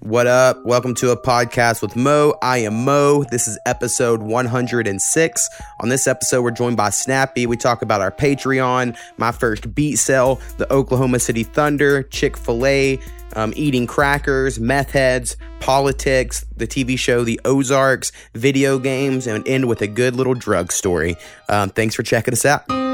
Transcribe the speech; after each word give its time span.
What 0.00 0.26
up? 0.26 0.64
Welcome 0.64 0.94
to 0.94 1.10
a 1.10 1.16
podcast 1.16 1.82
with 1.82 1.94
Mo. 1.94 2.34
I 2.40 2.58
am 2.58 2.86
Mo. 2.86 3.22
This 3.24 3.46
is 3.46 3.58
episode 3.66 4.22
106. 4.22 5.48
On 5.80 5.90
this 5.90 6.06
episode, 6.06 6.40
we're 6.40 6.52
joined 6.52 6.78
by 6.78 6.88
Snappy. 6.88 7.46
We 7.46 7.58
talk 7.58 7.82
about 7.82 8.00
our 8.00 8.10
Patreon, 8.10 8.96
my 9.18 9.30
first 9.30 9.74
beat 9.74 9.96
sale, 9.96 10.40
the 10.56 10.72
Oklahoma 10.72 11.18
City 11.18 11.42
Thunder, 11.42 12.04
Chick 12.04 12.38
fil 12.38 12.64
A, 12.64 12.98
um, 13.36 13.52
eating 13.54 13.86
crackers, 13.86 14.58
meth 14.58 14.92
heads, 14.92 15.36
politics, 15.60 16.46
the 16.56 16.66
TV 16.66 16.98
show 16.98 17.22
The 17.22 17.38
Ozarks, 17.44 18.10
video 18.34 18.78
games, 18.78 19.26
and 19.26 19.46
end 19.46 19.68
with 19.68 19.82
a 19.82 19.86
good 19.86 20.16
little 20.16 20.34
drug 20.34 20.72
story. 20.72 21.16
Um, 21.50 21.68
thanks 21.68 21.94
for 21.94 22.02
checking 22.02 22.32
us 22.32 22.46
out. 22.46 22.89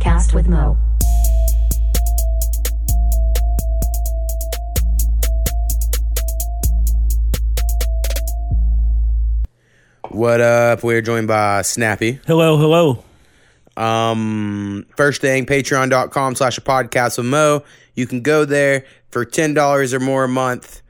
Podcast 0.00 0.34
with 0.34 0.48
Mo. 0.48 0.76
What 10.10 10.40
up? 10.40 10.82
We're 10.82 11.02
joined 11.02 11.28
by 11.28 11.62
Snappy. 11.62 12.18
Hello, 12.26 12.56
hello. 12.56 13.04
Um, 13.76 14.86
first 14.96 15.20
thing, 15.20 15.46
patreon.com 15.46 16.34
slash 16.34 16.58
a 16.58 16.60
podcast 16.60 17.18
with 17.18 17.26
Mo. 17.26 17.62
You 17.94 18.06
can 18.06 18.20
go 18.20 18.44
there 18.44 18.84
for 19.10 19.24
$10 19.24 19.92
or 19.92 20.00
more 20.00 20.24
a 20.24 20.28
month. 20.28 20.82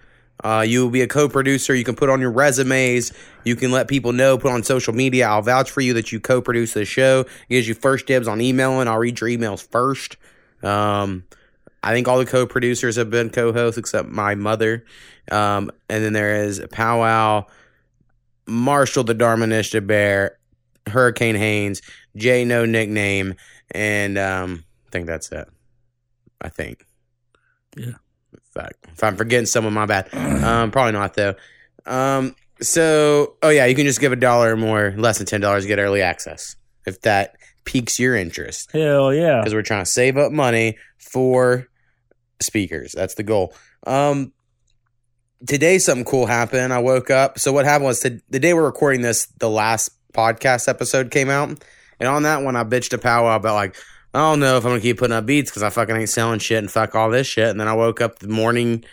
Uh, 0.43 0.65
you 0.67 0.83
will 0.83 0.91
be 0.91 1.03
a 1.03 1.07
co-producer. 1.07 1.75
You 1.75 1.85
can 1.85 1.97
put 1.97 2.09
on 2.09 2.21
your 2.21 2.31
resumes. 2.31 3.13
You 3.45 3.57
can 3.57 3.71
let 3.71 3.89
people 3.89 4.13
know, 4.13 4.39
put 4.39 4.53
on 4.53 4.63
social 4.63 4.95
media. 4.95 5.29
I'll 5.29 5.43
vouch 5.43 5.71
for 5.71 5.81
you 5.81 5.93
that 5.95 6.13
you 6.13 6.21
co-produce 6.21 6.75
the 6.75 6.85
show. 6.85 7.21
It 7.21 7.51
gives 7.51 7.69
you 7.69 7.75
first 7.75 8.07
dibs 8.07 8.29
on 8.29 8.41
emailing. 8.41 8.89
I'll 8.89 8.99
read 8.99 9.21
your 9.21 9.29
emails 9.29 9.67
first. 9.71 10.17
Um, 10.63 11.25
I 11.83 11.93
think 11.93 12.09
all 12.09 12.19
the 12.19 12.27
co-producers 12.27 12.97
have 12.97 13.11
been 13.11 13.31
co-hosts 13.31 13.79
except 13.79 14.09
my 14.09 14.35
mother. 14.35 14.85
Um, 15.31 15.71
and 15.89 16.05
then 16.05 16.13
there 16.13 16.45
is 16.45 16.63
Powwow, 16.71 17.47
Marshall 18.47 19.05
the 19.05 19.15
Darmanisha 19.15 19.87
Bear, 19.87 20.39
Hurricane 20.87 21.37
Haynes, 21.37 21.83
Jay 22.17 22.45
No 22.45 22.65
Nickname, 22.65 23.35
and 23.71 24.19
um, 24.19 24.65
I 24.87 24.91
think 24.91 25.07
that's 25.07 25.31
it. 25.33 25.49
I 26.41 26.49
think. 26.49 26.87
Yeah. 27.77 27.95
Fuck. 28.51 28.73
If 28.93 29.05
I'm 29.05 29.17
forgetting 29.17 29.47
someone, 29.47 29.73
my 29.73 29.87
bad. 29.87 30.13
Um, 30.15 30.71
probably 30.71 30.93
not 30.93 31.15
though. 31.15 31.35
Um, 31.87 32.35
so 32.61 33.37
oh 33.43 33.49
yeah, 33.49 33.67
you 33.67 33.75
can 33.75 33.87
just 33.87 34.01
give 34.01 34.13
a 34.13 34.17
dollar 34.17 34.53
or 34.53 34.57
more, 34.57 34.95
less 34.97 35.19
than 35.19 35.27
ten 35.27 35.41
dollars, 35.41 35.65
to 35.65 35.69
get 35.69 35.79
early 35.79 36.03
access 36.03 36.57
if 36.87 37.01
that 37.03 37.37
piques 37.65 37.99
your 37.99 38.17
interest 38.17 38.71
Hell 38.73 39.13
yeah. 39.15 39.41
because 39.41 39.55
we're 39.55 39.63
trying 39.63 39.85
to 39.85 39.91
save 39.91 40.17
up 40.17 40.33
money 40.33 40.79
for 40.99 41.69
speakers. 42.41 42.93
That's 42.93 43.15
the 43.15 43.23
goal. 43.23 43.55
Um, 43.87 44.33
today 45.47 45.79
something 45.79 46.05
cool 46.05 46.27
happened. 46.27 46.73
I 46.73 46.79
woke 46.79 47.11
up. 47.11 47.39
So 47.39 47.53
what 47.53 47.65
happened 47.65 47.87
was 47.87 48.01
the, 48.01 48.21
the 48.31 48.39
day 48.41 48.55
we're 48.55 48.65
recording 48.65 49.03
this, 49.03 49.27
the 49.39 49.51
last 49.51 49.91
podcast 50.13 50.69
episode 50.69 51.11
came 51.11 51.31
out, 51.31 51.49
and 51.99 52.09
on 52.09 52.25
that 52.25 52.43
one 52.43 52.57
I 52.57 52.65
bitched 52.65 52.91
to 52.91 52.99
Powwow 52.99 53.37
about 53.37 53.55
like 53.55 53.77
I 54.13 54.19
don't 54.19 54.41
know 54.41 54.57
if 54.57 54.65
I'm 54.65 54.71
gonna 54.71 54.81
keep 54.81 54.99
putting 54.99 55.15
up 55.17 55.27
beats 55.27 55.51
because 55.51 55.63
I 55.63 55.71
fucking 55.71 55.95
ain't 55.97 56.09
selling 56.09 56.41
shit 56.41 56.59
and 56.59 56.71
fuck 56.71 56.95
all 56.95 57.11
this 57.11 57.27
shit. 57.27 57.49
And 57.49 57.61
then 57.61 57.69
I 57.69 57.75
woke 57.75 58.01
up 58.01 58.19
the 58.19 58.29
morning 58.29 58.85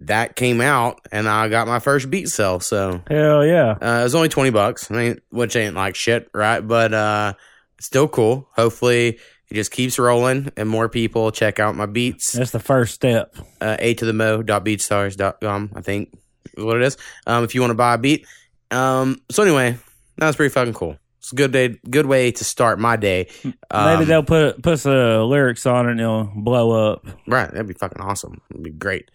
that 0.00 0.34
came 0.34 0.60
out 0.60 1.00
and 1.12 1.28
I 1.28 1.48
got 1.48 1.68
my 1.68 1.78
first 1.78 2.10
beat 2.10 2.28
sell. 2.28 2.58
So 2.60 3.00
Hell 3.08 3.46
yeah. 3.46 3.76
uh, 3.80 4.00
it 4.00 4.02
was 4.02 4.14
only 4.14 4.28
20 4.28 4.50
bucks, 4.50 4.90
I 4.90 4.94
mean, 4.94 5.20
which 5.30 5.54
ain't 5.54 5.76
like 5.76 5.94
shit, 5.94 6.28
right? 6.34 6.60
But 6.60 6.92
uh, 6.92 7.34
still 7.80 8.08
cool. 8.08 8.48
Hopefully, 8.56 9.20
it 9.48 9.54
just 9.54 9.70
keeps 9.70 9.98
rolling 9.98 10.50
and 10.56 10.68
more 10.68 10.88
people 10.88 11.30
check 11.30 11.60
out 11.60 11.76
my 11.76 11.86
beats. 11.86 12.32
That's 12.32 12.50
the 12.50 12.58
first 12.58 12.94
step. 12.94 13.36
Uh, 13.60 13.76
a 13.78 13.94
to 13.94 14.04
the 14.04 14.12
mo 14.12 14.42
dot 14.42 14.64
beatstars.com, 14.64 15.72
I 15.76 15.80
think 15.80 16.12
is 16.56 16.64
what 16.64 16.76
it 16.76 16.82
is. 16.82 16.96
Um, 17.26 17.44
if 17.44 17.54
you 17.54 17.60
want 17.60 17.70
to 17.70 17.76
buy 17.76 17.94
a 17.94 17.98
beat. 17.98 18.26
Um, 18.70 19.20
so 19.30 19.44
anyway, 19.44 19.78
that 20.16 20.26
was 20.26 20.34
pretty 20.34 20.52
fucking 20.52 20.74
cool. 20.74 20.96
It's 21.24 21.32
a 21.32 21.36
good 21.36 21.52
day, 21.52 21.78
good 21.88 22.04
way 22.04 22.32
to 22.32 22.44
start 22.44 22.78
my 22.78 22.96
day. 22.96 23.28
Um, 23.70 23.86
Maybe 23.86 24.04
they'll 24.04 24.22
put 24.22 24.62
put 24.62 24.78
some 24.78 24.92
lyrics 25.30 25.64
on 25.64 25.88
it 25.88 25.92
and 25.92 26.00
it'll 26.00 26.30
blow 26.36 26.92
up. 26.92 27.06
Right. 27.26 27.50
That'd 27.50 27.66
be 27.66 27.72
fucking 27.72 28.02
awesome. 28.02 28.42
It'd 28.50 28.62
be 28.62 28.68
great. 28.70 29.10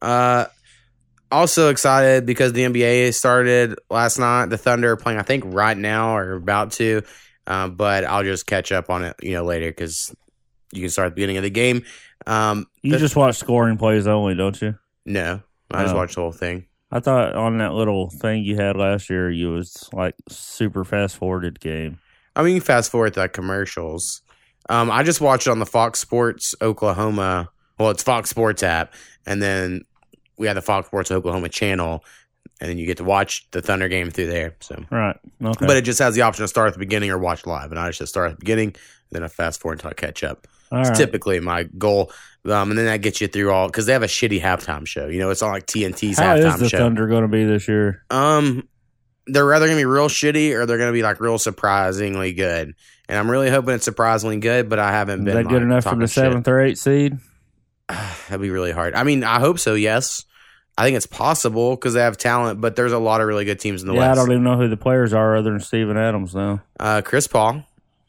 Uh, 0.00 0.46
also 1.30 1.68
excited 1.68 2.24
because 2.24 2.54
the 2.54 2.62
NBA 2.64 3.12
started 3.12 3.78
last 3.90 4.18
night. 4.18 4.46
The 4.46 4.56
Thunder 4.56 4.92
are 4.92 4.96
playing, 4.96 5.18
I 5.18 5.22
think, 5.22 5.44
right 5.46 5.76
now 5.76 6.16
or 6.16 6.32
about 6.32 6.72
to. 6.72 7.02
Uh, 7.46 7.68
but 7.68 8.04
I'll 8.04 8.24
just 8.24 8.46
catch 8.46 8.72
up 8.72 8.88
on 8.88 9.04
it, 9.04 9.16
you 9.22 9.32
know, 9.32 9.44
later 9.44 9.68
because 9.70 10.14
you 10.72 10.80
can 10.80 10.88
start 10.90 11.06
at 11.06 11.10
the 11.10 11.14
beginning 11.16 11.36
of 11.36 11.42
the 11.42 11.50
game. 11.50 11.84
Um, 12.26 12.66
You 12.82 12.92
the- 12.92 12.98
just 12.98 13.16
watch 13.16 13.36
scoring 13.36 13.76
plays 13.76 14.06
only, 14.06 14.34
don't 14.34 14.60
you? 14.62 14.76
no, 15.04 15.42
I 15.70 15.82
just 15.82 15.94
watch 15.94 16.14
the 16.14 16.22
whole 16.22 16.32
thing. 16.32 16.64
I 16.92 17.00
thought 17.00 17.34
on 17.36 17.58
that 17.58 17.74
little 17.74 18.10
thing 18.10 18.44
you 18.44 18.56
had 18.56 18.76
last 18.76 19.10
year, 19.10 19.30
you 19.30 19.52
was 19.52 19.88
like 19.92 20.14
super 20.28 20.84
fast 20.84 21.16
forwarded 21.16 21.60
game. 21.60 22.00
I 22.34 22.42
mean, 22.42 22.54
you 22.54 22.60
fast 22.60 22.90
forward 22.90 23.14
to 23.14 23.20
like 23.20 23.32
commercials. 23.32 24.22
Um, 24.68 24.90
I 24.90 25.02
just 25.02 25.20
watched 25.20 25.46
it 25.46 25.50
on 25.50 25.58
the 25.58 25.66
Fox 25.66 25.98
Sports 26.00 26.54
Oklahoma. 26.60 27.48
Well, 27.78 27.90
it's 27.90 28.02
Fox 28.02 28.30
Sports 28.30 28.62
app, 28.62 28.92
and 29.26 29.42
then 29.42 29.84
we 30.36 30.46
have 30.46 30.56
the 30.56 30.62
Fox 30.62 30.86
Sports 30.86 31.10
Oklahoma 31.10 31.48
channel, 31.48 32.04
and 32.60 32.70
then 32.70 32.78
you 32.78 32.86
get 32.86 32.98
to 32.98 33.04
watch 33.04 33.48
the 33.52 33.62
Thunder 33.62 33.88
game 33.88 34.10
through 34.10 34.26
there. 34.26 34.56
So. 34.60 34.84
Right. 34.90 35.16
Okay. 35.42 35.66
But 35.66 35.76
it 35.76 35.82
just 35.82 35.98
has 35.98 36.14
the 36.14 36.22
option 36.22 36.44
to 36.44 36.48
start 36.48 36.68
at 36.68 36.72
the 36.74 36.78
beginning 36.78 37.10
or 37.10 37.18
watch 37.18 37.46
live. 37.46 37.70
And 37.70 37.80
I 37.80 37.90
just 37.90 38.10
start 38.10 38.30
at 38.30 38.36
the 38.36 38.40
beginning, 38.40 38.68
and 38.68 38.76
then 39.12 39.22
I 39.22 39.28
fast 39.28 39.60
forward 39.60 39.78
until 39.78 39.90
I 39.90 39.94
catch 39.94 40.22
up. 40.22 40.46
All 40.70 40.80
It's 40.80 40.90
right. 40.90 40.96
typically 40.96 41.40
my 41.40 41.64
goal. 41.64 42.12
Um, 42.44 42.70
and 42.70 42.78
then 42.78 42.86
that 42.86 43.02
gets 43.02 43.20
you 43.20 43.28
through 43.28 43.50
all 43.52 43.66
because 43.66 43.86
they 43.86 43.92
have 43.92 44.02
a 44.02 44.06
shitty 44.06 44.40
halftime 44.40 44.86
show. 44.86 45.06
You 45.08 45.18
know, 45.18 45.30
it's 45.30 45.42
on 45.42 45.50
like 45.50 45.66
TNT's 45.66 46.18
How 46.18 46.36
is 46.36 46.44
halftime 46.44 46.58
the 46.58 46.68
show. 46.68 46.78
Thunder 46.78 47.06
going 47.06 47.22
to 47.22 47.28
be 47.28 47.44
this 47.44 47.68
year? 47.68 48.02
Um, 48.10 48.66
they're 49.26 49.52
either 49.54 49.66
gonna 49.66 49.76
be 49.78 49.84
real 49.84 50.08
shitty 50.08 50.54
or 50.54 50.66
they're 50.66 50.78
gonna 50.78 50.92
be 50.92 51.02
like 51.02 51.20
real 51.20 51.38
surprisingly 51.38 52.32
good. 52.32 52.74
And 53.08 53.18
I'm 53.18 53.30
really 53.30 53.50
hoping 53.50 53.74
it's 53.74 53.84
surprisingly 53.84 54.38
good, 54.38 54.68
but 54.68 54.78
I 54.78 54.90
haven't 54.92 55.20
Is 55.20 55.24
been 55.26 55.34
that 55.44 55.48
good 55.48 55.62
enough 55.62 55.84
for 55.84 55.94
the 55.94 56.06
shit. 56.06 56.10
seventh 56.24 56.48
or 56.48 56.60
eighth 56.60 56.78
seed? 56.78 57.18
That'd 57.88 58.40
be 58.40 58.50
really 58.50 58.72
hard. 58.72 58.94
I 58.94 59.02
mean, 59.02 59.22
I 59.24 59.38
hope 59.40 59.58
so. 59.58 59.74
Yes, 59.74 60.24
I 60.78 60.84
think 60.84 60.96
it's 60.96 61.06
possible 61.06 61.76
because 61.76 61.94
they 61.94 62.00
have 62.00 62.16
talent, 62.16 62.60
but 62.60 62.74
there's 62.76 62.92
a 62.92 62.98
lot 62.98 63.20
of 63.20 63.26
really 63.26 63.44
good 63.44 63.60
teams 63.60 63.82
in 63.82 63.88
the 63.88 63.94
West. 63.94 64.18
I 64.18 64.22
don't 64.22 64.32
even 64.32 64.44
know 64.44 64.56
who 64.56 64.68
the 64.68 64.76
players 64.76 65.12
are 65.12 65.36
other 65.36 65.50
than 65.50 65.60
Steven 65.60 65.96
Adams 65.96 66.34
now. 66.34 66.62
uh, 66.80 67.02
Chris 67.04 67.26
Paul 67.26 67.64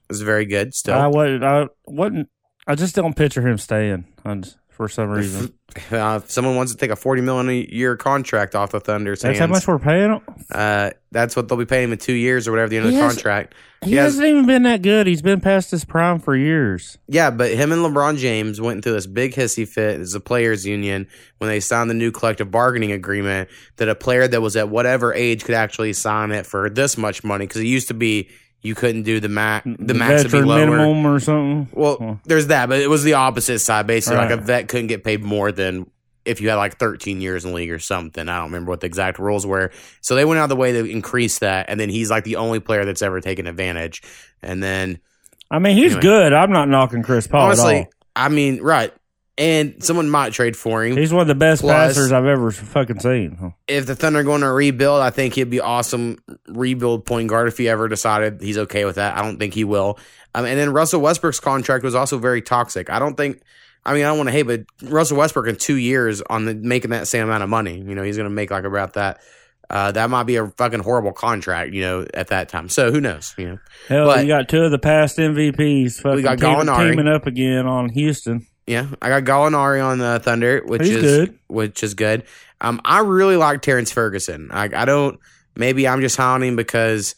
is 0.10 0.22
very 0.22 0.46
good 0.46 0.74
still. 0.74 0.96
I 0.98 1.08
wasn't. 1.08 1.44
I 1.44 1.68
wasn't. 1.86 2.30
I 2.68 2.76
just 2.76 2.96
don't 2.96 3.16
picture 3.16 3.46
him 3.46 3.58
staying 3.58 4.06
just- 4.42 4.58
for 4.70 4.88
some 4.88 5.10
reason. 5.10 5.54
Uh, 5.92 6.20
if 6.24 6.30
someone 6.32 6.56
wants 6.56 6.72
to 6.74 6.78
take 6.78 6.92
a 6.92 6.96
forty 6.96 7.22
million 7.22 7.50
a 7.50 7.68
year 7.74 7.96
contract 7.96 8.56
off 8.56 8.72
the 8.72 8.80
Thunder's 8.80 9.22
That's 9.22 9.38
hands, 9.38 9.50
how 9.50 9.54
much 9.56 9.68
we're 9.68 9.80
paying 9.80 10.12
him. 10.12 10.22
uh, 10.54 10.92
that's 11.12 11.36
what 11.36 11.48
they'll 11.48 11.58
be 11.58 11.66
paying 11.66 11.86
him 11.86 11.92
in 11.94 11.98
two 11.98 12.14
years 12.14 12.48
or 12.48 12.52
whatever 12.52 12.70
the 12.70 12.78
end 12.78 12.88
of 12.88 12.92
the 12.94 12.98
has- 13.00 13.14
contract. 13.14 13.54
He 13.84 13.92
He 13.92 13.96
has- 13.96 14.14
hasn't 14.14 14.28
even 14.28 14.46
been 14.46 14.64
that 14.64 14.82
good. 14.82 15.08
He's 15.08 15.22
been 15.22 15.40
past 15.42 15.72
his 15.72 15.86
prime 15.86 16.20
for 16.20 16.36
years. 16.36 16.98
Yeah, 17.08 17.32
but 17.32 17.52
him 17.52 17.72
and 17.72 17.82
LeBron 17.84 18.18
James 18.18 18.60
went 18.62 18.84
through 18.84 18.94
this 18.94 19.08
big 19.08 19.34
hissy 19.34 19.68
fit 19.68 20.00
as 20.02 20.14
a 20.14 20.20
players' 20.20 20.66
union 20.66 21.08
when 21.40 21.50
they 21.50 21.60
signed 21.60 21.90
the 21.90 21.94
new 21.96 22.12
collective 22.12 22.52
bargaining 22.52 22.92
agreement 22.92 23.50
that 23.78 23.90
a 23.90 23.96
player 23.96 24.28
that 24.28 24.42
was 24.42 24.56
at 24.56 24.70
whatever 24.70 25.14
age 25.14 25.44
could 25.46 25.56
actually 25.56 25.94
sign 25.94 26.32
it 26.32 26.46
for 26.46 26.70
this 26.70 26.98
much 26.98 27.24
money 27.24 27.46
because 27.48 27.62
it 27.62 27.68
used 27.68 27.88
to 27.88 27.94
be 27.96 28.30
you 28.62 28.76
couldn't 28.76 29.04
do 29.04 29.20
the 29.20 29.30
max. 29.30 29.66
The 29.80 29.94
max 29.94 30.24
would 30.24 30.32
be 30.32 30.42
lower. 30.42 30.66
minimum 30.68 31.06
or 31.06 31.20
something. 31.20 31.68
Well, 31.74 31.98
Oh. 32.00 32.20
there's 32.26 32.48
that, 32.48 32.70
but 32.70 32.80
it 32.80 32.90
was 32.90 33.04
the 33.04 33.14
opposite 33.14 33.60
side. 33.60 33.88
Basically, 33.88 34.18
like 34.18 34.32
a 34.32 34.38
vet 34.38 34.68
couldn't 34.68 34.88
get 34.88 35.04
paid 35.04 35.24
more 35.24 35.52
than 35.52 35.90
if 36.26 36.40
you 36.40 36.50
had 36.50 36.56
like 36.56 36.78
13 36.78 37.20
years 37.22 37.44
in 37.46 37.52
the 37.52 37.56
league 37.58 37.72
or 37.72 37.80
something. 37.80 38.30
I 38.30 38.36
don't 38.38 38.46
remember 38.46 38.70
what 38.70 38.82
the 38.82 38.86
exact 38.88 39.18
rules 39.18 39.46
were. 39.46 39.72
So 40.02 40.14
they 40.16 40.26
went 40.26 40.40
out 40.40 40.44
of 40.44 40.50
the 40.50 40.56
way 40.56 40.72
to 40.74 40.86
increase 40.86 41.40
that, 41.40 41.66
and 41.70 41.80
then 41.80 41.90
he's 41.90 42.12
like 42.12 42.24
the 42.24 42.36
only 42.36 42.60
player 42.60 42.86
that's 42.86 43.02
ever 43.02 43.20
taken 43.22 43.48
advantage. 43.48 44.04
And 44.44 44.62
then 44.62 45.00
I 45.50 45.60
mean, 45.60 45.76
he's 45.76 45.94
Anyway. 45.94 46.02
good. 46.02 46.34
I'm 46.34 46.52
not 46.52 46.70
knocking 46.70 47.02
Chris 47.04 47.28
Paul 47.28 47.42
at 47.42 47.46
honestly, 47.60 47.78
all. 47.80 47.86
I 48.16 48.30
mean, 48.30 48.62
right. 48.62 48.94
And 49.42 49.84
someone 49.84 50.08
might 50.08 50.34
trade 50.34 50.56
for 50.56 50.84
him. 50.86 50.96
He's 50.96 51.12
one 51.12 51.24
of 51.24 51.28
the 51.28 51.34
best 51.36 51.62
Plus- 51.62 51.74
passers 51.96 52.12
I've 52.12 52.26
ever 52.26 52.52
fucking 52.52 53.00
seen. 53.00 53.54
if 53.68 53.88
the 53.88 53.96
Thunder 53.96 54.20
are 54.20 54.24
going 54.24 54.42
to 54.42 54.52
rebuild, 54.52 55.02
I 55.02 55.10
think 55.10 55.34
he'd 55.34 55.50
be 55.50 55.60
awesome 55.60 56.20
rebuild 56.48 57.06
point 57.08 57.28
guard 57.28 57.48
if 57.48 57.58
he 57.58 57.68
ever 57.68 57.88
decided 57.88 58.40
he's 58.40 58.60
okay 58.60 58.86
with 58.86 58.98
that. 58.98 59.18
I 59.18 59.24
don't 59.24 59.40
think 59.40 59.56
he 59.56 59.64
will. 59.64 59.98
Um, 60.36 60.46
and 60.46 60.60
then 60.60 60.72
Russell 60.72 61.02
Westbrook's 61.02 61.40
contract 61.40 61.84
was 61.84 61.96
also 61.96 62.20
very 62.20 62.42
toxic. 62.44 62.92
I 62.92 63.00
don't 63.00 63.16
think. 63.18 63.42
I 63.84 63.96
mean, 63.96 64.04
I 64.04 64.10
don't 64.10 64.18
want 64.18 64.28
to 64.28 64.34
hate, 64.34 64.44
but 64.44 64.62
Russell 64.84 65.18
Westbrook 65.18 65.48
in 65.48 65.56
two 65.56 65.76
years 65.76 66.22
on 66.30 66.46
the, 66.46 66.54
making 66.54 66.92
that 66.92 67.08
same 67.08 67.24
amount 67.24 67.42
of 67.42 67.50
money, 67.50 67.80
you 67.80 67.96
know, 67.96 68.04
he's 68.04 68.16
going 68.16 68.30
to 68.30 68.34
make 68.36 68.52
like 68.52 68.64
about 68.64 68.94
that. 68.94 69.22
Uh, 69.72 69.92
that 69.92 70.10
might 70.12 70.24
be 70.26 70.36
a 70.36 70.46
fucking 70.50 70.82
horrible 70.82 71.14
contract, 71.14 71.74
you 71.74 71.82
know, 71.82 72.06
at 72.14 72.28
that 72.28 72.48
time. 72.48 72.70
So 72.70 72.92
who 72.92 73.02
knows? 73.02 73.34
You 73.40 73.50
know, 73.50 73.58
Hell, 73.88 74.06
But- 74.06 74.22
you 74.22 74.28
got 74.28 74.50
two 74.50 74.62
of 74.62 74.70
the 74.70 74.78
past 74.78 75.18
MVPs 75.18 76.00
fucking 76.00 76.22
got 76.22 76.38
team- 76.38 76.68
teaming 76.68 77.08
up 77.08 77.26
again 77.26 77.66
on 77.66 77.90
Houston. 77.90 78.46
Yeah, 78.68 78.88
I 79.02 79.10
got 79.10 79.24
Gallinari 79.24 79.84
on 79.84 79.98
the 79.98 80.20
Thunder, 80.24 80.62
which 80.66 80.84
He's 80.84 80.92
is 80.96 81.02
good. 81.28 81.40
which 81.48 81.84
is 81.84 81.94
good. 81.94 82.24
Um, 82.62 82.80
I 82.86 83.00
really 83.00 83.36
like 83.36 83.62
Terrance 83.62 83.92
Ferguson. 83.92 84.50
I, 84.52 84.70
I 84.76 84.86
don't. 84.86 85.20
Maybe 85.56 85.88
I'm 85.88 86.02
just 86.02 86.16
hounding 86.16 86.56
because 86.56 87.16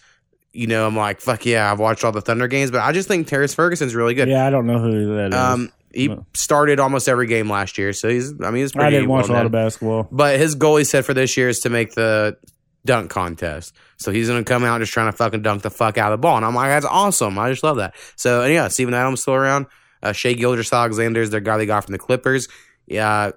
you 0.53 0.67
know, 0.67 0.85
I'm 0.85 0.95
like, 0.95 1.19
fuck 1.19 1.45
yeah, 1.47 1.71
I've 1.71 1.79
watched 1.79 2.03
all 2.03 2.11
the 2.11 2.21
Thunder 2.21 2.47
games, 2.47 2.69
but 2.71 2.81
I 2.81 2.91
just 2.91 3.07
think 3.07 3.27
Terrance 3.27 3.55
Ferguson's 3.55 3.95
really 3.95 4.13
good. 4.13 4.29
Yeah, 4.29 4.45
I 4.45 4.51
don't 4.51 4.67
know 4.67 4.77
who 4.79 5.15
that 5.15 5.29
is. 5.29 5.33
Um, 5.35 5.71
he 5.93 6.07
No. 6.09 6.25
started 6.35 6.79
almost 6.79 7.09
every 7.09 7.27
game 7.27 7.49
last 7.49 7.77
year, 7.77 7.91
so 7.93 8.07
he's. 8.09 8.31
I 8.41 8.51
mean, 8.51 8.61
he's 8.63 8.71
pretty. 8.71 8.87
I 8.87 8.89
didn't 8.91 9.09
watch 9.09 9.29
a 9.29 9.33
lot 9.33 9.45
of 9.45 9.51
basketball. 9.51 10.07
But 10.11 10.39
his 10.39 10.55
goal 10.55 10.77
he 10.77 10.83
said 10.85 11.05
for 11.05 11.13
this 11.13 11.35
year 11.37 11.49
is 11.49 11.59
to 11.61 11.69
make 11.69 11.93
the 11.95 12.37
dunk 12.85 13.09
contest. 13.11 13.75
So 13.97 14.11
he's 14.11 14.27
gonna 14.27 14.43
come 14.43 14.63
out 14.63 14.79
just 14.79 14.93
trying 14.93 15.11
to 15.11 15.17
fucking 15.17 15.41
dunk 15.41 15.61
the 15.63 15.69
fuck 15.69 15.97
out 15.97 16.11
of 16.13 16.19
the 16.19 16.21
ball, 16.21 16.37
and 16.37 16.45
I'm 16.45 16.55
like, 16.55 16.69
that's 16.69 16.85
awesome. 16.85 17.37
I 17.37 17.49
just 17.49 17.63
love 17.63 17.77
that. 17.77 17.95
So 18.15 18.41
and 18.43 18.53
yeah, 18.53 18.67
Steven 18.69 18.93
Adams 18.93 19.21
still 19.21 19.33
around. 19.35 19.65
Uh, 20.03 20.11
Shai 20.11 20.33
Gilgeous-Alexander's 20.33 21.31
their 21.31 21.39
guy 21.39 21.57
they 21.57 21.65
got 21.65 21.85
from 21.85 21.93
the 21.93 21.97
Clippers. 21.97 22.47
Yeah, 22.85 23.31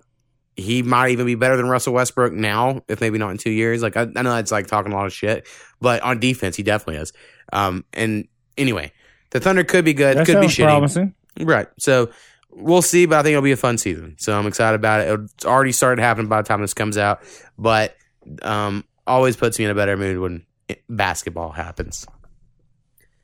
he 0.56 0.82
might 0.82 1.10
even 1.10 1.24
be 1.24 1.34
better 1.36 1.56
than 1.56 1.66
Russell 1.68 1.94
Westbrook 1.94 2.32
now, 2.32 2.82
if 2.88 3.00
maybe 3.00 3.18
not 3.18 3.30
in 3.30 3.38
two 3.38 3.50
years. 3.50 3.82
Like 3.82 3.96
I, 3.96 4.02
I 4.02 4.22
know 4.22 4.34
that's 4.34 4.50
like 4.50 4.66
talking 4.66 4.92
a 4.92 4.96
lot 4.96 5.06
of 5.06 5.12
shit, 5.12 5.46
but 5.80 6.02
on 6.02 6.18
defense 6.18 6.56
he 6.56 6.62
definitely 6.62 7.00
is. 7.00 7.12
Um, 7.52 7.84
and 7.92 8.26
anyway, 8.58 8.92
the 9.30 9.40
Thunder 9.40 9.64
could 9.64 9.84
be 9.84 9.94
good, 9.94 10.16
That 10.16 10.26
could 10.26 10.40
be 10.40 10.48
shitty. 10.48 10.64
promising. 10.64 11.14
Right. 11.38 11.68
So 11.78 12.10
we'll 12.50 12.82
see, 12.82 13.06
but 13.06 13.18
I 13.18 13.22
think 13.22 13.32
it'll 13.32 13.42
be 13.42 13.52
a 13.52 13.56
fun 13.56 13.78
season. 13.78 14.16
So 14.18 14.36
I'm 14.36 14.46
excited 14.46 14.74
about 14.74 15.00
it. 15.02 15.20
It's 15.34 15.44
already 15.44 15.72
started 15.72 16.02
happening 16.02 16.28
by 16.28 16.42
the 16.42 16.48
time 16.48 16.62
this 16.62 16.74
comes 16.74 16.98
out, 16.98 17.20
but 17.58 17.94
um, 18.42 18.84
always 19.06 19.36
puts 19.36 19.58
me 19.58 19.66
in 19.66 19.70
a 19.70 19.74
better 19.74 19.96
mood 19.96 20.18
when 20.18 20.46
basketball 20.88 21.52
happens. 21.52 22.06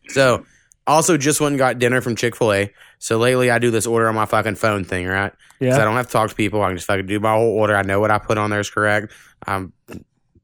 So 0.08 0.44
also 0.86 1.16
just 1.16 1.40
went 1.40 1.52
and 1.52 1.58
got 1.58 1.78
dinner 1.78 2.00
from 2.00 2.16
Chick 2.16 2.36
Fil 2.36 2.52
A. 2.52 2.72
So 3.02 3.18
lately 3.18 3.50
I 3.50 3.58
do 3.58 3.72
this 3.72 3.84
order 3.84 4.08
on 4.08 4.14
my 4.14 4.26
fucking 4.26 4.54
phone 4.54 4.84
thing, 4.84 5.08
right? 5.08 5.32
Yeah. 5.58 5.70
Because 5.70 5.78
I 5.80 5.84
don't 5.84 5.96
have 5.96 6.06
to 6.06 6.12
talk 6.12 6.30
to 6.30 6.36
people. 6.36 6.62
I 6.62 6.68
can 6.68 6.76
just 6.76 6.86
fucking 6.86 7.06
do 7.06 7.18
my 7.18 7.34
whole 7.34 7.50
order. 7.50 7.74
I 7.74 7.82
know 7.82 7.98
what 7.98 8.12
I 8.12 8.18
put 8.18 8.38
on 8.38 8.50
there 8.50 8.60
is 8.60 8.70
correct. 8.70 9.12
I 9.44 9.66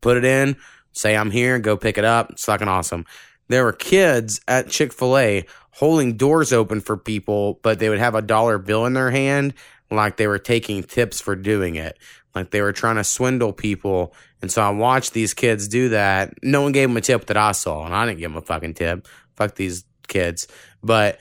put 0.00 0.16
it 0.16 0.24
in, 0.24 0.56
say 0.90 1.16
I'm 1.16 1.30
here, 1.30 1.60
go 1.60 1.76
pick 1.76 1.98
it 1.98 2.04
up. 2.04 2.30
It's 2.30 2.46
fucking 2.46 2.66
awesome. 2.66 3.04
There 3.46 3.62
were 3.62 3.72
kids 3.72 4.40
at 4.48 4.70
Chick 4.70 4.92
fil 4.92 5.16
A 5.16 5.44
holding 5.70 6.16
doors 6.16 6.52
open 6.52 6.80
for 6.80 6.96
people, 6.96 7.60
but 7.62 7.78
they 7.78 7.88
would 7.90 8.00
have 8.00 8.16
a 8.16 8.22
dollar 8.22 8.58
bill 8.58 8.86
in 8.86 8.92
their 8.92 9.12
hand, 9.12 9.54
like 9.88 10.16
they 10.16 10.26
were 10.26 10.40
taking 10.40 10.82
tips 10.82 11.20
for 11.20 11.36
doing 11.36 11.76
it. 11.76 11.96
Like 12.34 12.50
they 12.50 12.60
were 12.60 12.72
trying 12.72 12.96
to 12.96 13.04
swindle 13.04 13.52
people. 13.52 14.14
And 14.42 14.50
so 14.50 14.62
I 14.62 14.70
watched 14.70 15.12
these 15.12 15.32
kids 15.32 15.68
do 15.68 15.90
that. 15.90 16.34
No 16.42 16.62
one 16.62 16.72
gave 16.72 16.88
them 16.88 16.96
a 16.96 17.02
tip 17.02 17.26
that 17.26 17.36
I 17.36 17.52
saw, 17.52 17.84
and 17.84 17.94
I 17.94 18.04
didn't 18.04 18.18
give 18.18 18.32
them 18.32 18.42
a 18.42 18.44
fucking 18.44 18.74
tip. 18.74 19.06
Fuck 19.36 19.54
these 19.54 19.84
kids. 20.08 20.48
But 20.82 21.20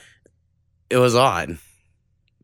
it 0.90 0.98
was 0.98 1.16
odd. 1.16 1.58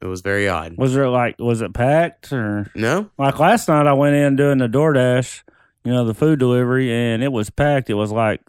It 0.01 0.05
was 0.07 0.21
very 0.21 0.49
odd. 0.49 0.75
Was 0.77 0.95
it 0.95 1.01
like 1.05 1.35
was 1.39 1.61
it 1.61 1.73
packed 1.73 2.33
or 2.33 2.69
No? 2.75 3.09
like 3.17 3.39
last 3.39 3.69
night? 3.69 3.87
I 3.87 3.93
went 3.93 4.15
in 4.15 4.35
doing 4.35 4.57
the 4.57 4.67
DoorDash, 4.67 5.43
you 5.85 5.93
know, 5.93 6.03
the 6.05 6.13
food 6.13 6.39
delivery, 6.39 6.91
and 6.93 7.23
it 7.23 7.31
was 7.31 7.49
packed. 7.49 7.89
It 7.89 7.93
was 7.93 8.11
like 8.11 8.41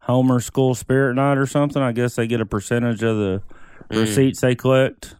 Homer 0.00 0.40
School 0.40 0.74
Spirit 0.74 1.14
Night 1.14 1.38
or 1.38 1.46
something. 1.46 1.80
I 1.82 1.92
guess 1.92 2.16
they 2.16 2.26
get 2.26 2.40
a 2.40 2.46
percentage 2.46 3.02
of 3.02 3.16
the 3.16 3.42
Mm. 3.90 4.00
receipts 4.00 4.42
they 4.42 4.54
collect. 4.54 5.14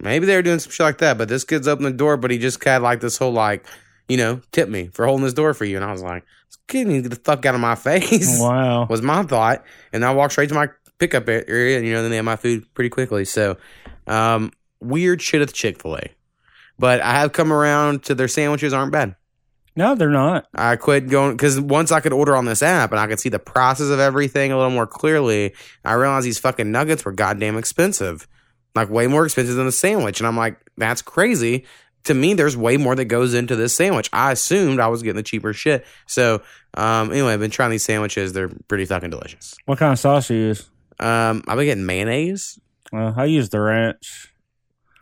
Maybe 0.00 0.24
they 0.24 0.34
were 0.34 0.40
doing 0.42 0.58
some 0.58 0.72
shit 0.72 0.84
like 0.84 0.96
that, 0.98 1.18
but 1.18 1.28
this 1.28 1.44
kid's 1.44 1.68
opened 1.68 1.86
the 1.86 1.90
door, 1.92 2.16
but 2.16 2.30
he 2.30 2.38
just 2.38 2.62
had 2.64 2.80
like 2.80 3.00
this 3.00 3.18
whole 3.18 3.32
like, 3.32 3.66
you 4.08 4.16
know, 4.16 4.40
tip 4.50 4.70
me 4.70 4.88
for 4.94 5.04
holding 5.04 5.24
this 5.24 5.34
door 5.34 5.52
for 5.52 5.66
you. 5.66 5.76
And 5.76 5.84
I 5.84 5.92
was 5.92 6.02
like, 6.02 6.24
this 6.48 6.56
kid 6.68 6.86
needs 6.86 7.02
to 7.02 7.10
get 7.10 7.22
the 7.22 7.22
fuck 7.30 7.44
out 7.44 7.54
of 7.54 7.60
my 7.60 7.74
face. 7.74 8.40
Wow. 8.40 8.86
Was 8.88 9.02
my 9.02 9.24
thought. 9.24 9.62
And 9.92 10.06
I 10.06 10.14
walked 10.14 10.32
straight 10.32 10.48
to 10.48 10.54
my 10.54 10.68
pickup 11.08 11.28
area 11.28 11.76
and 11.78 11.86
you 11.86 11.92
know, 11.92 12.02
then 12.02 12.10
they 12.10 12.16
had 12.16 12.24
my 12.24 12.36
food 12.36 12.72
pretty 12.74 12.90
quickly. 12.90 13.24
So 13.24 13.56
um 14.06 14.52
weird 14.80 15.22
shit 15.22 15.42
at 15.42 15.48
the 15.48 15.54
Chick 15.54 15.80
fil 15.80 15.96
A. 15.96 16.10
But 16.78 17.00
I 17.00 17.12
have 17.12 17.32
come 17.32 17.52
around 17.52 18.04
to 18.04 18.14
their 18.14 18.28
sandwiches 18.28 18.72
aren't 18.72 18.92
bad. 18.92 19.16
No, 19.76 19.94
they're 19.94 20.08
not. 20.08 20.46
I 20.54 20.76
quit 20.76 21.08
going 21.08 21.32
because 21.36 21.60
once 21.60 21.90
I 21.90 22.00
could 22.00 22.12
order 22.12 22.36
on 22.36 22.44
this 22.44 22.62
app 22.62 22.92
and 22.92 23.00
I 23.00 23.06
could 23.06 23.18
see 23.18 23.28
the 23.28 23.40
prices 23.40 23.90
of 23.90 23.98
everything 23.98 24.52
a 24.52 24.56
little 24.56 24.70
more 24.70 24.86
clearly, 24.86 25.54
I 25.84 25.94
realized 25.94 26.26
these 26.26 26.38
fucking 26.38 26.70
nuggets 26.70 27.04
were 27.04 27.12
goddamn 27.12 27.56
expensive. 27.56 28.28
Like 28.76 28.90
way 28.90 29.06
more 29.06 29.24
expensive 29.24 29.56
than 29.56 29.66
the 29.66 29.72
sandwich. 29.72 30.20
And 30.20 30.26
I'm 30.26 30.36
like, 30.36 30.58
that's 30.76 31.02
crazy. 31.02 31.64
To 32.04 32.14
me, 32.14 32.34
there's 32.34 32.56
way 32.56 32.76
more 32.76 32.94
that 32.94 33.06
goes 33.06 33.34
into 33.34 33.56
this 33.56 33.74
sandwich. 33.74 34.10
I 34.12 34.32
assumed 34.32 34.78
I 34.78 34.88
was 34.88 35.02
getting 35.02 35.16
the 35.16 35.22
cheaper 35.22 35.52
shit. 35.52 35.84
So 36.06 36.42
um 36.74 37.10
anyway, 37.10 37.32
I've 37.32 37.40
been 37.40 37.50
trying 37.50 37.70
these 37.70 37.84
sandwiches. 37.84 38.32
They're 38.32 38.50
pretty 38.68 38.84
fucking 38.84 39.10
delicious. 39.10 39.54
What 39.64 39.78
kind 39.78 39.92
of 39.92 39.98
sauce 39.98 40.30
you 40.30 40.36
use? 40.36 40.70
Um 41.00 41.42
I've 41.48 41.56
been 41.56 41.66
getting 41.66 41.86
mayonnaise. 41.86 42.58
Uh, 42.92 43.12
I 43.16 43.24
use 43.24 43.48
the 43.48 43.60
ranch. 43.60 44.32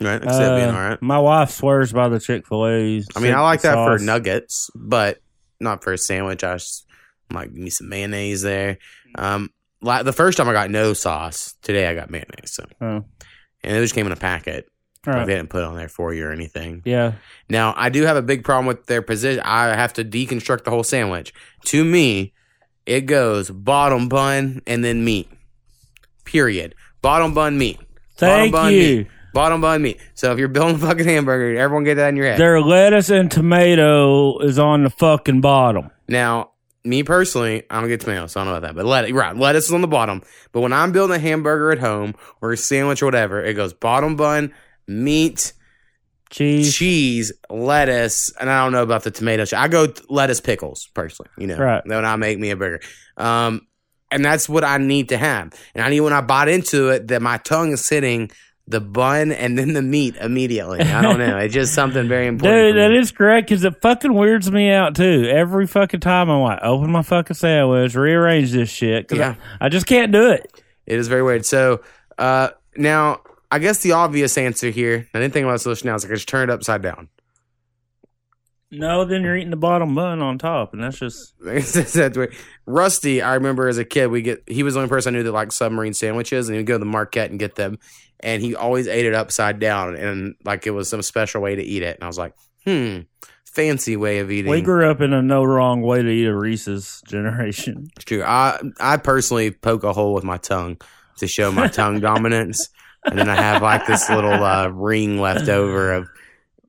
Right. 0.00 0.20
That's 0.20 0.36
it 0.36 0.56
being 0.56 0.68
Uh, 0.70 0.72
all 0.72 0.88
right. 0.90 1.02
My 1.02 1.18
wife 1.18 1.50
swears 1.50 1.92
by 1.92 2.08
the 2.08 2.18
Chick 2.18 2.46
Fil 2.46 2.66
A's. 2.66 3.06
I 3.14 3.20
mean, 3.20 3.34
I 3.34 3.40
like 3.40 3.62
that 3.62 3.74
for 3.74 3.98
nuggets, 3.98 4.70
but 4.74 5.18
not 5.60 5.84
for 5.84 5.92
a 5.92 5.98
sandwich. 5.98 6.42
I 6.42 6.54
just 6.54 6.86
I'm 7.30 7.36
like, 7.36 7.52
give 7.52 7.62
me 7.62 7.70
some 7.70 7.88
mayonnaise 7.88 8.42
there. 8.42 8.78
Um, 9.16 9.50
like 9.80 10.04
the 10.04 10.12
first 10.12 10.38
time 10.38 10.48
I 10.48 10.52
got 10.52 10.70
no 10.70 10.92
sauce. 10.92 11.54
Today 11.62 11.86
I 11.86 11.94
got 11.94 12.10
mayonnaise. 12.10 12.52
So, 12.54 12.64
Oh, 12.80 13.04
and 13.62 13.76
it 13.76 13.80
just 13.80 13.94
came 13.94 14.06
in 14.06 14.12
a 14.12 14.16
packet. 14.16 14.68
all 15.06 15.12
right. 15.14 15.26
they 15.26 15.34
didn't 15.34 15.50
put 15.50 15.58
it 15.62 15.64
on 15.66 15.76
there 15.76 15.88
for 15.88 16.12
you 16.14 16.26
or 16.26 16.32
anything. 16.32 16.82
Yeah. 16.84 17.12
Now 17.48 17.74
I 17.76 17.88
do 17.90 18.02
have 18.02 18.16
a 18.16 18.22
big 18.22 18.42
problem 18.44 18.66
with 18.66 18.86
their 18.86 19.02
position. 19.02 19.42
I 19.44 19.74
have 19.74 19.92
to 19.94 20.04
deconstruct 20.04 20.64
the 20.64 20.70
whole 20.70 20.82
sandwich. 20.84 21.32
To 21.66 21.84
me, 21.84 22.32
it 22.86 23.02
goes 23.02 23.50
bottom 23.50 24.08
bun 24.08 24.62
and 24.66 24.82
then 24.84 25.04
meat. 25.04 25.28
Period. 26.24 26.74
Bottom 27.00 27.34
bun 27.34 27.58
meat. 27.58 27.78
Thank 28.16 28.52
bun 28.52 28.72
you. 28.72 28.78
meat. 28.98 29.08
Bottom 29.34 29.60
bun 29.60 29.82
meat. 29.82 29.98
So 30.14 30.32
if 30.32 30.38
you're 30.38 30.48
building 30.48 30.76
a 30.76 30.78
fucking 30.78 31.04
hamburger, 31.06 31.58
everyone 31.58 31.84
get 31.84 31.94
that 31.94 32.08
in 32.10 32.16
your 32.16 32.26
head. 32.26 32.38
Their 32.38 32.60
lettuce 32.60 33.10
and 33.10 33.30
tomato 33.30 34.38
is 34.40 34.58
on 34.58 34.84
the 34.84 34.90
fucking 34.90 35.40
bottom. 35.40 35.90
Now, 36.06 36.50
me 36.84 37.02
personally, 37.02 37.62
I 37.70 37.80
don't 37.80 37.88
get 37.88 38.00
tomatoes, 38.00 38.32
so 38.32 38.40
I 38.40 38.44
don't 38.44 38.52
know 38.52 38.58
about 38.58 38.68
that. 38.68 38.74
But 38.76 38.84
let 38.86 39.10
right, 39.12 39.36
lettuce 39.36 39.66
is 39.66 39.72
on 39.72 39.80
the 39.80 39.88
bottom. 39.88 40.22
But 40.52 40.60
when 40.60 40.72
I'm 40.72 40.92
building 40.92 41.16
a 41.16 41.18
hamburger 41.18 41.72
at 41.72 41.78
home 41.78 42.14
or 42.40 42.52
a 42.52 42.56
sandwich 42.56 43.02
or 43.02 43.06
whatever, 43.06 43.42
it 43.42 43.54
goes 43.54 43.72
bottom 43.72 44.16
bun, 44.16 44.52
meat, 44.86 45.52
Cheese. 46.30 46.74
cheese, 46.74 47.32
lettuce, 47.50 48.32
and 48.40 48.50
I 48.50 48.64
don't 48.64 48.72
know 48.72 48.82
about 48.82 49.04
the 49.04 49.10
tomato. 49.10 49.44
I 49.56 49.68
go 49.68 49.92
lettuce 50.08 50.40
pickles 50.40 50.88
personally. 50.94 51.30
You 51.38 51.46
know, 51.46 51.56
Right. 51.58 51.82
When 51.86 52.04
I 52.04 52.16
make 52.16 52.38
me 52.38 52.50
a 52.50 52.56
burger, 52.56 52.80
um, 53.16 53.66
and 54.12 54.24
that's 54.24 54.48
what 54.48 54.64
I 54.64 54.78
need 54.78 55.08
to 55.10 55.18
have. 55.18 55.52
And 55.74 55.84
I 55.84 55.88
need 55.90 56.00
when 56.00 56.12
I 56.12 56.20
bite 56.20 56.48
into 56.48 56.90
it 56.90 57.08
that 57.08 57.22
my 57.22 57.38
tongue 57.38 57.72
is 57.72 57.84
sitting 57.84 58.30
the 58.68 58.80
bun 58.80 59.32
and 59.32 59.58
then 59.58 59.72
the 59.72 59.82
meat 59.82 60.14
immediately. 60.20 60.80
I 60.80 61.02
don't 61.02 61.18
know. 61.18 61.36
It's 61.38 61.52
just 61.52 61.74
something 61.74 62.06
very 62.08 62.26
important. 62.28 62.74
Dude, 62.74 62.76
that 62.76 62.92
is 62.92 63.10
correct 63.10 63.48
because 63.48 63.64
it 63.64 63.80
fucking 63.82 64.14
weirds 64.14 64.50
me 64.50 64.70
out 64.70 64.94
too. 64.94 65.26
Every 65.28 65.66
fucking 65.66 66.00
time 66.00 66.30
I'm 66.30 66.42
like, 66.42 66.60
open 66.62 66.90
my 66.90 67.02
fucking 67.02 67.34
sandwich, 67.34 67.94
rearrange 67.96 68.52
this 68.52 68.70
shit. 68.70 69.08
Cause 69.08 69.18
Yeah. 69.18 69.34
I, 69.60 69.66
I 69.66 69.68
just 69.68 69.86
can't 69.86 70.12
do 70.12 70.30
it. 70.30 70.62
It 70.86 70.98
is 70.98 71.08
very 71.08 71.22
weird. 71.24 71.44
So 71.44 71.82
uh, 72.18 72.50
now, 72.76 73.20
I 73.50 73.58
guess 73.58 73.78
the 73.78 73.92
obvious 73.92 74.38
answer 74.38 74.70
here, 74.70 75.08
I 75.12 75.18
didn't 75.20 75.34
think 75.34 75.44
about 75.44 75.54
the 75.54 75.58
solution 75.58 75.88
now, 75.88 75.96
is 75.96 76.04
like 76.04 76.12
I 76.12 76.14
just 76.14 76.28
turn 76.28 76.48
it 76.48 76.52
upside 76.52 76.82
down. 76.82 77.08
No, 78.74 79.04
then 79.04 79.22
you're 79.22 79.36
eating 79.36 79.50
the 79.50 79.56
bottom 79.56 79.94
bun 79.94 80.22
on 80.22 80.38
top, 80.38 80.72
and 80.72 80.82
that's 80.82 80.98
just 80.98 81.34
That's 81.40 82.16
weird. 82.16 82.34
Rusty, 82.64 83.20
I 83.20 83.34
remember 83.34 83.68
as 83.68 83.76
a 83.76 83.84
kid, 83.84 84.06
we 84.06 84.22
get 84.22 84.42
he 84.46 84.62
was 84.62 84.74
the 84.74 84.80
only 84.80 84.88
person 84.88 85.14
I 85.14 85.18
knew 85.18 85.24
that 85.24 85.32
liked 85.32 85.52
submarine 85.52 85.92
sandwiches, 85.92 86.48
and 86.48 86.56
he'd 86.56 86.64
go 86.64 86.74
to 86.74 86.78
the 86.78 86.86
Marquette 86.86 87.30
and 87.30 87.38
get 87.38 87.54
them, 87.54 87.78
and 88.20 88.40
he 88.40 88.56
always 88.56 88.88
ate 88.88 89.04
it 89.04 89.14
upside 89.14 89.60
down, 89.60 89.94
and 89.94 90.36
like 90.44 90.66
it 90.66 90.70
was 90.70 90.88
some 90.88 91.02
special 91.02 91.42
way 91.42 91.54
to 91.54 91.62
eat 91.62 91.82
it, 91.82 91.96
and 91.96 92.04
I 92.04 92.06
was 92.06 92.16
like, 92.16 92.34
hmm, 92.64 93.00
fancy 93.44 93.94
way 93.98 94.20
of 94.20 94.30
eating. 94.30 94.50
we 94.50 94.62
grew 94.62 94.90
up 94.90 95.02
in 95.02 95.12
a 95.12 95.20
no 95.20 95.44
wrong 95.44 95.82
way 95.82 96.02
to 96.02 96.08
eat 96.08 96.26
a 96.26 96.34
Reese's 96.34 97.02
generation. 97.06 97.88
It's 97.96 98.06
true. 98.06 98.22
I 98.24 98.58
I 98.80 98.96
personally 98.96 99.50
poke 99.50 99.84
a 99.84 99.92
hole 99.92 100.14
with 100.14 100.24
my 100.24 100.38
tongue 100.38 100.80
to 101.18 101.26
show 101.28 101.52
my 101.52 101.68
tongue 101.68 102.00
dominance, 102.10 102.70
and 103.04 103.18
then 103.18 103.28
I 103.28 103.36
have 103.36 103.60
like 103.60 103.86
this 103.86 104.08
little 104.08 104.32
uh, 104.32 104.68
ring 104.68 105.20
left 105.20 105.50
over 105.50 105.92
of 105.92 106.08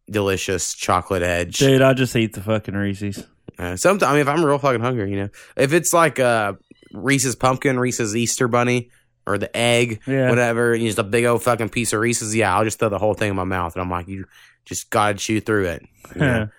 delicious 0.09 0.73
chocolate 0.73 1.23
edge. 1.23 1.57
Dude, 1.57 1.81
I 1.81 1.93
just 1.93 2.15
eat 2.15 2.33
the 2.33 2.41
fucking 2.41 2.75
Reese's. 2.75 3.25
Uh, 3.57 3.75
sometimes, 3.75 4.03
I 4.09 4.13
mean, 4.13 4.21
if 4.21 4.27
I'm 4.27 4.43
real 4.43 4.57
fucking 4.57 4.81
hungry, 4.81 5.09
you 5.11 5.17
know, 5.17 5.29
if 5.55 5.73
it's 5.73 5.93
like 5.93 6.19
uh, 6.19 6.53
Reese's 6.91 7.35
pumpkin, 7.35 7.79
Reese's 7.79 8.15
Easter 8.15 8.47
bunny, 8.47 8.89
or 9.25 9.37
the 9.37 9.55
egg, 9.55 10.01
Yeah. 10.05 10.29
whatever, 10.29 10.73
and 10.73 10.81
just 10.81 10.99
a 10.99 11.03
big 11.03 11.25
old 11.25 11.43
fucking 11.43 11.69
piece 11.69 11.93
of 11.93 11.99
Reese's, 11.99 12.35
yeah, 12.35 12.55
I'll 12.55 12.63
just 12.63 12.79
throw 12.79 12.89
the 12.89 12.97
whole 12.99 13.13
thing 13.13 13.29
in 13.29 13.35
my 13.35 13.43
mouth, 13.45 13.73
and 13.75 13.81
I'm 13.81 13.89
like, 13.89 14.07
you 14.07 14.25
just 14.65 14.89
gotta 14.89 15.13
chew 15.15 15.39
through 15.39 15.65
it. 15.67 15.85
you 16.15 16.21
know? 16.21 16.49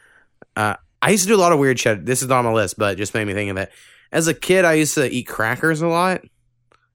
uh, 0.56 0.76
I 1.02 1.10
used 1.10 1.24
to 1.24 1.28
do 1.28 1.36
a 1.36 1.38
lot 1.42 1.52
of 1.52 1.58
weird 1.58 1.78
shit. 1.78 2.06
This 2.06 2.22
is 2.22 2.28
not 2.28 2.38
on 2.38 2.44
my 2.46 2.52
list, 2.52 2.78
but 2.78 2.92
it 2.94 2.96
just 2.96 3.12
made 3.12 3.26
me 3.26 3.34
think 3.34 3.50
of 3.50 3.56
it. 3.58 3.70
As 4.12 4.28
a 4.28 4.32
kid, 4.34 4.64
I 4.64 4.74
used 4.74 4.94
to 4.94 5.10
eat 5.10 5.24
crackers 5.24 5.82
a 5.82 5.88
lot. 5.88 6.22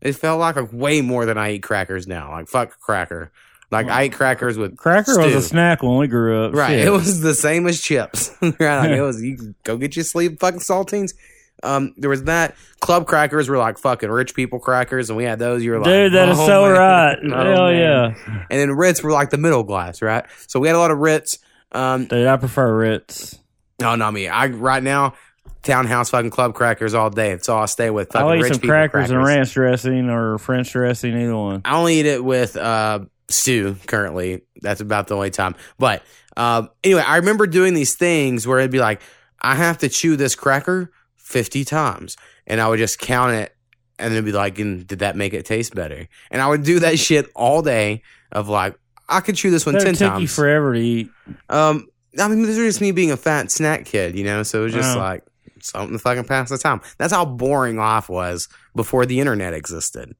It 0.01 0.13
felt 0.13 0.39
like, 0.39 0.55
like 0.55 0.71
way 0.71 1.01
more 1.01 1.25
than 1.25 1.37
I 1.37 1.51
eat 1.51 1.63
crackers 1.63 2.07
now. 2.07 2.31
Like 2.31 2.47
fuck 2.47 2.79
cracker. 2.79 3.31
Like 3.71 3.87
I 3.87 4.05
eat 4.05 4.13
crackers 4.13 4.57
with 4.57 4.77
Cracker 4.77 5.17
was 5.19 5.35
a 5.35 5.41
snack 5.41 5.83
when 5.83 5.97
we 5.97 6.07
grew 6.07 6.45
up. 6.45 6.53
Right. 6.55 6.69
Shit. 6.79 6.87
It 6.87 6.91
was 6.91 7.21
the 7.21 7.35
same 7.35 7.67
as 7.67 7.79
chips. 7.79 8.31
right. 8.41 8.59
Like 8.59 8.89
it 8.91 9.01
was 9.03 9.21
you 9.21 9.53
go 9.63 9.77
get 9.77 9.95
your 9.95 10.05
sleeve 10.05 10.37
fucking 10.39 10.59
saltines. 10.61 11.13
Um, 11.61 11.93
there 11.97 12.09
was 12.09 12.23
that. 12.23 12.55
Club 12.79 13.05
crackers 13.05 13.49
were 13.49 13.57
like 13.57 13.77
fucking 13.77 14.09
rich 14.09 14.33
people 14.33 14.59
crackers, 14.59 15.09
and 15.09 15.17
we 15.17 15.25
had 15.25 15.39
those. 15.39 15.61
You 15.63 15.71
were 15.71 15.79
like, 15.79 15.85
Dude, 15.87 16.13
that 16.13 16.29
is 16.29 16.39
"Oh, 16.39 16.47
so 16.47 16.61
man." 16.63 16.71
right. 16.71 17.17
Oh, 17.23 17.53
Hell 17.53 17.65
man. 17.71 17.79
yeah. 17.79 18.45
And 18.49 18.59
then 18.59 18.71
Ritz 18.71 19.03
were 19.03 19.11
like 19.11 19.29
the 19.29 19.37
middle 19.37 19.63
glass, 19.63 20.01
right? 20.01 20.25
So 20.47 20.59
we 20.59 20.67
had 20.67 20.75
a 20.75 20.79
lot 20.79 20.89
of 20.91 20.97
Ritz. 20.99 21.37
Um, 21.73 22.05
Dude, 22.05 22.25
I 22.27 22.37
prefer 22.37 22.75
Ritz. 22.75 23.37
no, 23.81 23.95
not 23.95 24.13
me. 24.13 24.27
I 24.29 24.47
right 24.47 24.81
now, 24.81 25.13
townhouse 25.61 26.09
fucking 26.09 26.31
club 26.31 26.55
crackers 26.55 26.93
all 26.93 27.09
day. 27.09 27.31
It's 27.31 27.49
all 27.49 27.61
I 27.61 27.65
stay 27.65 27.89
with. 27.89 28.13
Fucking 28.13 28.27
I'll 28.27 28.35
eat 28.35 28.43
some 28.47 28.53
people 28.61 28.69
crackers, 28.69 29.11
and 29.11 29.21
ranch 29.23 29.53
dressing 29.53 30.09
or 30.09 30.37
French 30.39 30.71
dressing, 30.71 31.15
either 31.15 31.35
one. 31.35 31.61
I 31.65 31.75
only 31.77 31.99
eat 31.99 32.05
it 32.05 32.23
with 32.23 32.55
uh, 32.55 33.01
stew 33.29 33.75
currently. 33.87 34.41
That's 34.61 34.81
about 34.81 35.07
the 35.07 35.15
only 35.15 35.29
time. 35.29 35.55
But 35.77 36.03
um, 36.37 36.69
anyway, 36.83 37.03
I 37.05 37.17
remember 37.17 37.47
doing 37.47 37.73
these 37.73 37.95
things 37.95 38.45
where 38.47 38.59
it'd 38.59 38.71
be 38.71 38.79
like, 38.79 39.01
I 39.41 39.55
have 39.55 39.77
to 39.79 39.89
chew 39.89 40.15
this 40.15 40.35
cracker 40.35 40.91
50 41.17 41.63
times. 41.65 42.17
And 42.47 42.59
I 42.59 42.67
would 42.67 42.79
just 42.79 42.99
count 42.99 43.33
it 43.33 43.55
and 43.99 44.13
it'd 44.13 44.25
be 44.25 44.31
like, 44.31 44.57
and 44.59 44.85
did 44.87 44.99
that 44.99 45.15
make 45.15 45.33
it 45.33 45.45
taste 45.45 45.75
better? 45.75 46.07
And 46.31 46.41
I 46.41 46.47
would 46.47 46.63
do 46.63 46.79
that 46.79 46.97
shit 46.99 47.29
all 47.35 47.61
day 47.61 48.01
of 48.31 48.49
like, 48.49 48.77
I 49.07 49.19
could 49.21 49.35
chew 49.35 49.51
this 49.51 49.65
one 49.65 49.75
That 49.75 49.83
10 49.83 49.93
took 49.95 50.01
you 50.01 50.07
times. 50.19 50.35
forever 50.35 50.73
to 50.73 50.79
eat. 50.79 51.09
um, 51.49 51.87
I 52.19 52.27
mean, 52.27 52.41
this 52.41 52.57
is 52.57 52.73
just 52.73 52.81
me 52.81 52.91
being 52.91 53.11
a 53.11 53.17
fat 53.17 53.51
snack 53.51 53.85
kid, 53.85 54.17
you 54.17 54.23
know? 54.23 54.43
So 54.43 54.61
it 54.61 54.63
was 54.65 54.73
just 54.73 54.95
Oh. 54.95 54.99
like 54.99 55.23
something 55.61 55.97
to 55.97 55.99
fucking 55.99 56.23
pass 56.25 56.49
the 56.49 56.57
time. 56.57 56.81
That's 56.97 57.11
how 57.13 57.25
boring 57.25 57.75
life 57.77 58.07
was 58.09 58.47
before 58.75 59.05
the 59.05 59.19
internet 59.19 59.53
existed. 59.53 60.15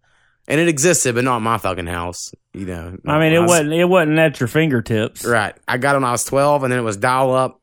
And 0.49 0.59
it 0.59 0.67
existed, 0.67 1.13
but 1.15 1.23
not 1.23 1.37
in 1.37 1.43
my 1.43 1.59
fucking 1.59 1.85
house, 1.85 2.33
you 2.53 2.65
know. 2.65 2.97
I 3.05 3.19
mean, 3.19 3.33
it 3.33 3.39
was- 3.39 3.49
wasn't 3.49 3.73
it 3.73 3.85
wasn't 3.85 4.17
at 4.17 4.39
your 4.39 4.47
fingertips. 4.47 5.23
Right. 5.23 5.53
I 5.67 5.77
got 5.77 5.93
it 5.95 5.99
when 5.99 6.05
I 6.05 6.11
was 6.11 6.25
12, 6.25 6.63
and 6.63 6.71
then 6.73 6.79
it 6.79 6.83
was 6.83 6.97
dial 6.97 7.31
up 7.33 7.61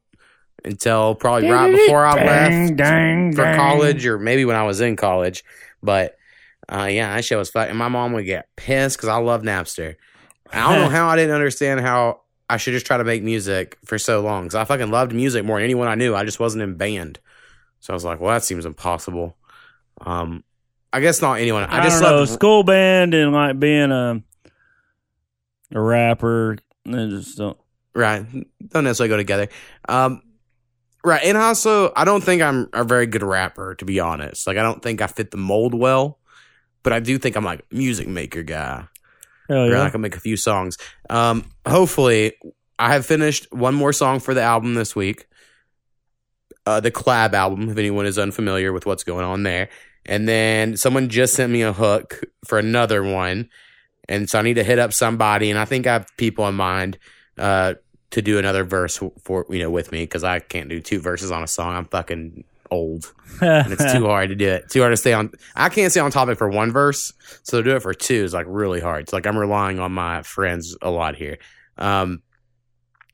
until 0.64 1.14
probably 1.16 1.50
right 1.50 1.70
before 1.72 2.04
I 2.06 2.14
Dang, 2.16 2.26
left 2.68 2.76
dang, 2.76 3.32
for 3.34 3.42
dang. 3.42 3.56
college, 3.58 4.06
or 4.06 4.18
maybe 4.18 4.44
when 4.44 4.56
I 4.56 4.62
was 4.62 4.80
in 4.80 4.94
college. 4.96 5.44
But 5.82 6.16
uh, 6.68 6.88
yeah, 6.90 7.14
that 7.14 7.24
shit 7.24 7.36
was. 7.38 7.50
And 7.54 7.76
my 7.76 7.88
mom 7.88 8.12
would 8.12 8.24
get 8.24 8.46
pissed 8.56 8.96
because 8.96 9.08
I 9.08 9.16
love 9.16 9.42
Napster. 9.42 9.96
I 10.52 10.70
don't 10.72 10.82
know 10.84 10.88
how 10.96 11.08
I 11.08 11.16
didn't 11.16 11.34
understand 11.34 11.80
how 11.80 12.20
I 12.48 12.56
should 12.56 12.72
just 12.72 12.86
try 12.86 12.96
to 12.98 13.04
make 13.04 13.22
music 13.24 13.78
for 13.84 13.98
so 13.98 14.20
long. 14.20 14.44
Because 14.44 14.54
I 14.54 14.64
fucking 14.64 14.90
loved 14.92 15.12
music 15.12 15.44
more 15.44 15.58
than 15.58 15.64
anyone 15.64 15.88
I 15.88 15.96
knew. 15.96 16.14
I 16.14 16.24
just 16.24 16.38
wasn't 16.40 16.62
in 16.62 16.76
band. 16.76 17.18
So 17.80 17.92
I 17.92 17.94
was 17.94 18.04
like, 18.04 18.20
well, 18.20 18.32
that 18.32 18.44
seems 18.44 18.64
impossible. 18.64 19.36
Um, 20.00 20.42
I 20.92 21.00
guess 21.00 21.20
not 21.20 21.34
anyone. 21.34 21.64
I, 21.64 21.80
I, 21.80 21.82
just 21.84 22.00
don't 22.00 22.10
know, 22.10 22.18
loved 22.18 22.30
school 22.30 22.62
band 22.62 23.14
and 23.14 23.32
like 23.32 23.58
being 23.58 23.92
a 23.92 24.22
a 25.72 25.80
rapper. 25.80 26.58
They 26.84 27.08
just 27.08 27.36
don't. 27.38 27.58
Right. 27.94 28.24
Don't 28.68 28.84
necessarily 28.84 29.08
go 29.08 29.16
together. 29.16 29.48
Um, 29.88 30.22
right. 31.04 31.22
And 31.24 31.36
also, 31.36 31.92
I 31.96 32.04
don't 32.04 32.22
think 32.22 32.42
I'm 32.42 32.68
a 32.72 32.84
very 32.84 33.06
good 33.06 33.22
rapper, 33.22 33.74
to 33.76 33.84
be 33.84 34.00
honest. 34.00 34.46
Like, 34.46 34.56
I 34.56 34.62
don't 34.62 34.82
think 34.82 35.00
I 35.00 35.06
fit 35.06 35.30
the 35.30 35.38
mold 35.38 35.74
well, 35.74 36.18
but 36.82 36.92
I 36.92 37.00
do 37.00 37.18
think 37.18 37.36
I'm 37.36 37.44
like 37.44 37.64
music 37.72 38.06
maker 38.06 38.42
guy. 38.42 38.86
Hell 39.48 39.64
Or 39.64 39.70
yeah. 39.70 39.82
I 39.82 39.90
can 39.90 40.00
make 40.00 40.16
a 40.16 40.20
few 40.20 40.36
songs. 40.36 40.76
Um, 41.08 41.44
hopefully, 41.66 42.34
I 42.78 42.92
have 42.92 43.06
finished 43.06 43.52
one 43.52 43.74
more 43.74 43.92
song 43.92 44.20
for 44.20 44.34
the 44.34 44.42
album 44.42 44.74
this 44.74 44.94
week. 44.94 45.26
Uh, 46.66 46.80
the 46.80 46.90
collab 46.90 47.32
album, 47.32 47.68
if 47.70 47.78
anyone 47.78 48.06
is 48.06 48.18
unfamiliar 48.18 48.72
with 48.72 48.86
what's 48.86 49.04
going 49.04 49.24
on 49.24 49.44
there. 49.44 49.68
And 50.06 50.28
then 50.28 50.76
someone 50.76 51.08
just 51.08 51.34
sent 51.34 51.52
me 51.52 51.62
a 51.62 51.72
hook 51.72 52.22
for 52.46 52.58
another 52.58 53.02
one. 53.02 53.50
And 54.08 54.30
so 54.30 54.38
I 54.38 54.42
need 54.42 54.54
to 54.54 54.64
hit 54.64 54.78
up 54.78 54.92
somebody. 54.92 55.50
And 55.50 55.58
I 55.58 55.64
think 55.64 55.86
I 55.86 55.94
have 55.94 56.06
people 56.16 56.46
in 56.48 56.54
mind 56.54 56.98
uh, 57.38 57.74
to 58.10 58.22
do 58.22 58.38
another 58.38 58.64
verse 58.64 59.00
for, 59.22 59.46
you 59.50 59.58
know, 59.58 59.70
with 59.70 59.92
me 59.92 60.04
because 60.04 60.24
I 60.24 60.38
can't 60.38 60.68
do 60.68 60.80
two 60.80 61.00
verses 61.00 61.30
on 61.30 61.42
a 61.42 61.48
song. 61.48 61.74
I'm 61.74 61.86
fucking 61.86 62.44
old 62.70 63.12
and 63.40 63.72
it's 63.72 63.92
too 63.92 64.06
hard 64.06 64.28
to 64.30 64.34
do 64.34 64.48
it. 64.48 64.68
Too 64.70 64.80
hard 64.80 64.92
to 64.92 64.96
stay 64.96 65.12
on. 65.12 65.30
I 65.54 65.68
can't 65.68 65.90
stay 65.90 66.00
on 66.00 66.10
topic 66.10 66.38
for 66.38 66.48
one 66.48 66.72
verse, 66.72 67.12
so 67.42 67.58
to 67.58 67.64
do 67.64 67.76
it 67.76 67.82
for 67.82 67.94
two 67.94 68.24
is 68.24 68.32
like 68.32 68.46
really 68.48 68.80
hard. 68.80 69.02
It's 69.02 69.12
like 69.12 69.26
I'm 69.26 69.36
relying 69.36 69.78
on 69.78 69.92
my 69.92 70.22
friends 70.22 70.76
a 70.82 70.90
lot 70.90 71.16
here. 71.16 71.38
Um, 71.78 72.22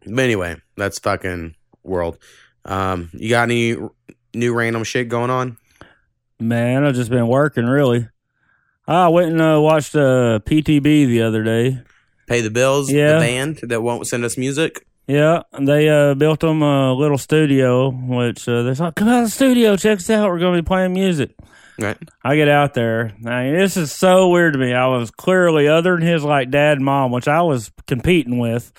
but 0.04 0.24
anyway, 0.24 0.56
that's 0.76 0.98
fucking 0.98 1.54
world. 1.82 2.18
Um, 2.64 3.10
you 3.12 3.28
got 3.28 3.44
any 3.44 3.76
r- 3.76 3.90
new 4.34 4.54
random 4.54 4.84
shit 4.84 5.08
going 5.08 5.30
on? 5.30 5.58
Man, 6.42 6.84
I've 6.84 6.94
just 6.94 7.10
been 7.10 7.28
working 7.28 7.66
really. 7.66 8.08
I 8.86 9.08
went 9.08 9.32
and 9.32 9.40
uh, 9.40 9.60
watched 9.60 9.94
uh, 9.94 10.40
PTB 10.44 11.06
the 11.06 11.22
other 11.22 11.42
day. 11.44 11.80
Pay 12.26 12.40
the 12.40 12.50
bills. 12.50 12.90
Yeah. 12.90 13.14
The 13.14 13.20
band 13.20 13.60
that 13.62 13.82
won't 13.82 14.06
send 14.06 14.24
us 14.24 14.36
music. 14.36 14.86
Yeah, 15.06 15.42
they 15.58 15.88
uh, 15.88 16.14
built 16.14 16.40
them 16.40 16.62
a 16.62 16.92
little 16.94 17.18
studio, 17.18 17.90
which 17.90 18.48
uh, 18.48 18.62
they 18.62 18.74
thought, 18.74 18.94
come 18.94 19.08
out 19.08 19.24
of 19.24 19.26
the 19.26 19.30
studio, 19.30 19.76
check 19.76 19.98
us 19.98 20.08
out. 20.08 20.28
We're 20.30 20.38
going 20.38 20.56
to 20.56 20.62
be 20.62 20.66
playing 20.66 20.94
music. 20.94 21.34
Right. 21.78 21.98
I 22.22 22.36
get 22.36 22.48
out 22.48 22.74
there. 22.74 23.12
I 23.26 23.44
mean, 23.44 23.54
this 23.54 23.76
is 23.76 23.90
so 23.90 24.28
weird 24.28 24.52
to 24.52 24.58
me. 24.58 24.72
I 24.72 24.86
was 24.86 25.10
clearly, 25.10 25.66
other 25.66 25.96
than 25.96 26.06
his 26.06 26.22
like 26.22 26.50
dad 26.50 26.78
and 26.78 26.84
mom, 26.84 27.10
which 27.10 27.26
I 27.26 27.42
was 27.42 27.72
competing 27.86 28.38
with, 28.38 28.72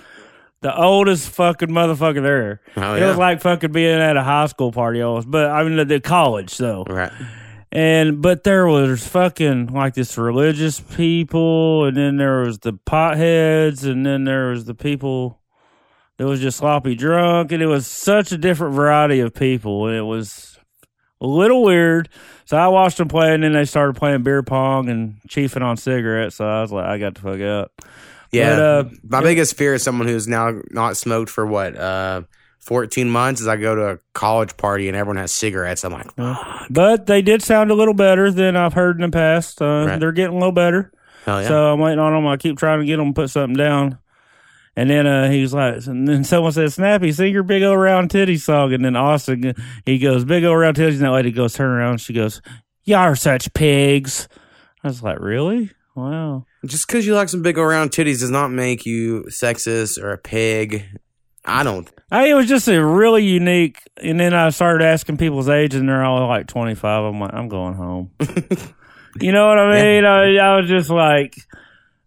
the 0.61 0.75
oldest 0.75 1.29
fucking 1.31 1.69
motherfucker 1.69 2.21
there. 2.21 2.61
Oh 2.77 2.95
It 2.95 3.05
was 3.05 3.17
like 3.17 3.41
fucking 3.41 3.73
being 3.73 3.99
at 3.99 4.15
a 4.15 4.23
high 4.23 4.45
school 4.45 4.71
party 4.71 5.01
almost, 5.01 5.29
but 5.29 5.49
I 5.49 5.63
mean, 5.63 5.75
the, 5.75 5.85
the 5.85 5.99
college, 5.99 6.57
though. 6.57 6.85
right. 6.87 7.11
And 7.73 8.21
but 8.21 8.43
there 8.43 8.67
was 8.67 9.07
fucking 9.07 9.73
like 9.73 9.95
this 9.95 10.15
religious 10.15 10.79
people, 10.79 11.85
and 11.85 11.97
then 11.97 12.17
there 12.17 12.41
was 12.41 12.59
the 12.59 12.73
potheads, 12.73 13.83
and 13.83 14.05
then 14.05 14.25
there 14.25 14.49
was 14.51 14.65
the 14.65 14.75
people 14.75 15.39
that 16.17 16.27
was 16.27 16.39
just 16.39 16.59
sloppy 16.59 16.93
drunk, 16.93 17.51
and 17.51 17.63
it 17.63 17.65
was 17.65 17.87
such 17.87 18.31
a 18.31 18.37
different 18.37 18.75
variety 18.75 19.21
of 19.21 19.33
people, 19.33 19.87
and 19.87 19.97
it 19.97 20.03
was 20.03 20.59
a 21.19 21.25
little 21.25 21.63
weird. 21.63 22.09
So 22.45 22.57
I 22.57 22.67
watched 22.67 22.97
them 22.99 23.07
play, 23.07 23.33
and 23.33 23.41
then 23.41 23.53
they 23.53 23.65
started 23.65 23.95
playing 23.95 24.21
beer 24.21 24.43
pong 24.43 24.87
and 24.87 25.15
chiefing 25.27 25.63
on 25.63 25.75
cigarettes. 25.75 26.35
So 26.35 26.47
I 26.47 26.61
was 26.61 26.71
like, 26.71 26.85
I 26.85 26.99
got 26.99 27.15
to 27.15 27.21
fuck 27.21 27.41
up. 27.41 27.71
Yeah. 28.31 28.55
But, 28.55 28.61
uh, 28.61 28.89
My 29.03 29.21
biggest 29.21 29.57
fear 29.57 29.73
is 29.73 29.81
someone 29.81 30.07
who's 30.07 30.27
now 30.27 30.61
not 30.69 30.95
smoked 30.95 31.31
for 31.31 31.43
what, 31.47 31.75
uh, 31.75 32.21
14 32.65 33.09
months 33.09 33.41
is 33.41 33.47
I 33.47 33.57
go 33.57 33.75
to 33.75 33.81
a 33.91 33.97
college 34.13 34.55
party 34.57 34.87
and 34.87 34.95
everyone 34.97 35.17
has 35.17 35.33
cigarettes. 35.33 35.83
I'm 35.83 35.93
like, 35.93 36.09
But 36.69 37.05
they 37.07 37.21
did 37.21 37.41
sound 37.41 37.71
a 37.71 37.73
little 37.73 37.93
better 37.93 38.31
than 38.31 38.55
I've 38.55 38.73
heard 38.73 38.95
in 38.95 39.01
the 39.09 39.15
past. 39.15 39.61
Uh, 39.61 39.85
Right. 39.87 39.99
They're 39.99 40.11
getting 40.11 40.35
a 40.35 40.39
little 40.39 40.51
better. 40.53 40.91
hell 41.25 41.41
yeah. 41.41 41.47
So 41.49 41.73
I'm 41.73 41.79
waiting 41.79 41.99
on 41.99 42.13
them. 42.13 42.25
I 42.27 42.37
keep 42.37 42.57
trying 42.57 42.79
to 42.79 42.85
get 42.85 42.97
them 42.97 43.13
to 43.13 43.21
put 43.21 43.29
something 43.29 43.55
down. 43.57 43.97
And 44.75 44.89
then 44.89 45.05
uh, 45.05 45.29
he's 45.29 45.53
like, 45.53 45.85
and 45.85 46.07
then 46.07 46.23
someone 46.23 46.51
said, 46.51 46.71
Snappy, 46.73 47.11
sing 47.11 47.31
your 47.31 47.43
big 47.43 47.61
old 47.61 47.77
round 47.79 48.09
titty 48.09 48.37
song. 48.37 48.73
And 48.73 48.83
then 48.83 48.95
Austin, 48.95 49.53
he 49.85 49.99
goes, 49.99 50.25
big 50.25 50.43
old 50.45 50.57
round 50.57 50.77
titties. 50.77 50.93
And 50.93 51.01
that 51.01 51.11
lady 51.11 51.31
goes, 51.31 51.53
turn 51.53 51.69
around. 51.69 52.01
She 52.01 52.11
goes, 52.13 52.41
y'all 52.83 52.99
are 53.01 53.15
such 53.15 53.53
pigs. 53.53 54.27
I 54.83 54.87
was 54.87 55.03
like, 55.03 55.19
really? 55.19 55.69
Wow. 55.95 56.45
Just 56.65 56.87
because 56.87 57.05
you 57.05 57.13
like 57.13 57.29
some 57.29 57.43
big 57.43 57.59
old 57.59 57.67
round 57.67 57.91
titties 57.91 58.21
does 58.21 58.31
not 58.31 58.49
make 58.49 58.83
you 58.85 59.25
sexist 59.29 60.01
or 60.01 60.11
a 60.11 60.17
pig. 60.17 60.85
I 61.45 61.63
don't. 61.63 61.89
I, 62.11 62.27
it 62.29 62.33
was 62.35 62.47
just 62.47 62.67
a 62.67 62.83
really 62.83 63.23
unique. 63.23 63.79
And 64.01 64.19
then 64.19 64.33
I 64.33 64.49
started 64.49 64.85
asking 64.85 65.17
people's 65.17 65.49
age, 65.49 65.73
and 65.75 65.87
they're 65.89 66.03
all 66.03 66.27
like 66.27 66.47
25. 66.47 67.03
I'm 67.05 67.19
like, 67.19 67.33
I'm 67.33 67.49
going 67.49 67.73
home. 67.73 68.11
you 69.19 69.31
know 69.31 69.47
what 69.47 69.59
I 69.59 69.81
mean? 69.83 70.05
I, 70.05 70.35
I 70.37 70.57
was 70.59 70.69
just 70.69 70.89
like, 70.89 71.35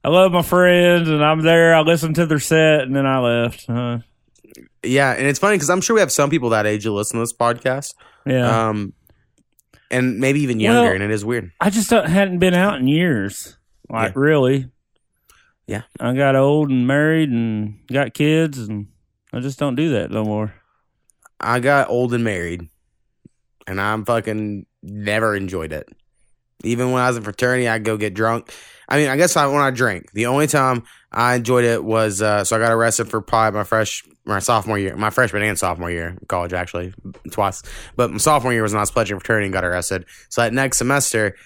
I 0.02 0.08
love 0.08 0.32
my 0.32 0.42
friends, 0.42 1.08
and 1.08 1.22
I'm 1.24 1.42
there. 1.42 1.74
I 1.74 1.80
listened 1.80 2.14
to 2.16 2.26
their 2.26 2.38
set, 2.38 2.82
and 2.82 2.94
then 2.96 3.06
I 3.06 3.18
left. 3.18 3.68
Uh, 3.68 3.98
Yeah, 4.82 5.12
and 5.12 5.26
it's 5.26 5.38
funny 5.38 5.56
because 5.56 5.68
I'm 5.70 5.80
sure 5.80 5.94
we 5.94 6.00
have 6.00 6.12
some 6.12 6.30
people 6.30 6.50
that 6.50 6.66
age 6.66 6.84
who 6.84 6.92
listen 6.92 7.16
to 7.18 7.22
this 7.22 7.32
podcast, 7.34 7.92
yeah. 8.24 8.68
um, 8.68 8.92
and 9.90 10.18
maybe 10.18 10.40
even 10.40 10.60
younger, 10.60 10.82
Well- 10.82 10.92
and 10.94 11.02
it 11.02 11.10
is 11.10 11.24
weird. 11.24 11.50
I 11.60 11.70
just 11.70 11.90
don't, 11.90 12.08
hadn't 12.08 12.38
been 12.38 12.54
out 12.54 12.78
in 12.80 12.86
years. 12.88 13.56
Like 13.90 14.14
Yeah. 14.14 14.20
really. 14.20 14.70
Yeah. 15.66 15.82
I 16.00 16.12
got 16.14 16.36
old 16.36 16.70
and 16.70 16.86
married 16.86 17.30
and 17.30 17.80
got 17.92 18.14
kids 18.14 18.58
and 18.58 18.86
I 19.36 19.40
just 19.40 19.58
don't 19.58 19.74
do 19.74 19.90
that 19.90 20.10
no 20.10 20.24
more. 20.24 20.54
I 21.38 21.60
got 21.60 21.90
old 21.90 22.14
and 22.14 22.24
married, 22.24 22.70
and 23.66 23.78
I'm 23.78 24.06
fucking 24.06 24.64
never 24.82 25.36
enjoyed 25.36 25.72
it. 25.72 25.88
Even 26.64 26.90
when 26.90 27.02
I 27.02 27.08
was 27.08 27.18
in 27.18 27.22
fraternity, 27.22 27.68
I'd 27.68 27.84
go 27.84 27.98
get 27.98 28.14
drunk. 28.14 28.50
I 28.88 28.96
mean, 28.96 29.08
I 29.08 29.16
guess 29.18 29.36
I, 29.36 29.46
when 29.46 29.60
I 29.60 29.70
drank, 29.70 30.12
the 30.12 30.26
only 30.26 30.46
time 30.46 30.84
I 31.12 31.34
enjoyed 31.34 31.64
it 31.64 31.84
was 31.84 32.22
uh, 32.22 32.44
so 32.44 32.56
I 32.56 32.60
got 32.60 32.72
arrested 32.72 33.10
for 33.10 33.20
pot 33.20 33.52
my 33.52 33.64
fresh 33.64 34.04
my 34.24 34.38
sophomore 34.38 34.78
year, 34.78 34.96
my 34.96 35.10
freshman 35.10 35.42
and 35.42 35.58
sophomore 35.58 35.90
year, 35.90 36.16
in 36.18 36.26
college 36.28 36.54
actually 36.54 36.94
twice. 37.30 37.62
But 37.94 38.10
my 38.10 38.16
sophomore 38.16 38.54
year 38.54 38.62
was 38.62 38.72
when 38.72 38.78
I 38.78 38.82
was 38.82 38.90
pledging 38.90 39.18
fraternity 39.18 39.46
and 39.46 39.52
got 39.52 39.64
arrested. 39.64 40.06
So 40.30 40.40
that 40.40 40.54
next 40.54 40.78
semester, 40.78 41.36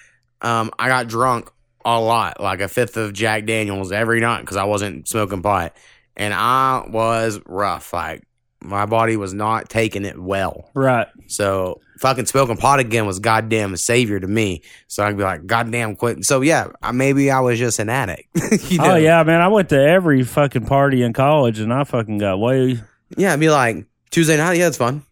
um, 0.42 0.70
I 0.78 0.86
got 0.86 1.08
drunk 1.08 1.50
a 1.84 2.00
lot, 2.00 2.40
like 2.40 2.60
a 2.60 2.68
fifth 2.68 2.96
of 2.96 3.12
Jack 3.12 3.46
Daniels 3.46 3.90
every 3.90 4.20
night 4.20 4.42
because 4.42 4.56
I 4.56 4.64
wasn't 4.64 5.08
smoking 5.08 5.42
pot, 5.42 5.74
and 6.20 6.34
I 6.34 6.86
was 6.86 7.40
rough. 7.46 7.94
Like 7.94 8.22
my 8.62 8.84
body 8.84 9.16
was 9.16 9.32
not 9.32 9.70
taking 9.70 10.04
it 10.04 10.20
well. 10.20 10.70
Right. 10.74 11.08
So 11.28 11.80
fucking 11.98 12.26
smoking 12.26 12.58
pot 12.58 12.78
again 12.78 13.06
was 13.06 13.18
goddamn 13.18 13.72
a 13.72 13.78
savior 13.78 14.20
to 14.20 14.26
me. 14.26 14.60
So 14.86 15.02
I'd 15.02 15.16
be 15.16 15.22
like, 15.22 15.46
goddamn 15.46 15.96
quit. 15.96 16.24
So 16.26 16.42
yeah, 16.42 16.68
I- 16.82 16.92
maybe 16.92 17.30
I 17.30 17.40
was 17.40 17.58
just 17.58 17.78
an 17.78 17.88
addict. 17.88 18.28
you 18.70 18.78
oh, 18.80 18.84
know? 18.84 18.92
Oh 18.92 18.96
yeah, 18.96 19.22
man. 19.22 19.40
I 19.40 19.48
went 19.48 19.70
to 19.70 19.80
every 19.80 20.22
fucking 20.22 20.66
party 20.66 21.02
in 21.02 21.14
college 21.14 21.58
and 21.58 21.72
I 21.72 21.84
fucking 21.84 22.18
got 22.18 22.38
way 22.38 22.78
Yeah, 23.16 23.32
I'd 23.32 23.40
be 23.40 23.48
like, 23.48 23.86
Tuesday 24.10 24.36
night, 24.36 24.58
yeah, 24.58 24.66
it's 24.66 24.76
fun. 24.76 25.04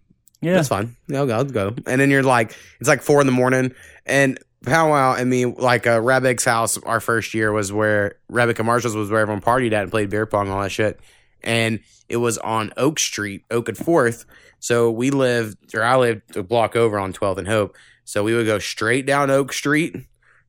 yeah. 0.43 0.55
That's 0.55 0.69
fun. 0.69 0.95
Yeah, 1.07 1.21
I'll 1.21 1.27
go, 1.27 1.37
I'll 1.37 1.45
go. 1.45 1.75
And 1.87 2.00
then 2.00 2.11
you're 2.11 2.23
like, 2.23 2.55
it's 2.81 2.88
like 2.88 3.00
four 3.00 3.21
in 3.23 3.27
the 3.27 3.33
morning. 3.33 3.73
And 4.05 4.38
powwow, 4.65 5.12
I 5.12 5.25
mean, 5.25 5.55
like 5.59 5.87
uh, 5.87 6.00
Rebec's 6.00 6.45
house, 6.45 6.79
our 6.79 7.00
first 7.00 7.35
year 7.35 7.53
was 7.53 7.73
where 7.73 8.17
Rebec 8.31 8.59
and 8.59 8.67
Marshall's 8.67 8.97
was 8.97 9.11
where 9.11 9.21
everyone 9.21 9.43
partied 9.43 9.73
at 9.73 9.83
and 9.83 9.91
played 9.91 10.11
beer 10.11 10.27
pong 10.27 10.47
and 10.47 10.50
all 10.53 10.62
that 10.62 10.71
shit. 10.71 11.00
and 11.43 11.81
it 12.09 12.17
was 12.17 12.38
on 12.38 12.73
Oak 12.79 12.99
Street, 12.99 13.45
Oak 13.50 13.69
and 13.69 13.77
Fourth. 13.77 14.25
So 14.61 14.91
we 14.91 15.11
lived, 15.11 15.75
or 15.75 15.85
I 15.85 15.97
lived 15.97 16.37
a 16.37 16.43
block 16.43 16.75
over 16.75 16.99
on 16.99 17.12
12th 17.12 17.37
and 17.38 17.47
Hope. 17.47 17.77
So 18.05 18.25
we 18.25 18.35
would 18.35 18.47
go 18.47 18.59
straight 18.59 19.05
down 19.05 19.31
Oak 19.31 19.53
Street 19.53 19.95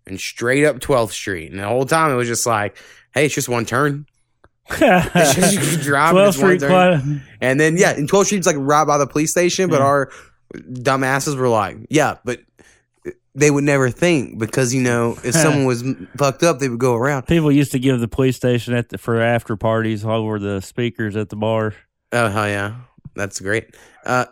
and 0.08 0.18
straight 0.20 0.63
up 0.66 0.80
12th 0.80 1.12
Street, 1.12 1.51
and 1.51 1.60
the 1.60 1.68
whole 1.68 1.86
time 1.86 2.12
it 2.12 2.16
was 2.16 2.28
just 2.30 2.46
like, 2.46 2.78
hey, 3.13 3.25
it's 3.25 3.36
just 3.36 3.50
one 3.50 3.66
turn. 3.66 4.06
It's 4.72 5.36
just 5.36 5.54
you 5.54 5.60
can 5.60 5.80
drive, 5.82 6.16
and 6.16 6.34
12th 6.34 6.34
Street, 6.36 6.60
turn. 6.62 7.22
And 7.42 7.60
then 7.60 7.75
yeah, 7.78 7.92
and 7.92 8.10
12th 8.10 8.25
Street's 8.28 8.48
like 8.48 8.56
right 8.58 8.86
by 8.86 8.98
the 8.98 9.06
police 9.08 9.32
station, 9.32 9.70
but 9.70 9.80
Yeah. 9.80 9.86
our 9.86 10.12
dumbasses 10.56 11.36
were 11.36 11.50
like, 11.50 11.78
yeah, 11.89 12.18
but 12.24 12.39
they 13.39 13.51
would 13.51 13.63
never 13.63 13.89
think 13.89 14.38
because 14.38 14.74
you 14.74 14.81
know 14.81 15.17
if 15.24 15.34
someone 15.43 15.65
was 15.65 15.84
fucked 16.17 16.43
up, 16.43 16.60
they 16.60 16.69
would 16.69 16.79
go 16.79 16.96
around. 16.96 17.27
People 17.27 17.51
used 17.51 17.72
to 17.72 17.79
give 17.79 18.00
the 18.00 18.08
police 18.08 18.36
station 18.36 18.74
at 18.74 18.89
the, 18.89 18.98
for 18.98 19.22
after 19.22 19.55
parties 19.55 20.03
all 20.03 20.22
over 20.22 20.39
the 20.39 20.62
speakers 20.62 21.15
at 21.15 21.29
the 21.29 21.36
bar. 21.36 21.74
Oh 22.12 22.27
hell 22.27 22.48
yeah, 22.48 22.75
that's 23.15 23.39
great. 23.39 23.75
Uh, 24.05 24.25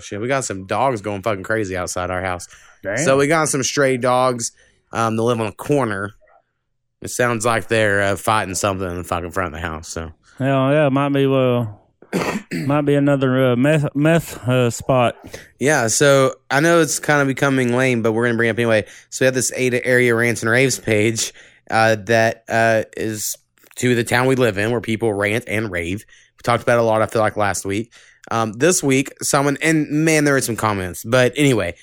shit, 0.00 0.20
we 0.20 0.28
got 0.28 0.44
some 0.44 0.66
dogs 0.66 1.00
going 1.00 1.22
fucking 1.22 1.44
crazy 1.44 1.76
outside 1.76 2.10
our 2.10 2.22
house. 2.22 2.48
So 2.96 3.18
we 3.18 3.26
got 3.26 3.48
some 3.48 3.62
stray 3.62 3.98
dogs 3.98 4.52
um, 4.92 5.16
that 5.16 5.22
live 5.22 5.40
on 5.40 5.48
a 5.48 5.52
corner. 5.52 6.12
It 7.02 7.08
sounds 7.08 7.44
like 7.44 7.68
they're 7.68 8.00
uh, 8.00 8.16
fighting 8.16 8.54
something 8.54 8.88
in 8.88 8.96
the 8.96 9.04
fucking 9.04 9.32
front 9.32 9.54
of 9.54 9.60
the 9.60 9.66
house. 9.66 9.88
So 9.88 10.12
Hell 10.38 10.72
yeah, 10.72 10.88
might 10.88 11.10
be 11.10 11.26
well, 11.26 11.79
might 12.52 12.82
be 12.82 12.94
another 12.94 13.52
uh, 13.52 13.56
meth 13.56 13.94
meth 13.94 14.36
uh, 14.48 14.70
spot. 14.70 15.16
Yeah, 15.58 15.86
so 15.88 16.34
I 16.50 16.60
know 16.60 16.80
it's 16.80 16.98
kind 16.98 17.20
of 17.20 17.28
becoming 17.28 17.74
lame, 17.76 18.02
but 18.02 18.12
we're 18.12 18.26
gonna 18.26 18.36
bring 18.36 18.48
it 18.48 18.52
up 18.52 18.58
anyway. 18.58 18.86
So 19.10 19.24
we 19.24 19.26
have 19.26 19.34
this 19.34 19.52
Ada 19.54 19.84
area 19.84 20.14
rants 20.14 20.42
and 20.42 20.50
raves 20.50 20.78
page 20.78 21.32
uh, 21.70 21.96
that 22.06 22.44
uh, 22.48 22.84
is 22.96 23.36
to 23.76 23.94
the 23.94 24.04
town 24.04 24.26
we 24.26 24.34
live 24.34 24.58
in, 24.58 24.70
where 24.70 24.80
people 24.80 25.12
rant 25.12 25.44
and 25.46 25.70
rave. 25.70 26.04
We 26.08 26.42
talked 26.42 26.62
about 26.62 26.78
a 26.78 26.82
lot. 26.82 27.02
I 27.02 27.06
feel 27.06 27.22
like 27.22 27.36
last 27.36 27.64
week. 27.64 27.92
Um, 28.30 28.52
this 28.52 28.82
week, 28.82 29.12
someone 29.22 29.56
and 29.62 29.88
man, 29.88 30.24
there 30.24 30.34
were 30.34 30.40
some 30.40 30.56
comments, 30.56 31.04
but 31.04 31.32
anyway, 31.36 31.74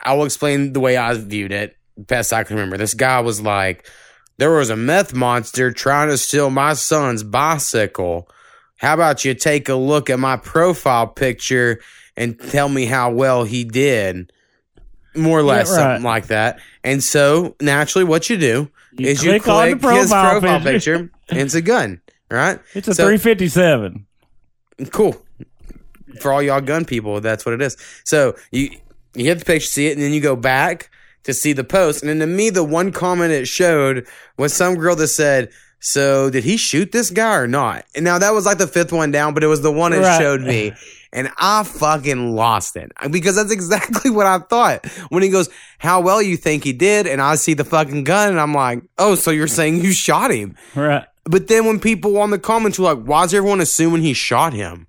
I 0.00 0.14
will 0.14 0.24
explain 0.24 0.72
the 0.72 0.80
way 0.80 0.96
I 0.96 1.14
viewed 1.14 1.52
it 1.52 1.76
best 1.96 2.32
I 2.32 2.44
can 2.44 2.56
remember. 2.56 2.76
This 2.76 2.94
guy 2.94 3.20
was 3.20 3.40
like, 3.40 3.88
"There 4.36 4.50
was 4.50 4.70
a 4.70 4.76
meth 4.76 5.14
monster 5.14 5.72
trying 5.72 6.08
to 6.08 6.18
steal 6.18 6.50
my 6.50 6.74
son's 6.74 7.22
bicycle." 7.22 8.28
How 8.76 8.94
about 8.94 9.24
you 9.24 9.34
take 9.34 9.68
a 9.68 9.74
look 9.74 10.10
at 10.10 10.18
my 10.18 10.36
profile 10.36 11.06
picture 11.06 11.80
and 12.16 12.38
tell 12.38 12.68
me 12.68 12.84
how 12.86 13.10
well 13.10 13.44
he 13.44 13.64
did? 13.64 14.32
More 15.14 15.38
or 15.38 15.42
less, 15.42 15.68
Yeah, 15.68 15.74
right. 15.76 15.82
something 15.94 16.04
like 16.04 16.26
that. 16.26 16.60
And 16.84 17.02
so, 17.02 17.56
naturally, 17.60 18.04
what 18.04 18.28
you 18.28 18.36
do 18.36 18.70
You 18.92 19.08
is 19.08 19.24
you 19.24 19.30
click 19.40 19.42
the 19.44 19.78
click 19.78 19.94
his 19.96 20.10
profile 20.10 20.30
profile 20.40 20.60
picture. 20.60 20.98
picture. 20.98 21.10
and 21.30 21.38
it's 21.40 21.54
a 21.54 21.62
gun, 21.62 22.00
right? 22.30 22.60
It's 22.74 22.86
a 22.88 22.94
So- 22.94 23.04
357. 23.04 24.06
Cool. 24.90 25.16
For 26.20 26.32
all 26.32 26.42
y'all 26.42 26.60
gun 26.60 26.84
people, 26.84 27.20
that's 27.22 27.44
what 27.46 27.54
it 27.54 27.62
is. 27.62 27.76
So 28.04 28.36
you 28.50 28.70
you 29.14 29.24
hit 29.24 29.38
the 29.38 29.44
picture, 29.46 29.66
see 29.68 29.86
it, 29.86 29.92
and 29.94 30.02
then 30.02 30.12
you 30.12 30.20
go 30.20 30.36
back 30.36 30.90
to 31.24 31.32
see 31.32 31.54
the 31.54 31.64
post. 31.64 32.02
And 32.02 32.10
then 32.10 32.18
to 32.20 32.26
me, 32.26 32.50
the 32.50 32.62
one 32.62 32.92
comment 32.92 33.32
it 33.32 33.48
showed 33.48 34.06
was 34.36 34.52
some 34.52 34.74
girl 34.76 34.94
that 34.96 35.08
said, 35.08 35.50
So 35.80 36.30
did 36.30 36.42
he 36.44 36.56
shoot 36.56 36.90
this 36.92 37.10
guy 37.10 37.36
or 37.36 37.46
not? 37.46 37.84
And 37.94 38.04
now 38.04 38.18
that 38.18 38.32
was 38.32 38.46
like 38.46 38.58
the 38.58 38.66
fifth 38.66 38.92
one 38.92 39.10
down, 39.10 39.34
but 39.34 39.44
it 39.44 39.46
was 39.46 39.62
the 39.62 39.70
one 39.72 39.92
it 39.92 39.98
Right. 39.98 40.18
showed 40.20 40.40
me. 40.40 40.72
And 41.12 41.30
I 41.38 41.62
fucking 41.62 42.32
lost 42.34 42.76
it 42.76 42.90
because 43.10 43.36
that's 43.36 43.52
exactly 43.52 44.10
what 44.10 44.26
I 44.26 44.38
thought 44.38 44.86
when 45.10 45.22
he 45.22 45.28
goes, 45.28 45.48
How 45.78 46.00
well 46.00 46.20
you 46.20 46.36
think 46.36 46.64
he 46.64 46.72
did? 46.72 47.06
And 47.06 47.20
I 47.22 47.36
see 47.36 47.54
the 47.54 47.64
fucking 47.64 48.04
gun 48.04 48.30
and 48.30 48.40
I'm 48.40 48.52
like, 48.54 48.82
Oh, 48.98 49.14
so 49.14 49.30
you're 49.30 49.46
saying 49.46 49.82
you 49.82 49.92
shot 49.92 50.30
him? 50.32 50.56
Right. 50.74 51.04
But 51.24 51.48
then 51.48 51.66
when 51.66 51.78
people 51.80 52.18
on 52.18 52.30
the 52.30 52.38
comments 52.38 52.78
were 52.78 52.94
like, 52.94 53.04
why 53.04 53.24
is 53.24 53.34
everyone 53.34 53.60
assuming 53.60 54.02
he 54.02 54.12
shot 54.14 54.52
him? 54.52 54.86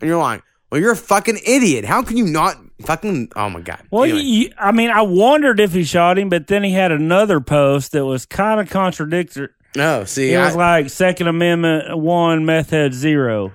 And 0.00 0.08
you're 0.08 0.18
like, 0.18 0.42
well, 0.70 0.80
you're 0.80 0.92
a 0.92 0.96
fucking 0.96 1.38
idiot. 1.46 1.84
How 1.86 2.02
can 2.02 2.16
you 2.18 2.26
not 2.26 2.56
fucking, 2.82 3.30
oh 3.36 3.48
my 3.50 3.60
God. 3.60 3.82
Well, 3.90 4.04
Anyway. 4.04 4.20
you, 4.20 4.52
I 4.58 4.70
mean, 4.72 4.90
I 4.90 5.00
wondered 5.02 5.60
if 5.60 5.72
he 5.72 5.84
shot 5.84 6.18
him, 6.18 6.28
but 6.28 6.46
then 6.46 6.62
he 6.62 6.72
had 6.72 6.92
another 6.92 7.40
post 7.40 7.92
that 7.92 8.04
was 8.04 8.26
kind 8.26 8.60
of 8.60 8.68
contradictory. 8.68 9.48
No, 9.76 10.04
see, 10.04 10.32
It 10.32 10.36
I- 10.38 10.46
was 10.46 10.56
like 10.56 10.90
Second 10.90 11.28
Amendment 11.28 11.96
one, 11.98 12.44
meth 12.44 12.70
head 12.70 12.94
zero. 12.94 13.52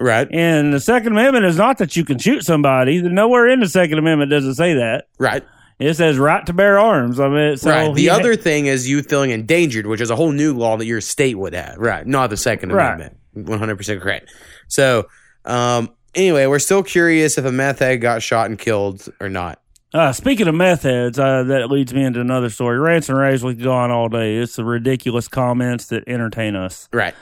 right, 0.00 0.26
And 0.30 0.72
the 0.72 0.80
Second 0.80 1.12
Amendment 1.12 1.44
is 1.46 1.56
not 1.56 1.78
that 1.78 1.96
you 1.96 2.04
can 2.04 2.18
shoot 2.18 2.42
somebody. 2.44 3.00
Nowhere 3.02 3.48
in 3.48 3.60
the 3.60 3.68
Second 3.68 3.98
Amendment 3.98 4.30
does 4.30 4.44
it 4.44 4.54
say 4.54 4.74
that. 4.74 5.04
right, 5.18 5.42
It 5.78 5.94
says 5.94 6.18
right 6.18 6.44
to 6.46 6.52
bear 6.52 6.78
arms. 6.78 7.18
I 7.20 7.28
mean, 7.28 7.56
so 7.56 7.70
right. 7.70 7.94
The 7.94 8.02
he- 8.02 8.08
other 8.10 8.36
thing 8.36 8.66
is 8.66 8.88
you 8.88 9.02
feeling 9.02 9.30
endangered, 9.30 9.86
which 9.86 10.00
is 10.00 10.10
a 10.10 10.16
whole 10.16 10.32
new 10.32 10.52
law 10.54 10.76
that 10.76 10.86
your 10.86 11.00
state 11.00 11.36
would 11.36 11.52
have. 11.54 11.76
Right. 11.78 12.06
Not 12.06 12.30
the 12.30 12.36
Second 12.36 12.72
Right. 12.72 12.94
Amendment. 12.94 13.18
100% 13.36 14.00
correct. 14.00 14.30
So, 14.68 15.06
um, 15.44 15.90
anyway, 16.14 16.46
we're 16.46 16.60
still 16.60 16.82
curious 16.84 17.36
if 17.38 17.44
a 17.44 17.50
meth 17.52 17.80
head 17.80 18.00
got 18.00 18.22
shot 18.22 18.46
and 18.48 18.58
killed 18.58 19.08
or 19.20 19.28
not. 19.28 19.60
Uh, 19.94 20.12
speaking 20.12 20.48
of 20.48 20.54
meth 20.56 20.82
heads, 20.82 21.20
uh, 21.20 21.44
that 21.44 21.70
leads 21.70 21.94
me 21.94 22.02
into 22.02 22.20
another 22.20 22.50
story. 22.50 22.78
Rants 22.80 23.08
and 23.08 23.16
raves, 23.16 23.44
we 23.44 23.54
could 23.54 23.62
go 23.62 23.72
on 23.72 23.92
all 23.92 24.08
day. 24.08 24.38
It's 24.38 24.56
the 24.56 24.64
ridiculous 24.64 25.28
comments 25.28 25.86
that 25.86 26.02
entertain 26.08 26.56
us. 26.56 26.88
Right. 26.92 27.14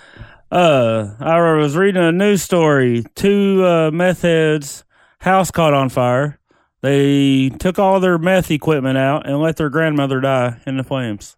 Uh, 0.50 1.10
I 1.20 1.38
was 1.56 1.76
reading 1.76 2.02
a 2.02 2.10
news 2.12 2.42
story. 2.42 3.04
Two 3.14 3.62
uh, 3.62 3.90
meth 3.90 4.22
heads' 4.22 4.84
house 5.18 5.50
caught 5.50 5.74
on 5.74 5.90
fire. 5.90 6.38
They 6.80 7.50
took 7.50 7.78
all 7.78 8.00
their 8.00 8.16
meth 8.16 8.50
equipment 8.50 8.96
out 8.96 9.26
and 9.26 9.38
let 9.38 9.56
their 9.56 9.68
grandmother 9.68 10.20
die 10.20 10.58
in 10.66 10.78
the 10.78 10.82
flames. 10.82 11.36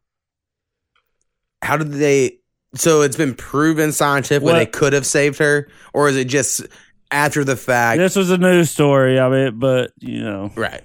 How 1.63 1.77
did 1.79 1.91
they, 1.93 2.39
so 2.77 3.03
it's 3.03 3.17
been 3.17 3.35
proven 3.35 3.91
scientifically 3.91 4.53
What- 4.53 4.59
they 4.59 4.67
could 4.67 4.93
have 4.93 5.05
saved 5.07 5.39
her, 5.41 5.69
or 5.93 6.09
is 6.09 6.17
it 6.17 6.27
just 6.27 6.65
after 7.11 7.43
the 7.43 7.57
fact? 7.57 7.99
This 7.99 8.15
was 8.15 8.31
a 8.31 8.39
news 8.39 8.71
story 8.71 9.19
of 9.19 9.33
it, 9.33 9.59
but 9.59 9.91
you 9.99 10.23
know, 10.23 10.53
Right. 10.55 10.83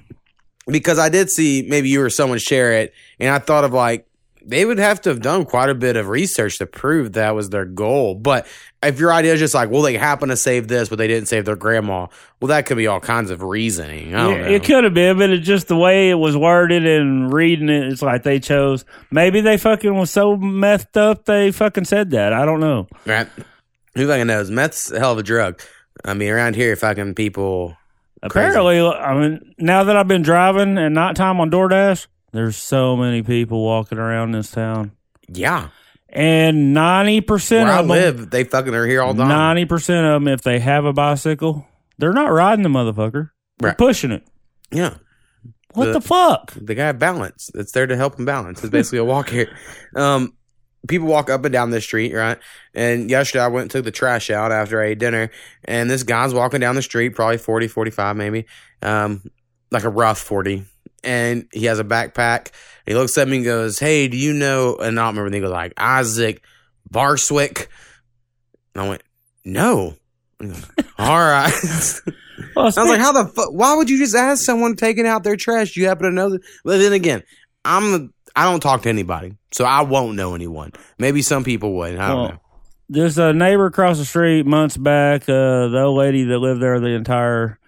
Because 0.69 0.99
I 0.99 1.09
did 1.09 1.29
see 1.29 1.65
maybe 1.67 1.89
you 1.89 2.01
or 2.01 2.09
someone 2.09 2.39
share 2.39 2.73
it, 2.73 2.93
and 3.19 3.29
I 3.29 3.39
thought 3.39 3.63
of 3.63 3.73
like 3.73 4.05
they 4.45 4.65
would 4.65 4.79
have 4.79 5.01
to 5.01 5.09
have 5.09 5.21
done 5.21 5.45
quite 5.45 5.69
a 5.69 5.75
bit 5.75 5.95
of 5.95 6.07
research 6.07 6.57
to 6.57 6.65
prove 6.65 7.13
that 7.13 7.35
was 7.35 7.49
their 7.49 7.65
goal. 7.65 8.15
But 8.15 8.47
if 8.81 8.99
your 8.99 9.11
idea 9.11 9.33
is 9.33 9.39
just 9.39 9.53
like, 9.53 9.69
well, 9.69 9.81
they 9.81 9.97
happen 9.97 10.29
to 10.29 10.37
save 10.37 10.67
this, 10.67 10.89
but 10.89 10.97
they 10.97 11.07
didn't 11.07 11.27
save 11.27 11.45
their 11.45 11.55
grandma, 11.55 12.07
well, 12.39 12.47
that 12.47 12.65
could 12.65 12.77
be 12.77 12.87
all 12.87 12.99
kinds 12.99 13.29
of 13.31 13.43
reasoning. 13.43 14.15
I 14.15 14.23
don't 14.23 14.39
Yeah, 14.39 14.47
it 14.47 14.63
could 14.63 14.85
have 14.85 14.93
been, 14.93 15.17
but 15.17 15.29
it's 15.29 15.45
just 15.45 15.67
the 15.67 15.77
way 15.77 16.09
it 16.09 16.15
was 16.15 16.37
worded 16.37 16.85
and 16.85 17.31
reading 17.31 17.69
it. 17.69 17.91
It's 17.91 18.01
like 18.01 18.23
they 18.23 18.39
chose. 18.39 18.85
Maybe 19.11 19.41
they 19.41 19.57
fucking 19.57 19.93
was 19.93 20.09
so 20.09 20.37
messed 20.37 20.97
up 20.97 21.25
they 21.25 21.51
fucking 21.51 21.85
said 21.85 22.11
that. 22.11 22.33
I 22.33 22.45
don't 22.45 22.59
know. 22.61 22.87
right? 23.05 23.27
Who 23.95 24.07
fucking 24.07 24.27
knows? 24.27 24.49
Meth's 24.49 24.91
a 24.91 24.99
hell 24.99 25.11
of 25.11 25.17
a 25.17 25.23
drug. 25.23 25.61
I 26.05 26.13
mean, 26.13 26.29
around 26.29 26.55
here, 26.55 26.75
fucking 26.75 27.15
people. 27.15 27.75
Apparently, 28.21 28.79
I 28.81 29.17
mean, 29.19 29.53
now 29.57 29.83
that 29.85 29.95
I've 29.95 30.07
been 30.07 30.21
driving 30.21 30.77
and 30.77 30.95
nighttime 30.95 31.39
on 31.39 31.49
DoorDash, 31.49 32.07
there's 32.33 32.57
so 32.57 32.95
many 32.97 33.23
people 33.23 33.63
walking 33.63 33.97
around 33.97 34.31
this 34.31 34.51
town, 34.51 34.91
Yeah. 35.29 35.69
and 36.09 36.73
ninety 36.73 37.21
percent 37.21 37.65
Where 37.67 37.73
I 37.75 37.79
of 37.79 37.87
them, 37.87 37.97
live, 37.97 38.29
they 38.29 38.43
fucking 38.43 38.73
are 38.75 38.85
here 38.85 39.01
all 39.01 39.13
the 39.13 39.23
time. 39.23 39.29
ninety 39.29 39.65
percent 39.65 40.05
of 40.05 40.13
them, 40.21 40.27
if 40.27 40.41
they 40.41 40.59
have 40.59 40.85
a 40.85 40.93
bicycle, 40.93 41.65
they're 41.97 42.13
not 42.13 42.31
riding 42.31 42.63
the 42.63 42.69
motherfucker. 42.69 43.29
They're 43.59 43.69
Right. 43.69 43.77
pushing 43.77 44.11
it. 44.11 44.27
Yeah. 44.71 44.95
What 45.73 45.85
The- 45.85 45.93
the 45.93 46.01
fuck? 46.01 46.53
the 46.59 46.75
guy 46.75 46.91
balance. 46.91 47.49
It's 47.55 47.71
there 47.71 47.87
to 47.87 47.95
help 47.95 48.17
him 48.19 48.25
balance. 48.25 48.61
It's 48.63 48.69
basically 48.71 48.99
a 48.99 49.03
walk 49.05 49.29
here. 49.29 49.49
Um, 49.95 50.33
people 50.87 51.07
walk 51.07 51.29
up 51.29 51.45
and 51.45 51.53
down 51.53 51.71
the 51.71 51.81
street, 51.81 52.13
right? 52.13 52.37
And 52.73 53.09
yesterday 53.09 53.43
I 53.43 53.47
went 53.47 53.63
and 53.63 53.71
took 53.71 53.85
the 53.85 53.91
trash 53.91 54.29
out 54.29 54.51
after 54.51 54.81
I 54.81 54.87
ate 54.87 54.99
dinner, 54.99 55.29
and 55.65 55.89
this 55.89 56.03
guy's 56.03 56.33
walking 56.33 56.59
down 56.59 56.75
the 56.75 56.81
street, 56.81 57.15
probably 57.15 57.37
40, 57.37 57.67
45 57.67 58.15
maybe, 58.15 58.45
um, 58.81 59.29
like 59.71 59.83
a 59.83 59.89
rough 59.89 60.19
40. 60.19 60.65
And 61.03 61.47
he 61.53 61.65
has 61.65 61.79
a 61.79 61.83
backpack. 61.83 62.51
He 62.85 62.93
looks 62.93 63.17
at 63.17 63.27
me 63.27 63.37
and 63.37 63.45
goes, 63.45 63.79
Hey, 63.79 64.07
do 64.07 64.17
you 64.17 64.33
know? 64.33 64.75
And 64.75 64.99
I 64.99 65.03
don't 65.03 65.15
remember, 65.15 65.25
and 65.27 65.35
he 65.35 65.41
goes, 65.41 65.51
like, 65.51 65.73
Isaac 65.77 66.43
Barswick. 66.91 67.67
And 68.75 68.83
I 68.83 68.89
went, 68.89 69.03
No. 69.45 69.95
Goes, 70.41 70.65
All 70.97 71.19
right. 71.19 71.53
Well, 72.55 72.65
I 72.65 72.67
was 72.67 72.77
like, 72.77 72.99
how 72.99 73.11
the 73.11 73.25
fuck? 73.25 73.49
Why 73.51 73.75
would 73.75 73.89
you 73.89 73.97
just 73.97 74.15
ask 74.15 74.43
someone 74.43 74.75
taking 74.75 75.05
out 75.05 75.23
their 75.23 75.35
trash? 75.35 75.75
You 75.75 75.87
happen 75.87 76.05
to 76.05 76.11
know 76.11 76.29
that? 76.29 76.41
But 76.63 76.77
then 76.77 76.93
again, 76.93 77.23
I'm 77.65 77.91
the, 77.91 78.09
I 78.35 78.43
don't 78.45 78.59
talk 78.59 78.83
to 78.83 78.89
anybody, 78.89 79.35
so 79.51 79.65
I 79.65 79.81
won't 79.81 80.15
know 80.15 80.35
anyone. 80.35 80.71
Maybe 80.97 81.21
some 81.21 81.43
people 81.43 81.73
would. 81.77 81.95
I 81.97 82.07
don't 82.07 82.17
Well, 82.17 82.27
know. 82.29 82.39
There's 82.91 83.17
a 83.19 83.33
neighbor 83.33 83.67
across 83.67 83.97
the 83.99 84.05
street 84.05 84.45
months 84.47 84.75
back. 84.75 85.23
Uh, 85.23 85.67
the 85.67 85.81
old 85.83 85.97
lady 85.97 86.23
that 86.23 86.39
lived 86.39 86.61
there 86.61 86.79
the 86.79 86.89
entire 86.89 87.59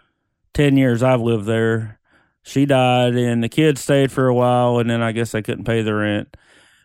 10 0.53 0.77
years 0.77 1.03
I've 1.03 1.21
lived 1.21 1.45
there, 1.45 1.99
she 2.43 2.65
died, 2.65 3.15
and 3.15 3.43
the 3.43 3.49
kids 3.49 3.81
stayed 3.81 4.11
for 4.11 4.27
a 4.27 4.33
while, 4.33 4.79
and 4.79 4.89
then 4.89 5.01
I 5.01 5.11
guess 5.11 5.31
they 5.31 5.41
couldn't 5.43 5.65
pay 5.65 5.83
the 5.83 5.93
rent. 5.93 6.35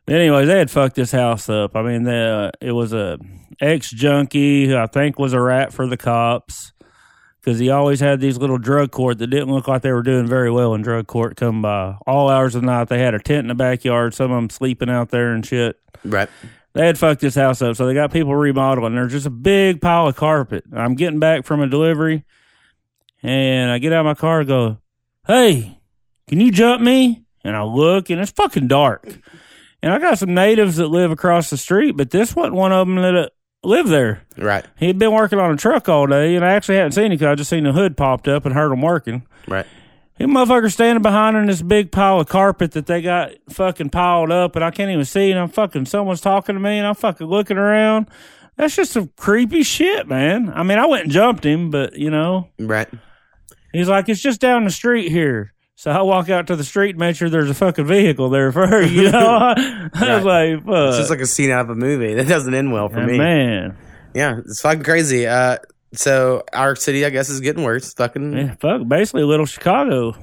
But 0.05 0.17
anyways, 0.17 0.47
they 0.49 0.59
had 0.59 0.71
fucked 0.71 0.97
this 0.97 1.13
house 1.13 1.49
up. 1.49 1.75
I 1.75 1.83
mean, 1.83 2.03
the, 2.05 2.53
it 2.61 2.73
was 2.73 2.93
a 2.93 3.19
ex 3.61 3.91
junkie 3.91 4.69
who 4.69 4.77
I 4.77 4.87
think 4.87 5.19
was 5.19 5.33
a 5.33 5.41
rat 5.41 5.73
for 5.73 5.87
the 5.87 5.97
cops 5.97 6.73
because 7.47 7.61
he 7.61 7.71
always 7.71 8.01
had 8.01 8.19
these 8.19 8.39
little 8.39 8.59
drug 8.59 8.91
court 8.91 9.19
that 9.19 9.29
didn't 9.29 9.53
look 9.53 9.69
like 9.69 9.83
they 9.83 9.93
were 9.93 10.03
doing 10.03 10.27
very 10.27 10.51
well 10.51 10.75
in 10.75 10.83
drug 10.83 11.07
court 11.07 11.37
come 11.37 11.63
by 11.63 11.97
all 12.05 12.29
hours 12.29 12.57
of 12.57 12.63
the 12.63 12.67
night. 12.67 12.89
They 12.89 12.99
had 12.99 13.15
a 13.15 13.21
tent 13.21 13.45
in 13.45 13.47
the 13.47 13.55
backyard, 13.55 14.15
some 14.15 14.33
of 14.33 14.37
them 14.37 14.51
sleeping 14.51 14.91
out 14.91 15.11
there 15.11 15.33
and 15.33 15.47
shit 15.47 15.77
Right. 16.05 16.29
they 16.73 16.85
had 16.85 16.99
fucked 16.99 17.21
this 17.21 17.37
house 17.37 17.63
up, 17.63 17.77
so 17.77 17.87
they 17.87 17.95
got 17.95 18.13
people 18.13 18.35
remodeling. 18.35 18.97
There's 18.97 19.13
just 19.13 19.27
a 19.27 19.31
big 19.31 19.81
pile 19.81 20.09
of 20.09 20.17
carpet. 20.17 20.65
I'm 20.75 20.97
getting 20.97 21.21
back 21.21 21.45
from 21.45 21.61
a 21.61 21.69
delivery, 21.69 22.25
and 23.23 23.71
I 23.71 23.79
get 23.79 23.93
out 23.93 24.01
of 24.01 24.07
my 24.07 24.15
car 24.15 24.41
and 24.41 24.49
go, 24.49 24.79
"Hey, 25.29 25.79
can 26.27 26.41
you 26.41 26.51
jump 26.51 26.83
me?" 26.83 27.25
And 27.45 27.55
I 27.57 27.63
look, 27.63 28.11
and 28.11 28.21
it's 28.21 28.33
fucking 28.33 28.67
dark. 28.67 29.21
And 29.85 29.93
I 29.93 30.01
got 30.01 30.19
some 30.19 30.35
natives 30.35 30.77
that 30.79 30.89
live 30.89 31.13
across 31.13 31.49
the 31.49 31.57
street, 31.57 31.93
but 31.97 32.11
this 32.11 32.35
wasn't 32.35 32.57
one 32.57 32.73
of 32.73 32.89
them 32.89 32.97
that 32.97 33.15
uh, 33.15 33.29
lived 33.67 33.89
there. 33.91 34.23
Right. 34.39 34.65
He'd 34.77 34.99
been 34.99 35.13
working 35.13 35.39
on 35.39 35.51
a 35.53 35.57
truck 35.57 35.89
all 35.89 36.07
day, 36.07 36.35
and 36.37 36.45
I 36.45 36.53
actually 36.53 36.77
hadn't 36.77 36.93
seen 36.93 37.07
him 37.07 37.11
because 37.13 37.27
I 37.27 37.35
just 37.35 37.51
seen 37.51 37.65
the 37.65 37.73
hood 37.73 37.97
popped 37.97 38.29
up 38.29 38.45
and 38.47 38.55
heard 38.55 38.73
him 38.73 38.81
working. 38.83 39.27
Right. 39.47 39.67
He 40.19 40.25
motherfucker 40.25 40.73
standing 40.73 41.03
behind 41.03 41.37
in 41.37 41.47
this 41.47 41.61
big 41.61 41.93
pile 41.93 42.21
of 42.21 42.29
carpet 42.29 42.73
that 42.73 42.87
they 42.87 43.03
got 43.03 43.33
fucking 43.51 43.91
piled 43.91 44.33
up, 44.33 44.57
and 44.57 44.65
I 44.65 44.71
can't 44.71 44.91
even 44.91 45.05
see. 45.05 45.31
And 45.31 45.39
I'm 45.39 45.49
fucking 45.49 45.85
someone's 45.87 46.23
talking 46.23 46.55
to 46.55 46.61
me, 46.61 46.79
and 46.79 46.87
I'm 46.87 46.95
fucking 46.95 47.27
looking 47.27 47.59
around. 47.59 48.09
That's 48.57 48.75
just 48.75 48.93
some 48.93 49.11
creepy 49.19 49.63
shit, 49.63 50.09
man. 50.09 50.51
I 50.55 50.63
mean, 50.63 50.79
I 50.79 50.87
went 50.87 51.03
and 51.05 51.13
jumped 51.13 51.45
him, 51.45 51.71
but 51.71 51.99
you 51.99 52.09
know, 52.11 52.49
Right. 52.59 52.89
he's 53.73 53.89
like, 53.91 54.09
it's 54.09 54.23
just 54.23 54.41
down 54.41 54.65
the 54.65 54.71
street 54.71 55.11
here. 55.11 55.53
So 55.79 55.91
I 55.91 56.01
walk 56.03 56.31
out 56.31 56.47
to 56.49 56.57
the 56.57 56.65
street 56.65 56.91
and 56.91 56.99
make 56.99 57.17
sure 57.17 57.29
there's 57.29 57.51
a 57.51 57.55
fucking 57.55 57.85
vehicle 57.87 58.31
there 58.31 58.51
for 58.57 58.67
her. 58.67 58.83
You 58.83 59.11
know, 59.11 59.19
I 59.57 59.91
was 60.17 60.25
like, 60.25 60.65
fuck. 60.65 60.89
It's 60.89 60.97
just 60.99 61.11
like 61.11 61.21
a 61.21 61.27
scene 61.27 61.51
out 61.51 61.67
of 61.67 61.71
a 61.71 61.75
movie. 61.75 62.15
That 62.17 62.27
doesn't 62.29 62.55
end 62.55 62.73
well 62.73 62.89
for 62.89 63.01
Yeah, 63.01 63.07
me. 63.07 63.19
man. 63.19 63.77
Yeah, 64.15 64.39
it's 64.39 64.61
fucking 64.63 64.83
crazy. 64.85 65.27
Uh, 65.27 65.59
so 65.93 66.43
our 66.53 66.75
city, 66.77 67.05
I 67.05 67.11
guess, 67.11 67.29
is 67.29 67.41
getting 67.41 67.63
worse. 67.63 67.93
Fucking 67.95 68.33
Yeah, 68.33 68.55
fuck, 68.55 68.89
basically 68.89 69.25
little 69.25 69.45
Chicago. 69.47 70.17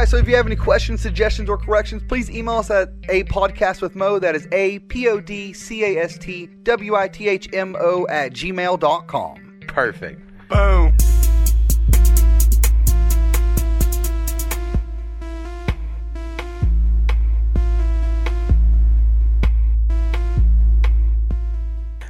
Right, 0.00 0.08
so 0.08 0.16
if 0.16 0.26
you 0.26 0.34
have 0.34 0.46
any 0.46 0.56
questions, 0.56 1.00
suggestions, 1.02 1.50
or 1.50 1.58
corrections, 1.58 2.02
please 2.08 2.30
email 2.30 2.54
us 2.54 2.70
at 2.70 2.88
a 3.10 3.24
podcast 3.24 3.82
with 3.82 3.94
Mo. 3.94 4.18
That 4.18 4.34
is 4.34 4.48
a 4.50 4.78
p 4.80 5.08
o 5.08 5.20
d 5.20 5.52
c 5.52 5.84
a 5.84 6.02
s 6.02 6.16
t 6.16 6.46
w 6.62 6.94
i 6.96 7.06
t 7.06 7.28
h 7.28 7.48
m 7.52 7.76
o 7.78 8.06
at 8.08 8.32
gmail.com. 8.32 9.60
perfect. 9.66 10.22
Boom. 10.48 10.96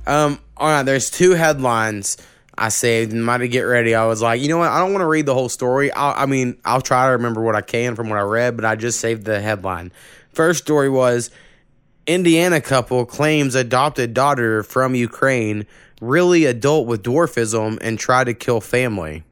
Um, 0.06 0.40
all 0.56 0.68
right, 0.68 0.82
there's 0.82 1.10
two 1.10 1.32
headlines 1.32 2.16
I 2.56 2.68
saved 2.68 3.12
and 3.12 3.24
might 3.24 3.38
to 3.38 3.48
get 3.48 3.62
ready. 3.62 3.94
I 3.94 4.06
was 4.06 4.20
like, 4.20 4.40
you 4.40 4.48
know 4.48 4.58
what? 4.58 4.70
I 4.70 4.78
don't 4.80 4.92
want 4.92 5.02
to 5.02 5.06
read 5.06 5.26
the 5.26 5.34
whole 5.34 5.48
story. 5.48 5.92
I'll, 5.92 6.14
I 6.16 6.26
mean, 6.26 6.58
I'll 6.64 6.82
try 6.82 7.06
to 7.06 7.12
remember 7.12 7.40
what 7.42 7.54
I 7.54 7.62
can 7.62 7.94
from 7.94 8.08
what 8.08 8.18
I 8.18 8.22
read, 8.22 8.56
but 8.56 8.64
I 8.64 8.76
just 8.76 9.00
saved 9.00 9.24
the 9.24 9.40
headline. 9.40 9.92
First 10.32 10.62
story 10.62 10.90
was 10.90 11.30
Indiana 12.06 12.60
couple 12.60 13.04
claims 13.06 13.54
adopted 13.54 14.14
daughter 14.14 14.62
from 14.62 14.94
Ukraine, 14.94 15.66
really 16.00 16.44
adult 16.44 16.86
with 16.86 17.02
dwarfism, 17.02 17.78
and 17.80 17.98
tried 17.98 18.24
to 18.24 18.34
kill 18.34 18.60
family. 18.60 19.24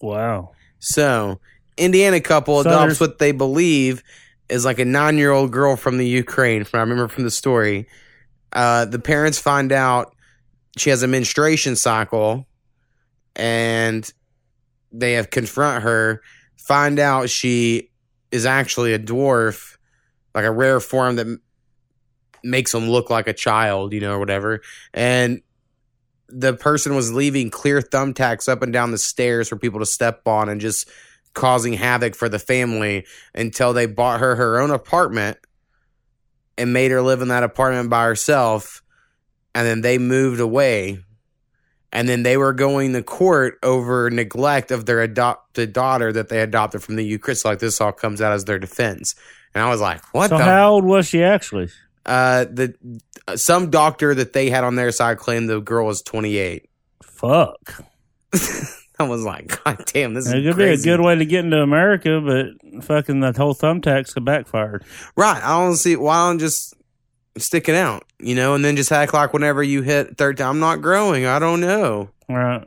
Wow. 0.00 0.52
So, 0.78 1.40
Indiana 1.76 2.20
couple 2.20 2.62
So 2.62 2.70
adopts 2.70 3.00
what 3.00 3.18
they 3.18 3.32
believe 3.32 4.02
is 4.48 4.64
like 4.64 4.78
a 4.78 4.84
nine 4.84 5.18
year 5.18 5.30
old 5.30 5.50
girl 5.50 5.76
from 5.76 5.98
the 5.98 6.06
Ukraine. 6.06 6.64
From 6.64 6.78
I 6.78 6.82
remember 6.82 7.08
from 7.08 7.24
the 7.24 7.30
story, 7.30 7.88
uh, 8.52 8.84
the 8.84 8.98
parents 8.98 9.38
find 9.38 9.72
out 9.72 10.14
she 10.80 10.90
has 10.90 11.02
a 11.02 11.08
menstruation 11.08 11.76
cycle, 11.76 12.46
and 13.36 14.10
they 14.92 15.14
have 15.14 15.30
confront 15.30 15.84
her. 15.84 16.22
Find 16.56 16.98
out 16.98 17.30
she 17.30 17.90
is 18.30 18.44
actually 18.46 18.92
a 18.92 18.98
dwarf, 18.98 19.76
like 20.34 20.44
a 20.44 20.50
rare 20.50 20.80
form 20.80 21.16
that 21.16 21.26
makes 22.44 22.72
them 22.72 22.88
look 22.88 23.10
like 23.10 23.26
a 23.26 23.32
child, 23.32 23.92
you 23.92 24.00
know, 24.00 24.14
or 24.14 24.18
whatever. 24.18 24.60
And 24.92 25.42
the 26.28 26.54
person 26.54 26.94
was 26.94 27.12
leaving 27.12 27.50
clear 27.50 27.80
thumbtacks 27.80 28.48
up 28.48 28.62
and 28.62 28.72
down 28.72 28.90
the 28.90 28.98
stairs 28.98 29.48
for 29.48 29.56
people 29.56 29.80
to 29.80 29.86
step 29.86 30.26
on 30.26 30.48
and 30.48 30.60
just 30.60 30.88
causing 31.34 31.72
havoc 31.72 32.14
for 32.14 32.28
the 32.28 32.38
family 32.38 33.06
until 33.34 33.72
they 33.72 33.86
bought 33.86 34.20
her 34.20 34.34
her 34.34 34.60
own 34.60 34.70
apartment 34.70 35.38
and 36.56 36.72
made 36.72 36.90
her 36.90 37.00
live 37.00 37.22
in 37.22 37.28
that 37.28 37.42
apartment 37.42 37.88
by 37.88 38.04
herself 38.04 38.82
and 39.58 39.66
then 39.66 39.80
they 39.80 39.98
moved 39.98 40.38
away 40.40 41.02
and 41.92 42.08
then 42.08 42.22
they 42.22 42.36
were 42.36 42.52
going 42.52 42.92
to 42.92 43.02
court 43.02 43.58
over 43.62 44.08
neglect 44.10 44.70
of 44.70 44.84
their 44.86 45.00
adopted 45.00 45.72
daughter 45.72 46.12
that 46.12 46.28
they 46.28 46.40
adopted 46.42 46.82
from 46.82 46.96
the 46.96 47.02
Ukraine. 47.04 47.34
So 47.34 47.48
like 47.48 47.58
this 47.58 47.80
all 47.80 47.92
comes 47.92 48.20
out 48.20 48.32
as 48.32 48.44
their 48.44 48.58
defense, 48.58 49.14
and 49.54 49.64
I 49.64 49.68
was 49.70 49.80
like, 49.80 50.02
"What 50.14 50.28
So 50.30 50.38
the?" 50.38 50.44
how 50.44 50.70
old 50.74 50.84
was 50.84 51.08
she 51.08 51.22
actually? 51.22 51.68
uh, 52.06 52.44
the 52.44 52.74
some 53.36 53.70
doctor 53.70 54.14
that 54.14 54.32
they 54.32 54.48
had 54.50 54.64
on 54.64 54.76
their 54.76 54.92
side 54.92 55.18
claimed 55.18 55.48
the 55.48 55.60
girl 55.60 55.86
was 55.86 56.02
twenty 56.02 56.36
eight. 56.36 56.68
Fuck. 57.02 57.82
I 59.00 59.04
was 59.04 59.22
like, 59.22 59.62
God 59.64 59.82
damn, 59.86 60.12
this 60.14 60.26
It 60.30 60.38
is 60.44 60.46
could 60.46 60.54
crazy. 60.56 60.84
be 60.84 60.90
a 60.90 60.96
good 60.96 61.04
way 61.04 61.14
to 61.16 61.24
get 61.24 61.44
into 61.44 61.58
America, 61.62 62.20
but 62.20 62.84
fucking 62.84 63.20
that 63.20 63.36
whole 63.36 63.54
thumbtacks 63.54 64.12
could 64.12 64.24
backfired. 64.24 64.84
Right. 65.16 65.40
I 65.42 65.60
don't 65.64 65.76
see 65.76 65.94
why 65.96 66.16
I 66.16 66.28
don't 66.30 66.38
just 66.40 66.74
stick 67.42 67.68
it 67.68 67.74
out, 67.74 68.04
you 68.18 68.34
know, 68.34 68.54
and 68.54 68.64
then 68.64 68.76
just 68.76 68.92
act 68.92 69.14
like 69.14 69.32
whenever 69.32 69.62
you 69.62 69.82
hit 69.82 70.16
third 70.16 70.36
time, 70.36 70.50
I'm 70.50 70.60
not 70.60 70.82
growing. 70.82 71.26
I 71.26 71.38
don't 71.38 71.60
know. 71.60 72.10
Right. 72.28 72.64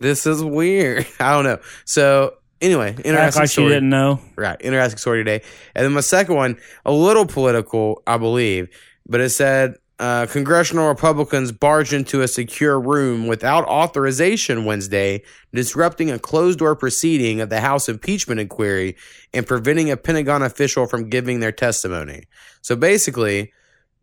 This 0.00 0.26
is 0.26 0.42
weird. 0.42 1.06
I 1.20 1.32
don't 1.32 1.44
know. 1.44 1.58
So 1.84 2.34
anyway, 2.60 2.90
Act 2.90 3.06
interesting 3.06 3.40
like 3.40 3.48
she 3.50 3.52
story. 3.54 3.68
didn't 3.70 3.90
know. 3.90 4.20
Right. 4.36 4.56
Interesting 4.60 4.98
story 4.98 5.24
today. 5.24 5.44
And 5.74 5.84
then 5.84 5.92
my 5.92 6.00
second 6.00 6.34
one, 6.36 6.56
a 6.84 6.92
little 6.92 7.26
political, 7.26 8.02
I 8.06 8.18
believe, 8.18 8.68
but 9.06 9.20
it 9.20 9.30
said 9.30 9.74
uh, 9.98 10.26
congressional 10.26 10.86
Republicans 10.86 11.50
barged 11.50 11.92
into 11.92 12.22
a 12.22 12.28
secure 12.28 12.80
room 12.80 13.26
without 13.26 13.64
authorization 13.64 14.64
Wednesday, 14.64 15.22
disrupting 15.52 16.10
a 16.10 16.18
closed 16.20 16.60
door 16.60 16.76
proceeding 16.76 17.40
of 17.40 17.50
the 17.50 17.60
House 17.60 17.88
impeachment 17.88 18.40
inquiry 18.40 18.96
and 19.34 19.46
preventing 19.46 19.90
a 19.90 19.96
Pentagon 19.96 20.42
official 20.42 20.86
from 20.86 21.08
giving 21.08 21.40
their 21.40 21.50
testimony. 21.50 22.24
So 22.62 22.76
basically, 22.76 23.52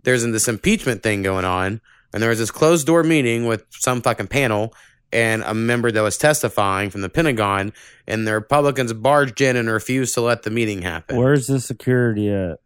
there's 0.05 0.23
this 0.23 0.47
impeachment 0.47 1.03
thing 1.03 1.21
going 1.21 1.45
on, 1.45 1.81
and 2.13 2.23
there 2.23 2.29
was 2.29 2.39
this 2.39 2.51
closed 2.51 2.87
door 2.87 3.03
meeting 3.03 3.45
with 3.45 3.65
some 3.71 4.01
fucking 4.01 4.27
panel 4.27 4.73
and 5.11 5.43
a 5.43 5.53
member 5.53 5.91
that 5.91 6.01
was 6.01 6.17
testifying 6.17 6.89
from 6.89 7.01
the 7.01 7.09
Pentagon, 7.09 7.73
and 8.07 8.27
the 8.27 8.33
Republicans 8.33 8.91
barged 8.93 9.39
in 9.41 9.55
and 9.55 9.69
refused 9.69 10.13
to 10.15 10.21
let 10.21 10.43
the 10.43 10.49
meeting 10.49 10.81
happen. 10.81 11.17
Where's 11.17 11.47
the 11.47 11.59
security 11.59 12.29
at? 12.29 12.59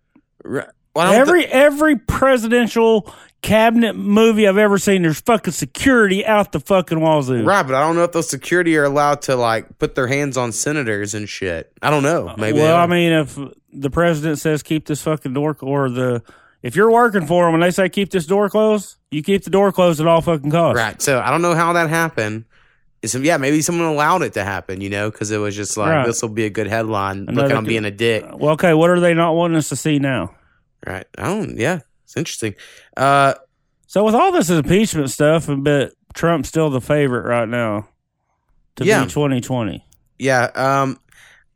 Well, 0.43 0.65
I 0.95 1.11
don't 1.11 1.15
Every 1.15 1.45
every 1.45 1.95
presidential 1.97 3.13
cabinet 3.41 3.95
movie 3.95 4.47
I've 4.47 4.57
ever 4.57 4.77
seen, 4.77 5.03
there's 5.03 5.21
fucking 5.21 5.53
security 5.53 6.25
out 6.25 6.51
the 6.51 6.59
fucking 6.59 6.99
wazoo. 6.99 7.43
Right, 7.43 7.63
but 7.63 7.75
I 7.75 7.81
don't 7.81 7.95
know 7.95 8.03
if 8.03 8.11
those 8.11 8.29
security 8.29 8.75
are 8.77 8.83
allowed 8.83 9.21
to 9.23 9.35
like 9.35 9.77
put 9.77 9.95
their 9.95 10.07
hands 10.07 10.35
on 10.35 10.51
senators 10.51 11.13
and 11.13 11.29
shit. 11.29 11.71
I 11.81 11.89
don't 11.89 12.03
know. 12.03 12.29
Uh, 12.29 12.35
maybe. 12.37 12.59
well. 12.59 12.75
I 12.75 12.87
mean, 12.87 13.11
if 13.11 13.37
the 13.71 13.89
president 13.89 14.39
says 14.39 14.63
keep 14.63 14.87
this 14.87 15.01
fucking 15.03 15.33
door, 15.33 15.55
or 15.61 15.89
the 15.89 16.23
if 16.63 16.75
you're 16.75 16.91
working 16.91 17.25
for 17.25 17.45
them 17.45 17.53
and 17.53 17.63
they 17.63 17.71
say 17.71 17.89
keep 17.89 18.09
this 18.11 18.25
door 18.25 18.49
closed, 18.49 18.95
you 19.11 19.23
keep 19.23 19.43
the 19.43 19.49
door 19.49 19.71
closed 19.71 19.99
at 20.01 20.07
all 20.07 20.21
fucking 20.21 20.51
costs. 20.51 20.77
right. 20.77 21.01
So 21.01 21.19
I 21.19 21.31
don't 21.31 21.41
know 21.41 21.55
how 21.55 21.73
that 21.73 21.89
happened. 21.89 22.45
It's, 23.01 23.15
yeah, 23.15 23.37
maybe 23.37 23.61
someone 23.61 23.87
allowed 23.87 24.23
it 24.23 24.33
to 24.33 24.43
happen. 24.43 24.81
You 24.81 24.89
know, 24.89 25.09
because 25.09 25.31
it 25.31 25.37
was 25.37 25.55
just 25.55 25.77
like 25.77 25.89
Right. 25.89 26.05
this 26.05 26.21
will 26.21 26.29
be 26.29 26.45
a 26.45 26.49
good 26.49 26.67
headline. 26.67 27.21
Look 27.21 27.29
Another 27.29 27.53
at 27.53 27.57
I'm 27.57 27.63
being 27.65 27.85
a 27.85 27.91
dick. 27.91 28.25
Well, 28.33 28.51
okay, 28.53 28.73
what 28.73 28.89
are 28.89 28.99
they 28.99 29.13
not 29.13 29.33
wanting 29.35 29.57
us 29.57 29.69
to 29.69 29.75
see 29.77 29.99
now? 29.99 30.35
Right. 30.85 31.05
I 31.17 31.23
don't. 31.23 31.57
Yeah, 31.57 31.79
it's 32.03 32.17
interesting. 32.17 32.55
Uh, 32.97 33.35
So 33.87 34.03
with 34.03 34.15
all 34.15 34.31
this 34.31 34.49
impeachment 34.49 35.09
stuff, 35.11 35.47
but 35.49 35.93
Trump's 36.13 36.49
still 36.49 36.69
the 36.69 36.81
favorite 36.81 37.25
right 37.25 37.47
now 37.47 37.87
to 38.75 38.85
Yeah. 38.85 39.03
be 39.05 39.09
2020. 39.09 39.85
yeah. 40.19 40.49
Um, 40.55 40.99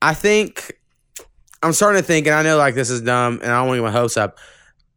I 0.01 0.13
think 0.13 0.73
I'm 1.61 1.73
starting 1.73 2.01
to 2.01 2.07
think, 2.07 2.25
and 2.27 2.35
I 2.35 2.41
know 2.43 2.57
like 2.57 2.73
this 2.75 2.89
is 2.89 3.01
dumb, 3.01 3.39
and 3.43 3.51
I 3.51 3.59
don't 3.59 3.67
want 3.67 3.77
to 3.77 3.81
get 3.81 3.85
my 3.93 3.99
hopes 3.99 4.17
up. 4.17 4.37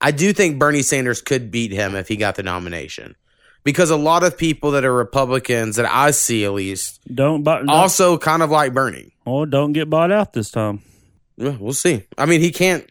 I 0.01 0.11
do 0.11 0.33
think 0.33 0.59
Bernie 0.59 0.83
Sanders 0.83 1.23
could 1.23 1.51
beat 1.51 1.73
him 1.73 1.95
if 1.95 2.09
he 2.09 2.17
got 2.17 2.35
the 2.37 2.43
nomination, 2.43 3.17
because 3.65 3.91
a 3.91 3.97
lot 3.97 4.23
of 4.23 4.37
people 4.37 4.73
that 4.73 4.85
are 4.85 4.93
Republicans 4.93 5.77
that 5.77 5.87
I 5.87 6.11
see 6.11 6.45
at 6.45 6.53
least 6.53 7.01
Don't, 7.13 7.43
bu- 7.43 7.59
don't 7.59 7.71
also 7.71 8.19
kind 8.19 8.43
of 8.43 8.51
like 8.51 8.75
Bernie. 8.75 9.15
oh, 9.27 9.45
don't 9.45 9.73
get 9.73 9.89
bought 9.89 10.13
out 10.13 10.33
this 10.33 10.51
time. 10.51 10.83
Yeah, 11.37 11.57
we'll 11.59 11.73
see. 11.73 12.05
I 12.17 12.27
mean, 12.27 12.41
he 12.41 12.51
can't. 12.51 12.89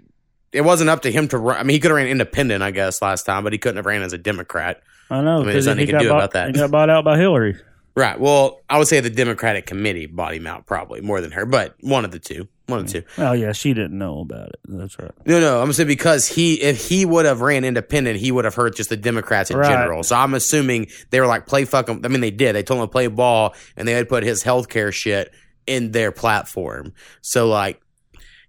It 0.52 0.62
wasn't 0.62 0.90
up 0.90 1.02
to 1.02 1.12
him 1.12 1.28
to 1.30 1.38
run. 1.38 1.58
I 1.58 1.64
mean, 1.64 1.74
he 1.74 1.80
could 1.80 1.92
have 1.92 1.98
ran 1.98 2.08
independent, 2.08 2.64
I 2.64 2.72
guess, 2.72 3.02
last 3.02 3.26
time, 3.26 3.44
but 3.44 3.52
he 3.54 3.60
couldn't 3.60 3.78
have 3.78 3.86
ran 3.86 4.04
as 4.04 4.14
a 4.14 4.18
Democrat. 4.18 4.82
I 5.10 5.22
know 5.22 5.36
I 5.36 5.40
mean, 5.40 5.48
there's 5.48 5.66
nothing 5.68 5.80
he 5.82 5.86
he 5.88 5.92
got 5.92 6.02
do 6.02 6.10
bought, 6.10 6.18
about 6.18 6.32
that. 6.32 6.48
He 6.48 6.54
got 6.54 6.72
bought 6.72 6.90
out 6.90 7.04
by 7.04 7.18
Hillary. 7.18 7.56
Right. 7.96 8.20
Well, 8.20 8.60
I 8.70 8.78
would 8.78 8.88
say 8.88 9.00
the 9.00 9.10
Democratic 9.10 9.66
committee 9.66 10.06
bought 10.06 10.34
him 10.34 10.46
out 10.48 10.66
probably 10.66 11.00
more 11.02 11.22
than 11.22 11.32
her, 11.32 11.46
but 11.46 11.76
one 11.82 12.04
of 12.04 12.12
the 12.12 12.20
two. 12.20 12.48
One 12.68 12.80
of 12.80 12.88
the 12.92 13.02
two. 13.02 13.08
Oh 13.20 13.32
yeah, 13.32 13.52
she 13.54 13.74
didn't 13.74 13.98
know 13.98 14.20
about 14.22 14.50
it. 14.50 14.60
That's 14.68 14.98
right. 15.00 15.12
No, 15.26 15.40
no, 15.40 15.62
I'm 15.62 15.72
saying 15.72 15.88
because 15.88 16.28
he, 16.28 16.56
if 16.62 16.90
he 16.90 17.06
would 17.06 17.26
have 17.26 17.42
ran 17.42 17.64
independent, 17.64 18.20
he 18.20 18.32
would 18.32 18.44
have 18.44 18.56
hurt 18.56 18.76
just 18.76 18.90
the 18.90 18.98
Democrats 18.98 19.50
in 19.52 19.58
Right. 19.58 19.70
general. 19.70 20.04
So 20.04 20.16
I'm 20.16 20.34
assuming 20.34 20.88
they 21.12 21.22
were 21.22 21.28
like, 21.28 21.46
play 21.46 21.64
fuck 21.66 21.88
him. 21.88 22.02
I 22.04 22.08
mean, 22.08 22.22
they 22.22 22.32
did. 22.32 22.54
They 22.54 22.64
told 22.64 22.82
him 22.82 22.88
to 22.88 22.92
play 22.92 23.08
ball, 23.08 23.54
and 23.78 23.88
they 23.88 23.92
had 23.94 24.10
put 24.10 24.24
his 24.24 24.42
health 24.44 24.68
care 24.68 24.92
shit 24.92 25.32
in 25.68 25.92
their 25.92 26.12
platform. 26.12 26.94
So 27.22 27.48
like 27.48 27.80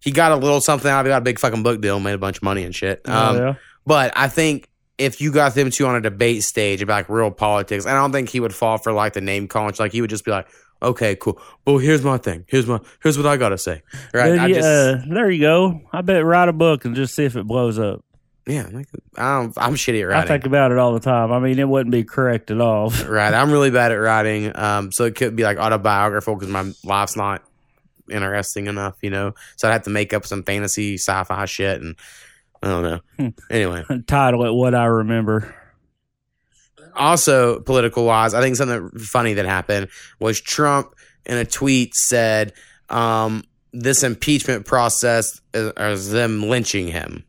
he 0.01 0.11
got 0.13 0.33
a 0.33 0.37
little 0.37 0.61
something 0.61 0.91
out 0.91 1.01
of 1.01 1.07
it, 1.07 1.11
got 1.11 1.19
a 1.19 1.25
big 1.25 1.39
fucking 1.39 1.63
book 1.63 1.81
deal, 1.81 2.01
made 2.01 2.15
a 2.15 2.19
bunch 2.19 2.39
of 2.39 2.43
money 2.43 2.65
and 2.65 2.75
shit. 2.75 3.03
Um, 3.09 3.37
oh, 3.37 3.39
yeah. 3.39 3.55
But 3.87 4.13
I 4.17 4.29
think 4.29 4.69
if 4.99 5.21
you 5.21 5.31
got 5.33 5.55
them 5.55 5.71
two 5.71 5.87
on 5.87 5.97
a 5.97 6.01
debate 6.01 6.43
stage 6.43 6.83
about 6.83 6.95
like 6.95 7.09
real 7.09 7.31
politics, 7.31 7.87
I 7.87 7.95
don't 7.95 8.13
think 8.13 8.29
he 8.29 8.41
would 8.41 8.55
fall 8.55 8.79
for 8.79 8.93
like 8.93 9.13
the 9.13 9.21
name 9.21 9.49
calling. 9.49 9.75
Like 9.79 9.93
he 9.93 10.01
would 10.01 10.11
just 10.11 10.25
be 10.25 10.31
like, 10.31 10.49
"Okay, 10.83 11.17
cool. 11.17 11.41
Well, 11.67 11.79
here's 11.79 12.03
my 12.03 12.19
thing. 12.19 12.45
Here's 12.49 12.67
my 12.67 12.81
here's 13.03 13.17
what 13.19 13.27
I 13.27 13.37
gotta 13.37 13.59
say." 13.59 13.83
Right? 14.15 14.31
Then 14.31 14.39
I 14.39 14.49
just, 14.49 14.67
uh, 14.67 15.15
there 15.15 15.31
you 15.31 15.41
go. 15.41 15.81
I 15.93 16.01
bet 16.01 16.25
write 16.25 16.49
a 16.49 16.53
book 16.53 16.85
and 16.85 16.95
just 16.95 17.15
see 17.15 17.25
if 17.25 17.37
it 17.37 17.47
blows 17.47 17.79
up. 17.79 18.05
yeah, 18.47 18.69
like, 18.73 18.89
I 19.19 19.41
don't, 19.41 19.53
I'm 19.59 19.75
shitty 19.75 20.01
at 20.01 20.05
writing. 20.05 20.25
I 20.25 20.27
think 20.27 20.47
about 20.47 20.73
it 20.73 20.79
all 20.79 20.95
the 20.95 21.01
time. 21.01 21.33
I 21.33 21.41
mean, 21.41 21.59
it 21.59 21.69
wouldn't 21.69 21.93
be 21.93 22.05
correct 22.05 22.51
at 22.51 22.61
all. 22.61 22.91
right, 23.07 23.35
I'm 23.35 23.51
really 23.51 23.71
bad 23.71 23.93
at 23.93 23.97
writing. 23.97 24.57
Um, 24.57 24.93
so 24.93 25.05
it 25.05 25.15
could 25.15 25.37
be 25.37 25.43
like 25.43 25.59
autobiographical 25.59 26.37
because 26.37 26.49
my 26.51 26.73
life's 26.85 27.17
not 27.17 27.43
interesting 28.09 28.67
enough, 28.69 28.97
you 29.03 29.11
know. 29.11 29.35
So 29.57 29.69
I'd 29.69 29.73
have 29.73 29.83
to 29.83 29.91
make 29.91 30.15
up 30.15 30.25
some 30.25 30.43
fantasy 30.43 30.95
sci-fi 30.95 31.45
shit, 31.45 31.83
and 31.83 31.97
I 32.67 32.69
don't 32.69 32.83
know. 33.19 33.33
Anyway. 33.51 33.85
Title 34.07 34.45
it 34.45 34.53
"What 34.53 34.75
I 34.75 34.87
Remember." 34.87 35.55
also 36.97 37.61
political 37.61 38.05
wise, 38.05 38.35
I 38.35 38.41
think 38.41 38.57
something 38.57 38.91
funny 38.99 39.35
that 39.35 39.45
happened 39.47 39.89
was 40.19 40.41
Trump 40.41 40.95
in 41.27 41.37
a 41.37 41.45
tweet 41.45 41.95
said 41.95 42.53
um, 42.89 43.45
this 43.73 44.03
impeachment 44.03 44.65
process 44.65 45.41
is, 45.53 45.73
is 45.77 46.11
them 46.11 46.43
lynching 46.43 46.89
him. 46.89 47.25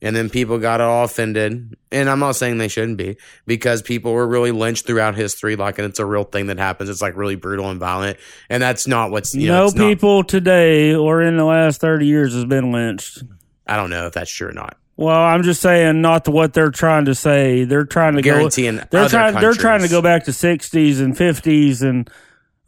And 0.00 0.16
then 0.16 0.30
people 0.30 0.58
got 0.58 0.80
all 0.80 1.04
offended. 1.04 1.76
And 1.92 2.10
I'm 2.10 2.18
not 2.18 2.34
saying 2.34 2.58
they 2.58 2.66
shouldn't 2.66 2.98
be 2.98 3.18
because 3.46 3.82
people 3.82 4.12
were 4.12 4.26
really 4.26 4.50
lynched 4.50 4.84
throughout 4.84 5.14
history. 5.14 5.54
Like, 5.54 5.78
and 5.78 5.86
it's 5.86 6.00
a 6.00 6.06
real 6.06 6.24
thing 6.24 6.46
that 6.46 6.58
happens. 6.58 6.90
It's 6.90 7.02
like 7.02 7.16
really 7.16 7.36
brutal 7.36 7.70
and 7.70 7.78
violent. 7.78 8.18
And 8.50 8.60
that's 8.60 8.88
not 8.88 9.12
what's, 9.12 9.32
you 9.32 9.46
know, 9.46 9.58
no 9.58 9.66
it's 9.66 9.74
not- 9.74 9.88
people 9.88 10.24
today 10.24 10.92
or 10.94 11.22
in 11.22 11.36
the 11.36 11.44
last 11.44 11.80
thirty 11.80 12.06
years 12.06 12.34
has 12.34 12.44
been 12.46 12.72
lynched. 12.72 13.22
I 13.66 13.76
don't 13.76 13.90
know 13.90 14.06
if 14.06 14.12
that's 14.12 14.30
true 14.30 14.48
or 14.48 14.52
not. 14.52 14.76
Well, 14.96 15.16
I'm 15.20 15.42
just 15.42 15.60
saying, 15.62 16.00
not 16.02 16.28
what 16.28 16.52
they're 16.52 16.70
trying 16.70 17.06
to 17.06 17.14
say. 17.14 17.64
They're 17.64 17.84
trying 17.86 18.14
to 18.16 18.22
Guaranteeing 18.22 18.76
go. 18.76 18.82
They're 18.90 19.08
trying. 19.08 19.34
They're 19.34 19.54
trying 19.54 19.80
to 19.82 19.88
go 19.88 20.02
back 20.02 20.24
to 20.24 20.30
60s 20.32 21.00
and 21.00 21.16
50s 21.16 21.82
and 21.82 22.10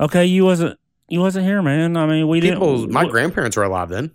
okay, 0.01 0.25
you 0.25 0.45
wasn't. 0.45 0.79
You 1.09 1.21
wasn't 1.21 1.45
here, 1.45 1.61
man. 1.61 1.97
I 1.99 2.07
mean, 2.07 2.27
we 2.29 2.41
People, 2.41 2.79
didn't. 2.81 2.93
my 2.93 3.07
grandparents 3.07 3.57
were 3.59 3.63
alive 3.63 3.91
then. 3.91 4.11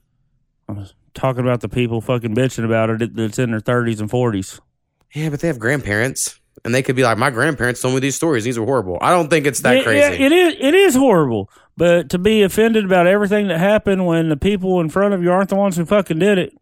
I 0.68 0.72
was 0.74 0.94
talking 1.14 1.42
about 1.42 1.62
the 1.62 1.70
people 1.70 2.02
fucking 2.02 2.34
bitching 2.34 2.66
about 2.66 2.90
it 2.90 3.16
that's 3.16 3.38
in 3.38 3.52
their 3.52 3.60
30s 3.60 4.00
and 4.00 4.10
40s. 4.10 4.60
Yeah, 5.14 5.30
but 5.30 5.40
they 5.40 5.48
have 5.48 5.60
grandparents. 5.60 6.40
And 6.66 6.74
they 6.76 6.82
could 6.82 6.96
be 6.96 7.04
like, 7.04 7.18
my 7.18 7.30
grandparents 7.30 7.80
told 7.82 7.94
me 7.94 8.00
these 8.02 8.16
stories. 8.16 8.44
These 8.44 8.58
are 8.58 8.66
horrible. 8.66 8.98
I 9.02 9.12
don't 9.12 9.30
think 9.30 9.46
it's 9.46 9.62
that 9.62 9.78
It- 9.78 9.84
crazy. 9.86 10.00
yeah, 10.00 10.26
it 10.26 10.32
is. 10.32 10.56
It 10.60 10.74
is 10.74 10.96
horrible. 10.96 11.50
But 11.78 12.10
to 12.10 12.18
be 12.18 12.42
offended 12.42 12.84
about 12.86 13.08
everything 13.08 13.48
that 13.48 13.60
happened 13.60 14.06
when 14.08 14.28
the 14.30 14.36
people 14.36 14.82
in 14.82 14.90
front 14.90 15.14
of 15.14 15.24
you 15.24 15.32
aren't 15.32 15.50
the 15.50 15.56
ones 15.56 15.78
who 15.78 15.86
fucking 15.86 16.20
did 16.20 16.38
it. 16.40 16.54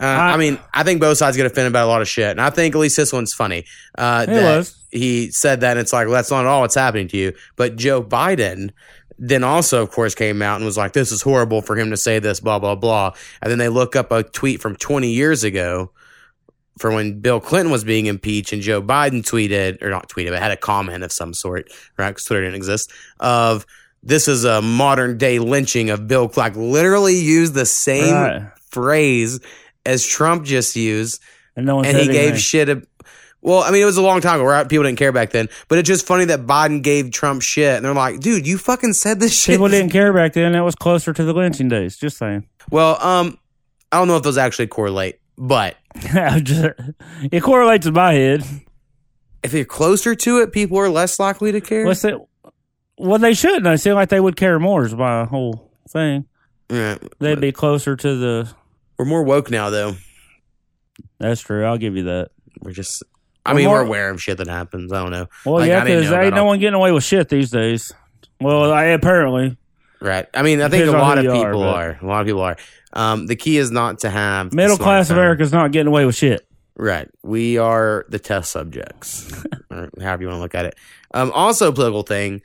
Uh, 0.00 0.04
I, 0.04 0.32
I- 0.32 0.36
mean, 0.36 0.58
I 0.74 0.82
think 0.82 1.00
both 1.00 1.16
sides 1.18 1.36
get 1.36 1.46
offended 1.46 1.72
about 1.72 1.86
a 1.86 1.88
lot 1.90 2.02
of 2.02 2.08
shit, 2.08 2.30
and 2.30 2.40
I 2.40 2.50
think 2.50 2.74
at 2.74 2.78
least 2.78 2.96
this 2.96 3.12
one's 3.12 3.32
funny. 3.32 3.64
Uh, 3.96 4.26
It 4.28 4.32
that 4.32 4.56
was. 4.58 4.76
He 4.90 5.30
said 5.30 5.60
that, 5.60 5.72
and 5.72 5.80
it's 5.80 5.92
like, 5.92 6.06
well, 6.06 6.14
that's 6.14 6.30
not 6.30 6.40
at 6.40 6.46
all 6.46 6.60
what's 6.62 6.74
happening 6.74 7.08
to 7.08 7.16
you. 7.16 7.32
But 7.56 7.76
Joe 7.76 8.02
Biden 8.02 8.70
then 9.18 9.42
also, 9.44 9.82
of 9.82 9.90
course, 9.90 10.14
came 10.14 10.42
out 10.42 10.56
and 10.56 10.64
was 10.66 10.76
like, 10.76 10.92
"This 10.92 11.10
is 11.12 11.22
horrible 11.22 11.62
for 11.62 11.76
him 11.76 11.90
to 11.90 11.96
say 11.96 12.18
this." 12.18 12.40
Blah 12.40 12.58
blah 12.58 12.74
blah. 12.74 13.12
And 13.40 13.50
then 13.50 13.58
they 13.58 13.68
look 13.70 13.96
up 13.96 14.12
a 14.12 14.22
tweet 14.22 14.60
from 14.60 14.76
20 14.76 15.10
years 15.10 15.42
ago, 15.44 15.90
for 16.78 16.90
when 16.92 17.20
Bill 17.20 17.40
Clinton 17.40 17.72
was 17.72 17.82
being 17.84 18.04
impeached, 18.06 18.52
and 18.52 18.60
Joe 18.60 18.82
Biden 18.82 19.22
tweeted 19.22 19.82
or 19.82 19.88
not 19.88 20.10
tweeted, 20.10 20.30
but 20.30 20.42
had 20.42 20.50
a 20.52 20.56
comment 20.56 21.02
of 21.02 21.12
some 21.12 21.32
sort, 21.32 21.70
right? 21.98 22.10
Because 22.10 22.24
Twitter 22.24 22.42
didn't 22.42 22.56
exist. 22.56 22.92
Of 23.18 23.64
this 24.02 24.28
is 24.28 24.44
a 24.44 24.60
modern 24.60 25.16
day 25.16 25.38
lynching 25.38 25.88
of 25.88 26.06
Bill. 26.06 26.30
Like 26.36 26.54
literally 26.54 27.16
used 27.16 27.54
the 27.54 27.64
same 27.66 28.12
Right. 28.14 28.42
phrase 28.70 29.40
as 29.86 30.04
Trump 30.06 30.44
just 30.44 30.76
used, 30.76 31.22
And 31.56 31.64
no 31.66 31.76
one 31.76 31.86
and 31.86 31.96
he 31.96 32.06
gave 32.06 32.16
anything. 32.16 32.38
shit. 32.38 32.68
A, 32.68 32.82
well, 33.40 33.60
I 33.62 33.70
mean, 33.70 33.80
it 33.80 33.86
was 33.86 33.96
a 33.96 34.02
long 34.02 34.20
time 34.20 34.40
ago. 34.40 34.44
Right? 34.48 34.68
People 34.68 34.84
didn't 34.84 34.98
care 34.98 35.12
back 35.12 35.30
then, 35.30 35.48
but 35.68 35.78
it's 35.78 35.86
just 35.86 36.06
funny 36.06 36.24
that 36.26 36.40
Biden 36.46 36.82
gave 36.82 37.12
Trump 37.12 37.42
shit, 37.42 37.76
and 37.76 37.84
they're 37.84 37.94
like, 37.94 38.20
"Dude, 38.20 38.46
you 38.46 38.58
fucking 38.58 38.92
said 38.94 39.20
this 39.20 39.40
shit." 39.40 39.54
People 39.54 39.68
didn't 39.68 39.90
care 39.98 40.12
back 40.12 40.32
then. 40.32 40.52
That 40.52 40.64
was 40.64 40.74
closer 40.74 41.12
to 41.12 41.24
the 41.24 41.32
lynching 41.32 41.68
days. 41.68 41.96
Just 41.96 42.18
saying. 42.18 42.46
Well, 42.70 43.00
um, 43.00 43.38
I 43.92 43.98
don't 43.98 44.08
know 44.08 44.16
if 44.16 44.24
those 44.24 44.36
actually 44.38 44.66
correlate, 44.66 45.20
but 45.38 45.76
it 45.94 47.40
correlates 47.42 47.86
in 47.86 47.94
my 47.94 48.12
head. 48.12 48.42
if 49.44 49.52
you're 49.52 49.64
closer 49.64 50.14
to 50.16 50.40
it, 50.40 50.52
people 50.52 50.78
are 50.78 50.88
less 50.88 51.20
likely 51.20 51.52
to 51.52 51.60
care. 51.60 51.84
What's 51.86 52.04
it? 52.04 52.16
Well, 52.98 53.18
they 53.18 53.34
shouldn't. 53.34 53.66
I 53.66 53.76
seem 53.76 53.94
like 53.94 54.08
they 54.08 54.18
would 54.20 54.36
care 54.36 54.58
more. 54.58 54.84
Is 54.84 54.94
my 54.94 55.24
whole 55.24 55.70
thing. 55.88 56.24
Yeah, 56.68 56.98
They'd 57.20 57.40
be 57.40 57.52
closer 57.52 57.94
to 57.94 58.16
the. 58.16 58.48
We're 58.98 59.04
more 59.04 59.22
woke 59.22 59.50
now, 59.50 59.70
though. 59.70 59.96
That's 61.18 61.40
true. 61.40 61.64
I'll 61.64 61.78
give 61.78 61.96
you 61.96 62.04
that. 62.04 62.30
We're 62.62 62.72
just. 62.72 63.02
I 63.44 63.52
We're 63.52 63.58
mean, 63.58 63.66
more- 63.66 63.76
we're 63.80 63.86
aware 63.86 64.10
of 64.10 64.20
shit 64.22 64.38
that 64.38 64.48
happens. 64.48 64.92
I 64.92 65.02
don't 65.02 65.12
know. 65.12 65.28
Well, 65.44 65.56
Like, 65.56 65.68
yeah, 65.68 65.84
because 65.84 66.10
ain't 66.10 66.34
no 66.34 66.42
all- 66.42 66.46
one 66.48 66.58
getting 66.58 66.74
away 66.74 66.90
with 66.92 67.04
shit 67.04 67.28
these 67.28 67.50
days. 67.50 67.92
Well, 68.40 68.72
I 68.72 68.84
apparently 68.86 69.56
Right. 70.00 70.26
I 70.34 70.42
mean, 70.42 70.60
I 70.60 70.68
think 70.68 70.86
a 70.86 70.90
lot 70.90 71.16
of 71.18 71.24
are, 71.26 71.32
people 71.32 71.60
but- 71.60 71.74
are. 71.74 71.98
A 72.02 72.06
lot 72.06 72.20
of 72.20 72.26
people 72.26 72.42
are. 72.42 72.56
Um, 72.92 73.26
the 73.26 73.36
key 73.36 73.56
is 73.58 73.70
not 73.70 74.00
to 74.00 74.10
have 74.10 74.52
middle 74.52 74.76
class 74.76 75.08
smartphone. 75.08 75.12
America's 75.12 75.52
not 75.52 75.70
getting 75.72 75.86
away 75.88 76.04
with 76.04 76.14
shit. 76.16 76.46
Right. 76.76 77.08
We 77.22 77.56
are 77.56 78.04
the 78.10 78.18
test 78.18 78.50
subjects, 78.52 79.32
or 79.70 79.88
however 80.00 80.22
you 80.22 80.28
want 80.28 80.38
to 80.38 80.42
look 80.42 80.54
at 80.54 80.66
it. 80.66 80.74
Um, 81.14 81.30
also, 81.32 81.72
political 81.72 82.02
thing, 82.02 82.42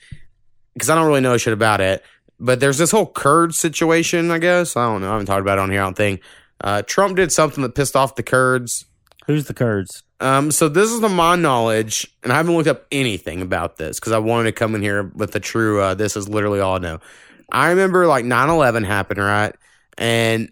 because 0.73 0.89
I 0.89 0.95
don't 0.95 1.07
really 1.07 1.19
know 1.21 1.35
shit 1.37 1.51
about 1.53 1.81
it, 1.81 2.03
but 2.39 2.59
there's 2.61 2.77
this 2.77 2.91
whole 2.91 3.05
Kurd 3.07 3.53
situation, 3.53 4.31
I 4.31 4.37
guess. 4.39 4.77
I 4.77 4.85
don't 4.85 5.01
know. 5.01 5.09
I 5.09 5.11
haven't 5.13 5.25
talked 5.27 5.41
about 5.41 5.57
it 5.57 5.61
on 5.61 5.71
here, 5.71 5.81
I 5.81 5.83
don't 5.83 5.97
think. 5.97 6.21
Uh, 6.63 6.81
Trump 6.83 7.17
did 7.17 7.31
something 7.31 7.63
that 7.63 7.75
pissed 7.75 7.95
off 7.95 8.15
the 8.15 8.23
Kurds. 8.23 8.85
Who's 9.27 9.45
the 9.45 9.53
Kurds? 9.53 10.03
Um, 10.19 10.51
so 10.51 10.69
this 10.69 10.91
is 10.91 10.99
to 10.99 11.09
my 11.09 11.35
knowledge, 11.35 12.07
and 12.23 12.31
I 12.31 12.37
haven't 12.37 12.55
looked 12.55 12.67
up 12.67 12.85
anything 12.91 13.41
about 13.41 13.77
this 13.77 13.99
because 13.99 14.13
I 14.13 14.19
wanted 14.19 14.43
to 14.45 14.51
come 14.51 14.75
in 14.75 14.81
here 14.81 15.11
with 15.15 15.31
the 15.31 15.39
true, 15.39 15.81
uh, 15.81 15.95
this 15.95 16.15
is 16.15 16.29
literally 16.29 16.59
all 16.59 16.75
I 16.75 16.79
know. 16.79 16.99
I 17.51 17.69
remember 17.69 18.05
like 18.05 18.23
9 18.23 18.49
11 18.49 18.83
happened, 18.83 19.19
right? 19.19 19.55
And 19.97 20.51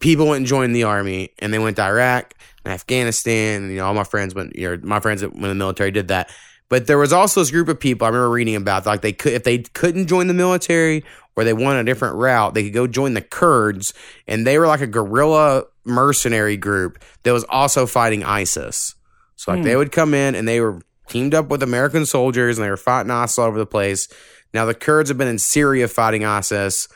people 0.00 0.26
went 0.26 0.38
and 0.38 0.46
joined 0.46 0.74
the 0.74 0.84
army 0.84 1.30
and 1.38 1.52
they 1.52 1.58
went 1.58 1.76
to 1.76 1.82
Iraq 1.82 2.34
and 2.64 2.74
Afghanistan. 2.74 3.62
And, 3.62 3.70
you 3.70 3.78
know, 3.78 3.86
all 3.86 3.94
my 3.94 4.04
friends 4.04 4.34
went, 4.34 4.56
you 4.56 4.68
know, 4.68 4.80
my 4.82 5.00
friends 5.00 5.22
that 5.22 5.32
went 5.32 5.44
in 5.44 5.50
the 5.50 5.54
military 5.54 5.90
did 5.90 6.08
that. 6.08 6.30
But 6.68 6.86
there 6.86 6.98
was 6.98 7.12
also 7.12 7.40
this 7.40 7.50
group 7.50 7.68
of 7.68 7.80
people 7.80 8.06
I 8.06 8.10
remember 8.10 8.30
reading 8.30 8.54
about, 8.54 8.86
like 8.86 9.00
they 9.00 9.12
could, 9.12 9.32
if 9.32 9.44
they 9.44 9.58
couldn't 9.58 10.06
join 10.06 10.28
the 10.28 10.34
military 10.34 11.04
or 11.40 11.44
they 11.44 11.52
wanted 11.52 11.80
a 11.80 11.84
different 11.84 12.16
route, 12.16 12.54
they 12.54 12.64
could 12.64 12.74
go 12.74 12.86
join 12.86 13.14
the 13.14 13.22
Kurds. 13.22 13.94
And 14.28 14.46
they 14.46 14.58
were 14.58 14.66
like 14.66 14.82
a 14.82 14.86
guerrilla 14.86 15.64
mercenary 15.84 16.56
group 16.56 17.02
that 17.22 17.32
was 17.32 17.44
also 17.48 17.86
fighting 17.86 18.22
ISIS. 18.22 18.94
So 19.36 19.52
like 19.52 19.60
Hmm. 19.60 19.64
they 19.64 19.76
would 19.76 19.90
come 19.90 20.12
in 20.14 20.34
and 20.34 20.46
they 20.46 20.60
were 20.60 20.80
teamed 21.08 21.34
up 21.34 21.48
with 21.48 21.62
American 21.62 22.04
soldiers 22.06 22.58
and 22.58 22.64
they 22.64 22.70
were 22.70 22.76
fighting 22.76 23.10
ISIS 23.10 23.38
all 23.38 23.46
over 23.46 23.58
the 23.58 23.66
place. 23.66 24.06
Now 24.52 24.66
the 24.66 24.74
Kurds 24.74 25.08
have 25.08 25.18
been 25.18 25.28
in 25.28 25.38
Syria 25.38 25.88
fighting 25.88 26.24
ISIS 26.24 26.88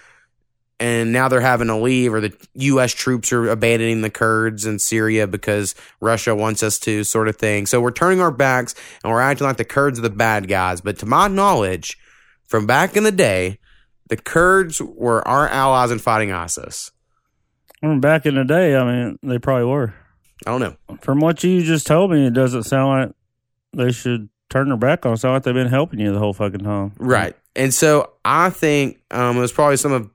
and 0.80 1.12
now 1.12 1.28
they're 1.28 1.40
having 1.40 1.68
to 1.68 1.76
leave 1.76 2.12
or 2.12 2.20
the 2.20 2.33
US 2.54 2.92
troops 2.92 3.33
are 3.33 3.48
abandoning 3.48 4.02
the 4.02 4.11
Kurds 4.11 4.66
in 4.66 4.78
Syria 4.78 5.26
because 5.26 5.74
Russia 6.00 6.35
wants 6.35 6.62
us 6.62 6.78
to 6.80 7.04
sort 7.04 7.28
of 7.28 7.37
thing. 7.37 7.64
So 7.66 7.80
we're 7.80 7.92
turning 7.92 8.20
our 8.20 8.30
backs 8.33 8.74
and 9.02 9.12
we're 9.12 9.20
acting 9.20 9.46
like 9.46 9.57
the 9.57 9.64
Kurds 9.64 9.98
are 9.98 10.02
the 10.02 10.11
bad 10.11 10.48
guys. 10.48 10.80
But 10.80 10.98
to 10.98 11.07
my 11.07 11.28
knowledge, 11.28 11.96
from 12.46 12.66
back 12.66 12.96
in 12.96 13.04
the 13.04 13.12
day, 13.12 13.59
the 14.16 14.22
Kurds 14.22 14.81
were 14.81 15.27
our 15.27 15.48
allies 15.48 15.90
in 15.90 15.98
fighting 15.98 16.31
ISIS. 16.31 16.92
Back 17.83 18.27
in 18.27 18.37
the 18.37 18.44
day, 18.44 18.77
I 18.77 18.85
mean, 18.85 19.18
they 19.22 19.38
probably 19.38 19.66
were. 19.66 19.92
I 20.46 20.50
don't 20.50 20.61
know. 20.61 20.96
From 21.00 21.20
what 21.20 21.42
you 21.42 21.62
just 21.62 21.87
told 21.87 22.11
me, 22.11 22.27
it 22.27 22.33
doesn't 22.33 22.62
sound 22.62 23.12
like 23.72 23.87
they 23.87 23.92
should 23.92 24.29
turn 24.50 24.68
their 24.68 24.77
back 24.77 25.05
on. 25.05 25.14
It 25.14 25.16
sound 25.18 25.35
like 25.35 25.42
they've 25.42 25.55
been 25.55 25.66
helping 25.66 25.98
you 25.98 26.12
the 26.12 26.18
whole 26.18 26.33
fucking 26.33 26.61
time. 26.61 26.92
Right. 26.98 27.37
And 27.57 27.74
so 27.74 28.12
I 28.24 28.50
think 28.50 29.00
um, 29.11 29.37
it 29.37 29.40
was 29.40 29.53
probably 29.53 29.77
some 29.77 29.92
of 29.92 30.09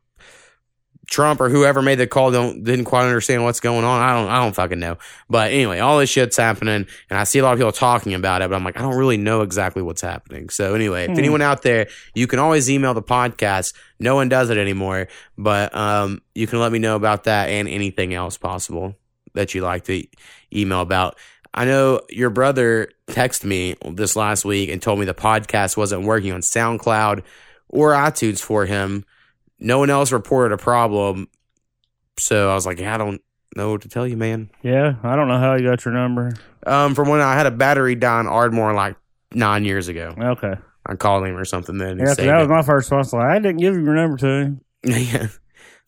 Trump 1.09 1.41
or 1.41 1.49
whoever 1.49 1.81
made 1.81 1.95
the 1.95 2.05
call 2.07 2.31
don't 2.31 2.63
didn't 2.63 2.85
quite 2.85 3.05
understand 3.05 3.43
what's 3.43 3.59
going 3.59 3.83
on. 3.83 4.01
I 4.01 4.13
don't 4.13 4.29
I 4.29 4.43
don't 4.43 4.53
fucking 4.53 4.79
know. 4.79 4.97
But 5.29 5.51
anyway, 5.51 5.79
all 5.79 5.97
this 5.97 6.09
shit's 6.09 6.37
happening 6.37 6.85
and 7.09 7.19
I 7.19 7.23
see 7.23 7.39
a 7.39 7.43
lot 7.43 7.53
of 7.53 7.59
people 7.59 7.71
talking 7.71 8.13
about 8.13 8.41
it, 8.41 8.49
but 8.49 8.55
I'm 8.55 8.63
like, 8.63 8.77
I 8.77 8.81
don't 8.81 8.95
really 8.95 9.17
know 9.17 9.41
exactly 9.41 9.81
what's 9.81 10.01
happening. 10.01 10.49
So 10.49 10.75
anyway, 10.75 11.05
if 11.05 11.11
Hmm. 11.11 11.19
anyone 11.19 11.41
out 11.41 11.63
there, 11.63 11.87
you 12.13 12.27
can 12.27 12.37
always 12.39 12.69
email 12.69 12.93
the 12.93 13.01
podcast. 13.01 13.73
No 13.99 14.13
one 14.15 14.29
does 14.29 14.49
it 14.51 14.57
anymore, 14.57 15.07
but 15.37 15.73
um, 15.75 16.21
you 16.35 16.45
can 16.47 16.59
let 16.59 16.71
me 16.71 16.79
know 16.79 16.95
about 16.95 17.23
that 17.23 17.49
and 17.49 17.67
anything 17.67 18.13
else 18.13 18.37
possible 18.37 18.95
that 19.33 19.55
you 19.55 19.61
like 19.61 19.85
to 19.85 20.03
email 20.53 20.81
about. 20.81 21.17
I 21.53 21.65
know 21.65 22.01
your 22.09 22.29
brother 22.29 22.89
texted 23.07 23.45
me 23.45 23.75
this 23.93 24.15
last 24.15 24.45
week 24.45 24.69
and 24.69 24.79
told 24.79 24.99
me 24.99 25.05
the 25.05 25.15
podcast 25.15 25.75
wasn't 25.75 26.03
working 26.03 26.31
on 26.31 26.41
SoundCloud 26.41 27.23
or 27.67 27.93
iTunes 27.93 28.39
for 28.41 28.67
him. 28.67 29.05
No 29.59 29.79
one 29.79 29.89
else 29.89 30.11
reported 30.11 30.53
a 30.53 30.57
problem. 30.57 31.27
So 32.17 32.49
I 32.49 32.53
was 32.53 32.65
like, 32.65 32.79
yeah, 32.79 32.95
I 32.95 32.97
don't 32.97 33.21
know 33.55 33.71
what 33.71 33.81
to 33.81 33.89
tell 33.89 34.07
you, 34.07 34.17
man. 34.17 34.49
Yeah, 34.61 34.95
I 35.03 35.15
don't 35.15 35.27
know 35.27 35.39
how 35.39 35.55
you 35.55 35.63
got 35.63 35.83
your 35.85 35.93
number. 35.93 36.33
Um, 36.65 36.95
from 36.95 37.09
when 37.09 37.21
I 37.21 37.33
had 37.35 37.45
a 37.45 37.51
battery 37.51 37.95
die 37.95 38.19
in 38.19 38.27
Ardmore 38.27 38.73
like 38.73 38.95
nine 39.33 39.65
years 39.65 39.87
ago. 39.87 40.13
Okay. 40.17 40.55
I 40.85 40.95
called 40.95 41.25
him 41.25 41.35
or 41.35 41.45
something 41.45 41.77
then. 41.77 41.99
Yeah, 41.99 42.13
that 42.13 42.39
was 42.39 42.47
my 42.47 42.61
first 42.61 42.91
one. 42.91 43.03
So 43.03 43.19
I 43.19 43.35
didn't 43.39 43.57
give 43.57 43.75
you 43.75 43.83
your 43.83 43.95
number 43.95 44.17
to 44.17 44.27
him. 44.27 44.61
yeah. 44.83 45.27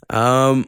Um, 0.09 0.65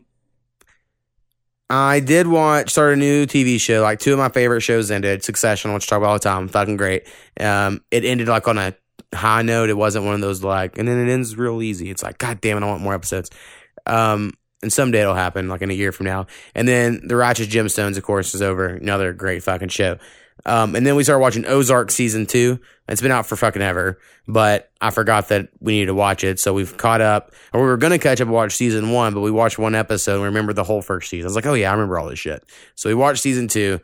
I 1.70 2.00
did 2.00 2.28
watch 2.28 2.72
start 2.72 2.94
a 2.94 2.96
new 2.96 3.26
TV 3.26 3.60
show. 3.60 3.82
Like 3.82 4.00
two 4.00 4.14
of 4.14 4.20
my 4.20 4.30
favorite 4.30 4.62
shows 4.62 4.92
ended. 4.92 5.24
Succession, 5.24 5.74
which 5.74 5.86
I 5.86 5.88
talk 5.88 5.98
about 5.98 6.08
all 6.08 6.14
the 6.16 6.20
time, 6.20 6.48
fucking 6.48 6.78
great. 6.78 7.08
Um, 7.40 7.82
it 7.92 8.06
ended 8.06 8.28
like 8.28 8.48
on 8.48 8.58
a 8.58 8.76
high 9.14 9.42
note. 9.42 9.70
It 9.70 9.78
wasn't 9.78 10.06
one 10.06 10.16
of 10.16 10.22
those 10.22 10.44
like, 10.44 10.78
and 10.78 10.88
then 10.88 11.08
it 11.08 11.12
ends 11.12 11.36
real 11.36 11.62
easy. 11.62 11.90
It's 11.90 12.04
like, 12.04 12.18
god 12.18 12.42
damn 12.42 12.58
it, 12.58 12.64
I 12.64 12.68
want 12.68 12.82
more 12.82 12.94
episodes. 12.94 13.30
Um, 13.86 14.34
and 14.62 14.72
someday 14.72 15.02
it'll 15.02 15.14
happen, 15.14 15.50
like 15.50 15.62
in 15.62 15.70
a 15.70 15.74
year 15.74 15.92
from 15.92 16.06
now. 16.06 16.28
And 16.56 16.68
then 16.68 17.02
The 17.06 17.16
Righteous 17.16 17.48
Gemstones, 17.48 17.98
of 17.98 18.04
course, 18.04 18.34
is 18.34 18.42
over. 18.42 18.68
Another 18.68 19.14
great 19.14 19.44
fucking 19.44 19.70
show. 19.70 19.98
Um, 20.46 20.76
and 20.76 20.86
then 20.86 20.96
we 20.96 21.04
started 21.04 21.22
watching 21.22 21.46
Ozark 21.46 21.92
season 21.92 22.26
two. 22.26 22.60
It's 22.90 23.02
been 23.02 23.12
out 23.12 23.26
for 23.26 23.36
fucking 23.36 23.62
ever, 23.62 24.00
but 24.28 24.72
I 24.82 24.90
forgot 24.90 25.30
that 25.30 25.50
we 25.60 25.74
needed 25.74 25.88
to 25.88 25.94
watch 25.94 26.24
it. 26.24 26.40
So 26.40 26.54
we've 26.54 26.76
caught 26.76 27.02
up, 27.02 27.34
or 27.54 27.62
we 27.62 27.68
were 27.68 27.78
going 27.78 27.92
to 27.92 28.00
catch 28.00 28.20
up 28.20 28.26
and 28.26 28.34
watch 28.34 28.54
season 28.54 28.92
one, 28.92 29.14
but 29.14 29.22
we 29.22 29.32
watched 29.32 29.58
one 29.58 29.76
episode 29.76 30.14
and 30.14 30.22
we 30.22 30.28
remembered 30.28 30.56
the 30.56 30.64
whole 30.64 30.82
first 30.82 31.10
season. 31.10 31.26
I 31.26 31.30
was 31.30 31.36
like, 31.36 31.46
oh 31.46 31.54
yeah, 31.54 31.70
I 31.70 31.74
remember 31.74 31.98
all 31.98 32.10
this 32.10 32.20
shit. 32.20 32.44
So 32.76 32.90
we 32.90 32.96
watched 32.96 33.22
season 33.22 33.48
two, 33.48 33.80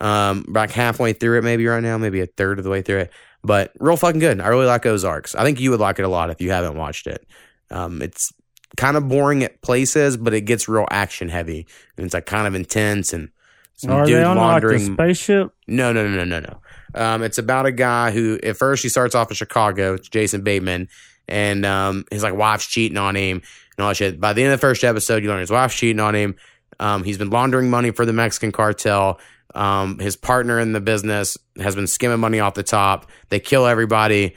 um, 0.00 0.44
like 0.48 0.70
halfway 0.70 1.14
through 1.14 1.38
it, 1.38 1.42
maybe 1.42 1.66
right 1.66 1.82
now, 1.82 1.98
maybe 1.98 2.20
a 2.20 2.26
third 2.26 2.58
of 2.58 2.64
the 2.64 2.70
way 2.70 2.82
through 2.82 3.00
it, 3.00 3.12
but 3.44 3.72
real 3.78 3.96
fucking 3.96 4.20
good. 4.20 4.40
I 4.40 4.48
really 4.48 4.66
like 4.66 4.86
Ozarks. 4.86 5.34
I 5.34 5.44
think 5.44 5.60
you 5.60 5.70
would 5.70 5.80
like 5.80 5.98
it 5.98 6.04
a 6.04 6.08
lot 6.08 6.30
if 6.30 6.40
you 6.40 6.50
haven't 6.50 6.76
watched 6.76 7.06
it. 7.06 7.26
Um, 7.70 8.02
it's 8.02 8.32
kind 8.76 8.96
of 8.96 9.08
boring 9.08 9.44
at 9.44 9.60
places, 9.62 10.16
but 10.16 10.34
it 10.34 10.42
gets 10.42 10.68
real 10.68 10.86
action 10.90 11.28
heavy 11.28 11.66
and 11.96 12.04
it's 12.04 12.14
like 12.14 12.26
kind 12.26 12.46
of 12.46 12.54
intense 12.54 13.12
and 13.12 13.30
some 13.76 13.90
Are 13.90 14.06
dude 14.06 14.16
they 14.18 14.24
on 14.24 14.36
like 14.36 14.62
laundering. 14.62 14.94
spaceship? 14.94 15.52
No, 15.66 15.92
no, 15.92 16.08
no, 16.08 16.24
no, 16.24 16.24
no, 16.24 16.40
no. 16.40 16.60
Um, 16.94 17.22
it's 17.22 17.38
about 17.38 17.66
a 17.66 17.72
guy 17.72 18.10
who 18.12 18.38
at 18.42 18.56
first 18.56 18.82
he 18.82 18.88
starts 18.88 19.14
off 19.14 19.30
in 19.30 19.34
Chicago. 19.34 19.94
It's 19.94 20.08
Jason 20.08 20.42
Bateman, 20.42 20.88
and 21.26 21.66
um, 21.66 22.04
his 22.10 22.22
like 22.22 22.34
wife's 22.34 22.66
cheating 22.66 22.98
on 22.98 23.16
him 23.16 23.42
and 23.76 23.82
all 23.84 23.88
that 23.88 23.96
shit. 23.96 24.20
By 24.20 24.32
the 24.32 24.42
end 24.44 24.52
of 24.52 24.60
the 24.60 24.64
first 24.64 24.84
episode, 24.84 25.22
you 25.24 25.28
learn 25.28 25.40
his 25.40 25.50
wife's 25.50 25.74
cheating 25.74 25.98
on 26.00 26.14
him. 26.14 26.36
Um, 26.78 27.02
he's 27.02 27.18
been 27.18 27.30
laundering 27.30 27.68
money 27.70 27.90
for 27.90 28.06
the 28.06 28.12
Mexican 28.12 28.52
cartel. 28.52 29.18
Um, 29.54 29.98
his 29.98 30.16
partner 30.16 30.58
in 30.58 30.72
the 30.72 30.80
business 30.80 31.38
has 31.58 31.74
been 31.74 31.86
skimming 31.86 32.20
money 32.20 32.40
off 32.40 32.54
the 32.54 32.62
top. 32.62 33.10
They 33.28 33.40
kill 33.40 33.66
everybody, 33.66 34.34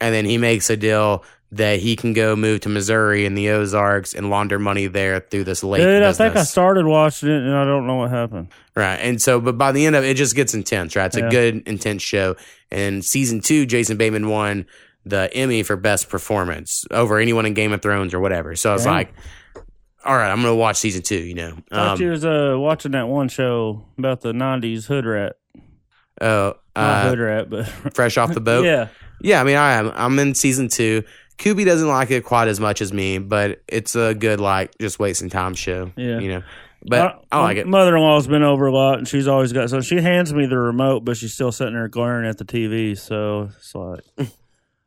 and 0.00 0.14
then 0.14 0.24
he 0.24 0.38
makes 0.38 0.68
a 0.70 0.76
deal 0.76 1.24
that 1.52 1.80
he 1.80 1.96
can 1.96 2.12
go 2.12 2.36
move 2.36 2.60
to 2.60 2.68
Missouri 2.68 3.26
in 3.26 3.34
the 3.34 3.50
Ozarks 3.50 4.14
and 4.14 4.30
launder 4.30 4.58
money 4.58 4.86
there 4.86 5.18
through 5.18 5.42
this 5.42 5.64
lake. 5.64 5.82
Dude, 5.82 6.02
I 6.04 6.12
think 6.12 6.36
I 6.36 6.44
started 6.44 6.86
watching 6.86 7.28
it 7.28 7.42
and 7.42 7.52
I 7.56 7.64
don't 7.64 7.88
know 7.88 7.96
what 7.96 8.10
happened. 8.10 8.48
Right. 8.76 8.94
And 8.98 9.20
so, 9.20 9.40
but 9.40 9.58
by 9.58 9.72
the 9.72 9.84
end 9.84 9.96
of 9.96 10.04
it, 10.04 10.10
it 10.10 10.16
just 10.16 10.36
gets 10.36 10.54
intense, 10.54 10.94
right? 10.94 11.06
It's 11.06 11.16
Yeah. 11.16 11.26
a 11.26 11.30
good, 11.30 11.66
intense 11.66 12.04
show. 12.04 12.36
And 12.70 13.04
season 13.04 13.40
two, 13.40 13.66
Jason 13.66 13.96
Bateman 13.96 14.28
won 14.28 14.64
the 15.04 15.28
Emmy 15.34 15.64
for 15.64 15.74
best 15.74 16.08
performance 16.08 16.84
over 16.92 17.18
anyone 17.18 17.46
in 17.46 17.54
Game 17.54 17.72
of 17.72 17.82
Thrones 17.82 18.14
or 18.14 18.20
whatever. 18.20 18.54
So 18.54 18.70
I 18.70 18.72
was 18.74 18.86
like, 18.86 19.12
all 20.04 20.16
right, 20.16 20.30
I'm 20.30 20.42
going 20.42 20.52
to 20.52 20.58
watch 20.58 20.76
season 20.76 21.02
two, 21.02 21.18
you 21.18 21.34
know? 21.34 21.56
Um, 21.70 22.00
you 22.00 22.10
was 22.10 22.24
uh, 22.24 22.54
watching 22.56 22.92
that 22.92 23.08
one 23.08 23.28
show 23.28 23.84
about 23.98 24.20
the 24.20 24.32
'90s 24.32 24.86
hood 24.86 25.04
rat, 25.06 25.36
oh, 26.20 26.54
not 26.74 27.04
uh, 27.04 27.08
hood 27.08 27.18
rat, 27.18 27.50
but 27.50 27.66
fresh 27.94 28.16
off 28.16 28.32
the 28.32 28.40
boat. 28.40 28.64
yeah, 28.64 28.88
Yeah. 29.20 29.40
I 29.40 29.44
mean, 29.44 29.56
I 29.56 29.72
am. 29.72 29.92
I'm 29.94 30.18
in 30.18 30.34
season 30.34 30.68
two. 30.68 31.04
Kubi 31.38 31.64
doesn't 31.64 31.88
like 31.88 32.10
it 32.10 32.24
quite 32.24 32.48
as 32.48 32.60
much 32.60 32.82
as 32.82 32.92
me, 32.92 33.18
but 33.18 33.62
it's 33.66 33.96
a 33.96 34.14
good, 34.14 34.40
like, 34.40 34.76
just 34.78 34.98
wasting 34.98 35.30
time 35.30 35.54
show. 35.54 35.90
Yeah. 35.96 36.18
You 36.18 36.28
know? 36.28 36.42
But 36.82 37.24
I 37.30 37.42
like 37.42 37.56
it. 37.58 37.66
Mother 37.66 37.96
in 37.96 38.02
law's 38.02 38.26
been 38.26 38.42
over 38.42 38.66
a 38.66 38.72
lot, 38.72 38.98
and 38.98 39.06
she's 39.06 39.28
always 39.28 39.52
got 39.52 39.68
so 39.68 39.80
she 39.80 40.00
hands 40.00 40.32
me 40.32 40.46
the 40.46 40.56
remote, 40.56 41.04
but 41.04 41.16
she's 41.16 41.34
still 41.34 41.52
sitting 41.52 41.74
there 41.74 41.88
glaring 41.88 42.26
at 42.26 42.38
the 42.38 42.44
TV. 42.44 42.96
So 42.98 43.50
it's 43.54 43.74
like 43.74 44.00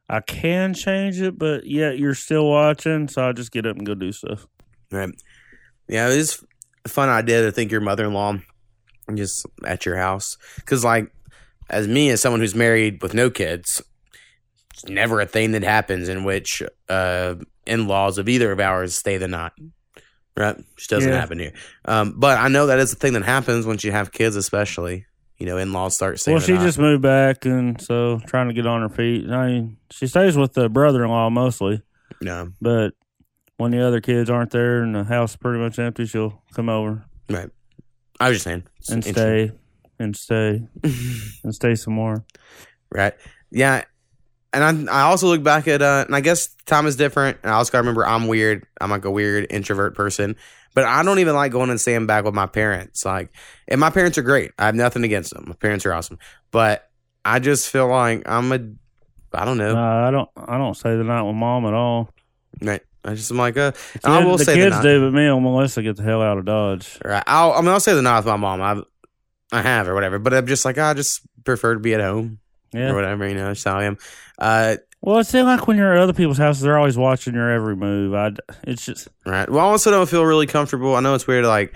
I 0.10 0.20
can 0.22 0.74
change 0.74 1.22
it, 1.22 1.38
but 1.38 1.68
yet 1.68 2.00
you're 2.00 2.16
still 2.16 2.50
watching. 2.50 3.08
So 3.08 3.28
I 3.28 3.32
just 3.32 3.52
get 3.52 3.66
up 3.68 3.78
and 3.78 3.86
go 3.86 3.94
do 3.94 4.12
stuff. 4.12 4.48
Right. 4.92 5.10
Yeah, 5.88 6.08
it 6.10 6.18
is 6.18 6.44
a 6.86 6.90
fun 6.90 7.10
idea 7.10 7.44
to 7.44 7.52
think 7.52 7.72
your 7.72 7.82
mother 7.82 8.06
in 8.06 8.14
law 8.14 8.38
just 9.14 9.46
at 9.66 9.86
your 9.86 9.98
house. 9.98 10.38
Because, 10.56 10.84
like, 10.84 11.12
as 11.70 11.88
me, 11.88 12.10
as 12.10 12.22
someone 12.22 12.40
who's 12.42 12.56
married 12.56 13.02
with 13.02 13.14
no 13.14 13.30
kids, 13.30 13.82
it's 14.74 14.86
never 14.86 15.20
a 15.22 15.26
thing 15.26 15.52
that 15.52 15.64
happens 15.64 16.10
in 16.10 16.24
which 16.24 16.62
uh, 16.90 17.36
in 17.66 17.88
laws 17.88 18.18
of 18.18 18.30
either 18.30 18.52
of 18.52 18.60
ours 18.60 18.96
stay 18.96 19.18
the 19.18 19.28
night. 19.28 19.52
Right? 20.36 20.56
Just 20.78 20.90
doesn't 20.90 21.12
Yeah. 21.12 21.20
happen 21.20 21.38
here. 21.40 21.54
Um, 21.86 22.16
but 22.18 22.40
I 22.40 22.48
know 22.48 22.68
that 22.68 22.80
is 22.80 22.90
the 22.90 22.96
thing 22.96 23.14
that 23.14 23.24
happens 23.24 23.66
once 23.68 23.84
you 23.84 23.92
have 23.92 24.12
kids, 24.12 24.36
especially. 24.36 25.06
You 25.38 25.46
know, 25.48 25.58
in 25.58 25.74
laws 25.74 25.96
start 25.96 26.20
staying 26.20 26.38
well, 26.38 26.46
she 26.46 26.54
just 26.58 26.80
moved 26.80 27.02
back, 27.02 27.44
and 27.46 27.80
so 27.82 28.20
trying 28.28 28.48
to 28.48 28.54
get 28.54 28.66
on 28.66 28.82
her 28.82 28.90
feet. 28.90 29.30
I 29.30 29.48
mean, 29.48 29.78
she 29.92 30.08
stays 30.08 30.38
with 30.38 30.54
the 30.54 30.70
brother 30.70 31.04
in 31.04 31.10
law 31.10 31.30
mostly, 31.30 31.82
No. 32.22 32.52
but 32.62 32.94
when 33.64 33.72
the 33.72 33.86
other 33.86 34.02
kids 34.02 34.30
aren't 34.30 34.52
there 34.52 34.84
and 34.84 34.94
the 34.94 35.04
house 35.06 35.32
is 35.32 35.38
pretty 35.38 35.60
much 35.60 35.80
empty, 35.80 36.06
she'll 36.06 36.42
come 36.54 36.70
over 36.70 37.06
Right. 37.30 37.50
I 38.20 38.28
was 38.30 38.36
just 38.36 38.44
saying. 38.44 38.64
It's 38.80 38.90
and 38.90 39.04
stay 39.04 39.52
and 39.98 40.16
stay 40.16 40.68
and 41.44 41.56
stay 41.56 41.76
some 41.76 41.94
more. 41.94 42.26
Right. 42.92 43.14
Yeah. 43.50 43.84
And 44.52 44.88
I 44.90 45.00
I 45.00 45.02
also 45.04 45.28
look 45.28 45.42
back 45.42 45.68
at 45.68 45.82
uh 45.82 46.04
and 46.06 46.16
I 46.16 46.22
guess 46.22 46.54
time 46.66 46.86
is 46.86 46.96
different. 46.96 47.38
And 47.44 47.52
I 47.52 47.56
also 47.56 47.72
gotta 47.72 47.82
remember 47.84 48.06
I'm 48.06 48.28
weird. 48.28 48.68
I'm 48.80 48.92
like 48.92 49.06
a 49.06 49.12
weird 49.12 49.48
introvert 49.50 49.96
person. 49.96 50.36
But 50.76 50.84
I 50.84 51.04
don't 51.04 51.20
even 51.20 51.36
like 51.36 51.52
going 51.52 51.70
and 51.70 51.80
staying 51.80 52.06
back 52.06 52.26
with 52.26 52.34
my 52.34 52.46
parents. 52.46 53.06
Like 53.06 53.30
and 53.68 53.80
my 53.80 53.90
parents 53.90 54.18
are 54.18 54.24
great. 54.24 54.52
I 54.60 54.66
have 54.66 54.76
nothing 54.76 55.04
against 55.04 55.34
them. 55.34 55.46
My 55.48 55.56
parents 55.56 55.86
are 55.86 55.94
awesome. 55.94 56.20
But 56.52 56.90
I 57.26 57.40
just 57.40 57.70
feel 57.70 57.88
like 57.88 58.24
I'm 58.28 58.52
a 58.52 58.60
I 59.34 59.46
don't 59.46 59.58
know. 59.58 59.74
No, 59.74 60.08
I 60.08 60.12
don't. 60.12 60.30
I 60.36 60.58
don't 60.58 60.76
stay 60.76 60.96
the 60.96 61.04
night 61.04 61.24
with 61.24 61.36
mom 61.36 61.66
at 61.66 61.74
all. 61.74 62.10
right. 62.62 62.82
I 63.06 63.16
just 63.16 63.32
am 63.32 63.38
like 63.38 63.58
uh 63.58 63.72
The, 64.02 64.10
I 64.10 64.24
will 64.24 64.38
the 64.38 64.46
say 64.46 64.56
kids 64.56 64.78
the 64.78 64.82
do, 64.84 65.02
but 65.06 65.14
me 65.18 65.26
and 65.26 65.44
Melissa 65.44 65.82
get 65.84 65.98
the 65.98 66.04
hell 66.04 66.22
out 66.22 66.38
of 66.38 66.46
Dodge. 66.46 67.00
Right. 67.04 67.24
I'll 67.28 67.52
I 67.54 67.62
mean 67.62 67.70
I'll 67.70 67.80
say 67.80 67.94
the 67.94 68.02
night 68.02 68.18
with 68.18 68.26
my 68.28 68.38
mom. 68.38 68.62
I 68.62 68.82
I 69.58 69.62
have 69.62 69.88
or 69.88 69.94
whatever. 69.94 70.20
But 70.20 70.34
I'm 70.34 70.48
just 70.48 70.66
like 70.66 70.78
I 70.78 70.94
just 70.94 71.22
prefer 71.44 71.74
to 71.74 71.80
be 71.80 71.94
at 71.94 72.02
home 72.02 72.40
Yeah. 72.74 72.92
or 72.92 72.96
whatever, 72.96 73.28
you 73.28 73.36
know, 73.36 73.48
that's 73.48 73.64
how 73.64 73.78
I 73.78 73.84
am. 73.86 73.98
Uh 74.40 74.78
Well, 75.02 75.20
it's 75.20 75.34
like 75.34 75.68
when 75.68 75.78
you're 75.78 75.94
at 75.94 76.00
other 76.00 76.14
people's 76.14 76.38
houses, 76.38 76.62
they're 76.64 76.78
always 76.78 76.98
watching 76.98 77.34
your 77.34 77.52
every 77.52 77.76
move. 77.76 78.14
I. 78.14 78.32
It's 78.66 78.86
just 78.86 79.10
Right. 79.26 79.50
Well, 79.50 79.60
I 79.66 79.70
also 79.70 79.92
don't 79.92 80.08
feel 80.10 80.24
really 80.26 80.48
comfortable. 80.48 80.96
I 80.96 81.02
know 81.02 81.14
it's 81.14 81.28
weird. 81.28 81.46
Like, 81.46 81.74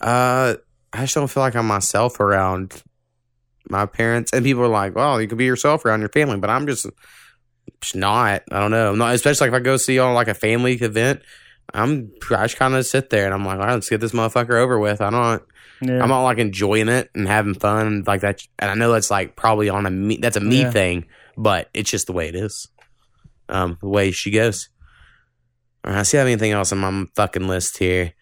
uh, 0.00 0.54
I 0.92 1.00
just 1.02 1.14
don't 1.14 1.28
feel 1.28 1.42
like 1.42 1.56
I'm 1.56 1.66
myself 1.66 2.20
around 2.20 2.82
my 3.68 3.86
parents. 3.86 4.32
And 4.32 4.44
people 4.44 4.62
are 4.62 4.68
like, 4.68 4.94
"Well, 4.94 5.20
you 5.20 5.28
can 5.28 5.36
be 5.38 5.44
yourself 5.44 5.84
around 5.84 6.00
your 6.00 6.08
family," 6.08 6.36
but 6.38 6.48
I'm 6.50 6.66
just 6.66 6.86
not. 7.94 8.42
I 8.50 8.60
don't 8.60 8.70
know. 8.70 8.90
I'm 8.92 8.98
not, 8.98 9.14
especially 9.14 9.48
like 9.50 9.56
if 9.56 9.60
I 9.62 9.64
go 9.64 9.76
see 9.76 9.98
on 9.98 10.14
like 10.14 10.28
a 10.28 10.34
family 10.34 10.74
event. 10.74 11.22
I'm 11.72 12.12
I 12.32 12.44
just 12.44 12.56
kind 12.56 12.74
of 12.74 12.84
sit 12.84 13.10
there 13.10 13.26
and 13.26 13.32
I'm 13.34 13.44
like, 13.44 13.58
all 13.58 13.64
right, 13.66 13.74
let's 13.74 13.88
get 13.88 14.00
this 14.00 14.12
motherfucker 14.12 14.54
over 14.54 14.78
with. 14.78 15.00
I 15.00 15.10
don't. 15.10 15.42
yeah. 15.80 16.02
I'm 16.02 16.08
not 16.08 16.24
like 16.24 16.38
enjoying 16.38 16.88
it 16.88 17.10
and 17.14 17.28
having 17.28 17.54
fun 17.54 17.86
and 17.86 18.06
like 18.06 18.22
that. 18.22 18.42
And 18.58 18.70
I 18.70 18.74
know 18.74 18.92
that's 18.92 19.10
like 19.10 19.36
probably 19.36 19.68
on 19.68 19.86
a 19.86 19.90
me. 19.90 20.16
That's 20.20 20.36
a 20.36 20.40
me 20.40 20.62
Yeah. 20.62 20.70
thing, 20.72 21.06
but 21.36 21.70
it's 21.72 21.90
just 21.90 22.06
the 22.08 22.12
way 22.12 22.28
it 22.28 22.34
is. 22.34 22.66
Um, 23.48 23.78
the 23.80 23.88
way 23.88 24.10
she 24.10 24.30
goes. 24.32 24.68
All 25.84 25.92
right, 25.92 26.00
I 26.00 26.02
see 26.02 26.18
I 26.18 26.20
have 26.20 26.26
anything 26.28 26.50
else 26.52 26.72
on 26.72 26.78
my 26.78 27.04
fucking 27.14 27.46
list 27.46 27.78
here. 27.78 28.14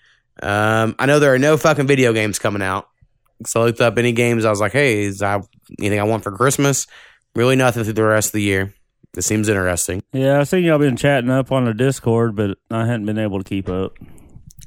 Um, 0.42 0.94
I 0.98 1.06
know 1.06 1.18
there 1.18 1.32
are 1.34 1.38
no 1.38 1.56
fucking 1.56 1.86
video 1.86 2.12
games 2.12 2.38
coming 2.38 2.62
out. 2.62 2.86
So 3.46 3.62
I 3.62 3.64
looked 3.66 3.80
up 3.80 3.96
any 3.98 4.12
games. 4.12 4.44
I 4.44 4.50
was 4.50 4.60
like, 4.60 4.72
hey, 4.72 5.02
is 5.04 5.22
I 5.22 5.40
anything 5.78 6.00
I 6.00 6.04
want 6.04 6.22
for 6.22 6.32
Christmas? 6.32 6.86
Really 7.34 7.56
nothing 7.56 7.82
through 7.84 7.94
the 7.94 8.04
rest 8.04 8.28
of 8.28 8.32
the 8.32 8.42
year. 8.42 8.74
This 9.14 9.26
seems 9.26 9.48
interesting. 9.48 10.02
yeah, 10.12 10.38
I 10.38 10.44
seen 10.44 10.64
y'all 10.64 10.78
been 10.78 10.96
chatting 10.96 11.30
up 11.30 11.50
on 11.50 11.64
the 11.64 11.74
Discord, 11.74 12.36
but 12.36 12.58
I 12.70 12.86
hadn't 12.86 13.06
been 13.06 13.18
able 13.18 13.38
to 13.42 13.44
keep 13.48 13.68
up. 13.68 13.92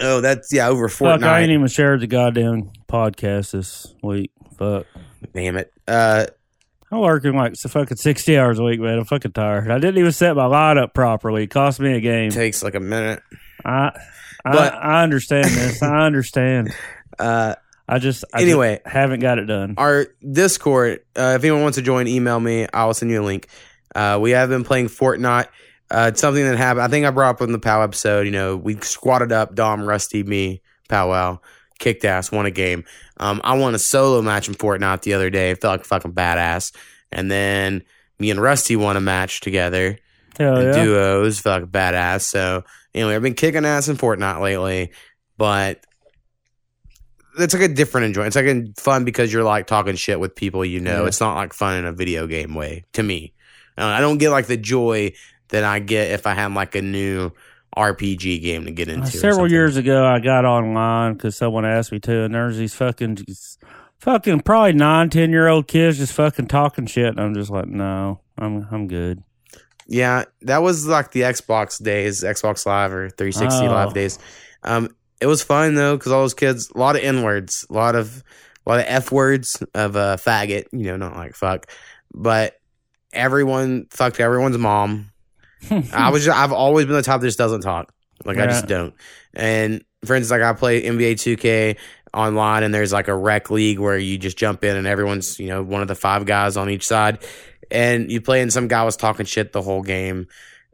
Oh, 0.01 0.19
that's 0.19 0.51
yeah, 0.51 0.67
over 0.67 0.89
Fuck, 0.89 1.21
I 1.23 1.41
ain't 1.41 1.51
even 1.51 1.67
shared 1.67 2.01
the 2.01 2.08
goddamn 2.08 2.71
podcast 2.89 3.51
this 3.51 3.93
week. 4.01 4.32
Fuck. 4.58 4.88
Damn 5.34 5.58
it. 5.58 5.71
Uh, 5.88 6.25
I'm 6.91 6.99
working 6.99 7.36
like 7.36 7.56
so 7.56 7.69
fucking 7.69 7.97
sixty 7.97 8.38
hours 8.38 8.58
a 8.60 8.63
week, 8.63 8.80
man. 8.80 8.97
I'm 8.99 9.06
fucking 9.06 9.32
tired. 9.34 9.69
I 9.69 9.77
didn't 9.77 9.99
even 9.99 10.12
set 10.12 10.36
my 10.36 10.45
line 10.47 10.77
up 10.77 10.93
properly. 10.93 11.43
It 11.43 11.47
cost 11.51 11.80
me 11.80 11.93
a 11.93 12.01
game. 12.01 12.32
takes 12.32 12.63
like 12.63 12.75
a 12.75 12.80
minute. 12.80 13.21
I, 13.63 13.91
I, 14.43 14.51
But- 14.51 14.73
I 14.73 15.04
understand 15.04 15.45
this. 15.45 15.84
I 15.84 16.01
understand. 16.06 16.73
Uh, 17.19 17.56
I 17.88 17.99
just 17.99 18.25
I 18.34 18.41
Anyway. 18.41 18.80
just 18.84 18.88
haven't 18.93 19.19
got 19.19 19.38
it 19.38 19.45
done. 19.45 19.75
our 19.77 20.08
Discord. 20.30 21.01
Uh, 21.15 21.34
if 21.38 21.43
anyone 21.43 21.61
wants 21.61 21.76
to 21.76 21.82
join, 21.82 22.07
email 22.07 22.39
me. 22.39 22.66
I'll 22.74 22.93
send 22.93 23.11
you 23.11 23.22
a 23.22 23.24
link. 23.26 23.47
Uh, 23.96 24.20
we 24.22 24.32
have 24.32 24.50
been 24.50 24.64
playing 24.64 24.88
Fortnite. 24.88 25.48
Uh, 25.89 26.10
it's 26.12 26.22
something 26.22 26.44
that 26.44 26.58
happened. 26.58 26.84
I 26.84 26.88
think 26.88 27.06
I 27.06 27.12
brought 27.12 27.36
up 27.36 27.42
in 27.42 27.52
the 27.52 27.60
POW 27.60 27.82
episode. 27.82 28.26
You 28.26 28.32
know, 28.32 28.56
we 28.56 28.78
squatted 28.78 29.32
up, 29.32 29.56
Dom, 29.56 29.84
Rusty, 29.84 30.24
me, 30.24 30.62
powwow, 30.88 31.39
kicked 31.80 32.06
ass, 32.06 32.32
won 32.32 32.46
a 32.46 32.52
game. 32.52 32.86
Um, 33.18 33.42
I 33.44 33.58
won 33.58 33.76
a 33.76 33.80
solo 33.80 34.22
match 34.22 34.48
in 34.48 34.54
Fortnite 34.56 35.02
the 35.02 35.14
other 35.14 35.30
day. 35.30 35.52
It 35.52 35.62
felt 35.62 35.74
like 35.74 35.82
a 35.82 35.86
fucking 35.86 36.14
badass. 36.14 36.74
And 37.12 37.30
then 37.30 37.84
me 38.20 38.32
and 38.32 38.42
Rusty 38.42 38.78
won 38.78 38.96
a 38.96 39.02
match 39.02 39.42
together. 39.42 39.98
Hell 40.38 40.64
yeah. 40.64 40.72
duos, 40.72 41.39
felt 41.39 41.72
badass. 41.72 42.22
So 42.22 42.64
anyway, 42.94 43.16
I've 43.16 43.22
been 43.22 43.34
kicking 43.34 43.66
ass 43.66 43.89
in 43.89 43.98
Fortnite 43.98 44.42
lately, 44.42 44.92
but 45.38 45.86
it's 47.38 47.54
like 47.54 47.64
a 47.64 47.74
different 47.74 48.06
enjoyment. 48.06 48.36
It's 48.36 48.36
like 48.36 48.80
fun 48.80 49.06
because 49.06 49.32
you're 49.32 49.44
like 49.44 49.68
talking 49.68 49.96
shit 49.96 50.20
with 50.20 50.36
people 50.36 50.64
you 50.64 50.80
know. 50.80 51.02
Yeah. 51.02 51.08
It's 51.08 51.20
not 51.20 51.36
like 51.36 51.54
fun 51.54 51.78
in 51.78 51.86
a 51.86 51.92
video 51.92 52.28
game 52.28 52.56
way 52.56 52.86
to 52.94 53.04
me. 53.04 53.34
Uh, 53.82 53.86
I 53.88 53.99
don't 54.01 54.17
get 54.17 54.29
like 54.29 54.47
the 54.47 54.57
joy 54.57 55.13
that 55.49 55.63
I 55.63 55.79
get 55.79 56.11
if 56.11 56.27
I 56.27 56.34
have 56.34 56.53
like 56.53 56.75
a 56.75 56.82
new 56.82 57.32
RPG 57.75 58.41
game 58.41 58.65
to 58.65 58.71
get 58.71 58.89
into. 58.89 59.03
Uh, 59.03 59.09
several 59.09 59.49
years 59.49 59.77
ago, 59.77 60.05
I 60.05 60.19
got 60.19 60.45
online 60.45 61.13
because 61.13 61.38
someone 61.38 61.65
asked 61.65 61.91
me 61.91 61.99
to, 62.01 62.23
and 62.23 62.36
there's 62.36 62.57
these 62.57 62.73
fucking, 62.75 63.15
these 63.27 63.57
fucking 63.99 64.41
probably 64.41 64.73
nine, 64.73 65.09
ten 65.09 65.32
year 65.32 65.47
old 65.47 65.67
kids 65.67 65.97
just 65.97 66.13
fucking 66.13 66.47
talking 66.47 66.86
shit, 66.86 67.07
and 67.07 67.19
I'm 67.19 67.34
just 67.34 67.49
like, 67.49 67.67
no, 67.67 68.19
I'm 68.38 68.67
I'm 68.71 68.88
good. 68.88 69.23
Yeah, 69.88 70.25
that 70.43 70.61
was 70.61 70.88
like 70.88 71.11
the 71.11 71.21
Xbox 71.21 71.82
days, 71.82 72.23
Xbox 72.23 72.65
Live 72.65 72.93
or 72.93 73.09
360 73.09 73.65
Oh. 73.67 73.71
Live 73.71 73.93
days. 73.93 74.19
Um, 74.63 74.95
it 75.19 75.25
was 75.25 75.43
fun 75.43 75.75
though 75.75 75.97
because 75.97 76.11
all 76.11 76.21
those 76.21 76.34
kids, 76.34 76.71
a 76.73 76.77
lot 76.77 76.95
of 76.95 77.03
N 77.03 77.23
words, 77.23 77.65
a 77.69 77.73
lot 77.73 77.95
of, 77.95 78.23
a 78.65 78.69
lot 78.69 78.79
of 78.79 78.86
F 78.88 79.11
words 79.11 79.61
of 79.73 79.95
uh, 79.95 80.17
faggot. 80.17 80.65
You 80.71 80.86
know, 80.86 80.97
not 80.97 81.15
like 81.15 81.36
fuck, 81.36 81.67
but 82.13 82.59
everyone 83.14 83.88
fucked 83.89 84.20
everyone's 84.20 84.57
mom. 84.57 85.12
I 85.93 86.09
was, 86.09 86.26
just, 86.26 86.38
I've 86.38 86.51
always 86.51 86.86
been 86.86 86.95
the 86.95 87.03
type 87.03 87.22
that 87.22 87.28
just 87.28 87.38
doesn't 87.38 87.62
talk. 87.62 87.93
Like 88.26 88.38
I 88.38 88.47
just 88.47 88.68
don't. 88.68 88.93
And 89.34 89.84
for 90.05 90.16
instance, 90.16 90.32
like 90.32 90.41
I 90.41 90.53
play 90.53 90.84
NBA 90.84 91.14
2K 91.14 91.78
online, 92.14 92.64
and 92.64 92.74
there's 92.74 92.93
like 92.93 93.07
a 93.07 93.16
rec 93.16 93.49
league 93.49 93.80
where 93.80 93.97
you 93.97 94.18
just 94.18 94.38
jump 94.38 94.64
in, 94.64 94.76
and 94.76 94.88
everyone's 94.88 95.39
you 95.39 95.47
know 95.47 95.64
one 95.64 95.82
of 95.82 95.88
the 95.88 95.95
five 95.95 96.26
guys 96.26 96.57
on 96.57 96.70
each 96.70 96.86
side, 96.86 97.20
and 97.70 98.12
you 98.12 98.22
play, 98.22 98.41
and 98.41 98.51
some 98.51 98.68
guy 98.68 98.84
was 98.84 98.97
talking 98.97 99.26
shit 99.26 99.51
the 99.51 99.62
whole 99.62 99.82
game. 99.82 100.28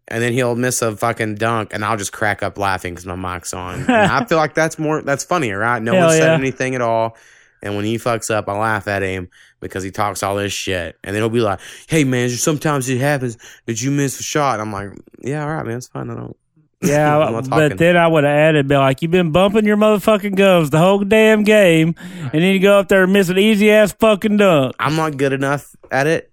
And 0.10 0.24
then 0.24 0.32
he'll 0.32 0.56
miss 0.56 0.82
a 0.82 0.96
fucking 0.96 1.36
dunk, 1.36 1.74
and 1.74 1.84
I'll 1.84 1.98
just 1.98 2.14
crack 2.14 2.42
up 2.42 2.58
laughing 2.58 2.94
because 2.94 3.06
my 3.06 3.16
mic's 3.16 3.54
on. 3.54 3.82
And 3.82 3.92
I 3.92 4.24
feel 4.24 4.38
like 4.38 4.54
that's 4.54 4.80
more, 4.80 5.02
that's 5.02 5.26
funnier, 5.26 5.60
right? 5.60 5.82
No 5.82 5.92
Hell 5.92 6.08
one 6.08 6.12
said 6.12 6.28
yeah. 6.28 6.34
anything 6.34 6.76
at 6.76 6.82
all. 6.82 7.18
And 7.62 7.76
when 7.76 7.84
he 7.84 7.98
fucks 7.98 8.34
up, 8.34 8.48
I 8.48 8.58
laugh 8.58 8.88
at 8.88 9.02
him 9.02 9.28
because 9.60 9.84
he 9.84 9.92
talks 9.92 10.24
all 10.24 10.36
this 10.36 10.54
shit. 10.54 10.98
And 11.04 11.16
then 11.16 11.22
he'll 11.22 11.30
be 11.30 11.42
like, 11.42 11.60
hey, 11.88 12.04
man, 12.04 12.30
sometimes 12.30 12.88
it 12.90 13.00
happens 13.00 13.38
that 13.66 13.82
you 13.82 13.92
miss 13.92 14.20
a 14.20 14.24
shot. 14.24 14.60
I'm 14.60 14.72
like, 14.72 14.90
yeah, 15.22 15.44
all 15.44 15.50
right, 15.56 15.66
man, 15.66 15.78
it's 15.78 15.88
fine. 15.88 16.10
I 16.10 16.16
don't. 16.16 16.38
Yeah, 16.84 17.18
I'm 17.18 17.34
not 17.34 17.46
talking. 17.46 17.70
but 17.70 17.78
then 17.80 17.98
I 17.98 18.08
would 18.08 18.24
have 18.24 18.32
added, 18.38 18.68
be 18.68 18.78
like, 18.78 19.02
you've 19.02 19.10
been 19.10 19.32
bumping 19.32 19.66
your 19.66 19.78
motherfucking 19.78 20.36
gums 20.36 20.70
the 20.70 20.78
whole 20.78 21.00
damn 21.04 21.44
game, 21.44 21.96
and 22.22 22.32
then 22.32 22.54
you 22.54 22.60
go 22.60 22.78
up 22.78 22.88
there 22.88 23.04
and 23.06 23.12
miss 23.12 23.30
an 23.30 23.40
easy 23.40 23.72
ass 23.72 23.94
fucking 23.94 24.38
dunk. 24.38 24.76
I'm 24.80 24.96
not 24.96 25.18
good 25.18 25.34
enough 25.34 25.76
at 25.90 26.06
it 26.06 26.32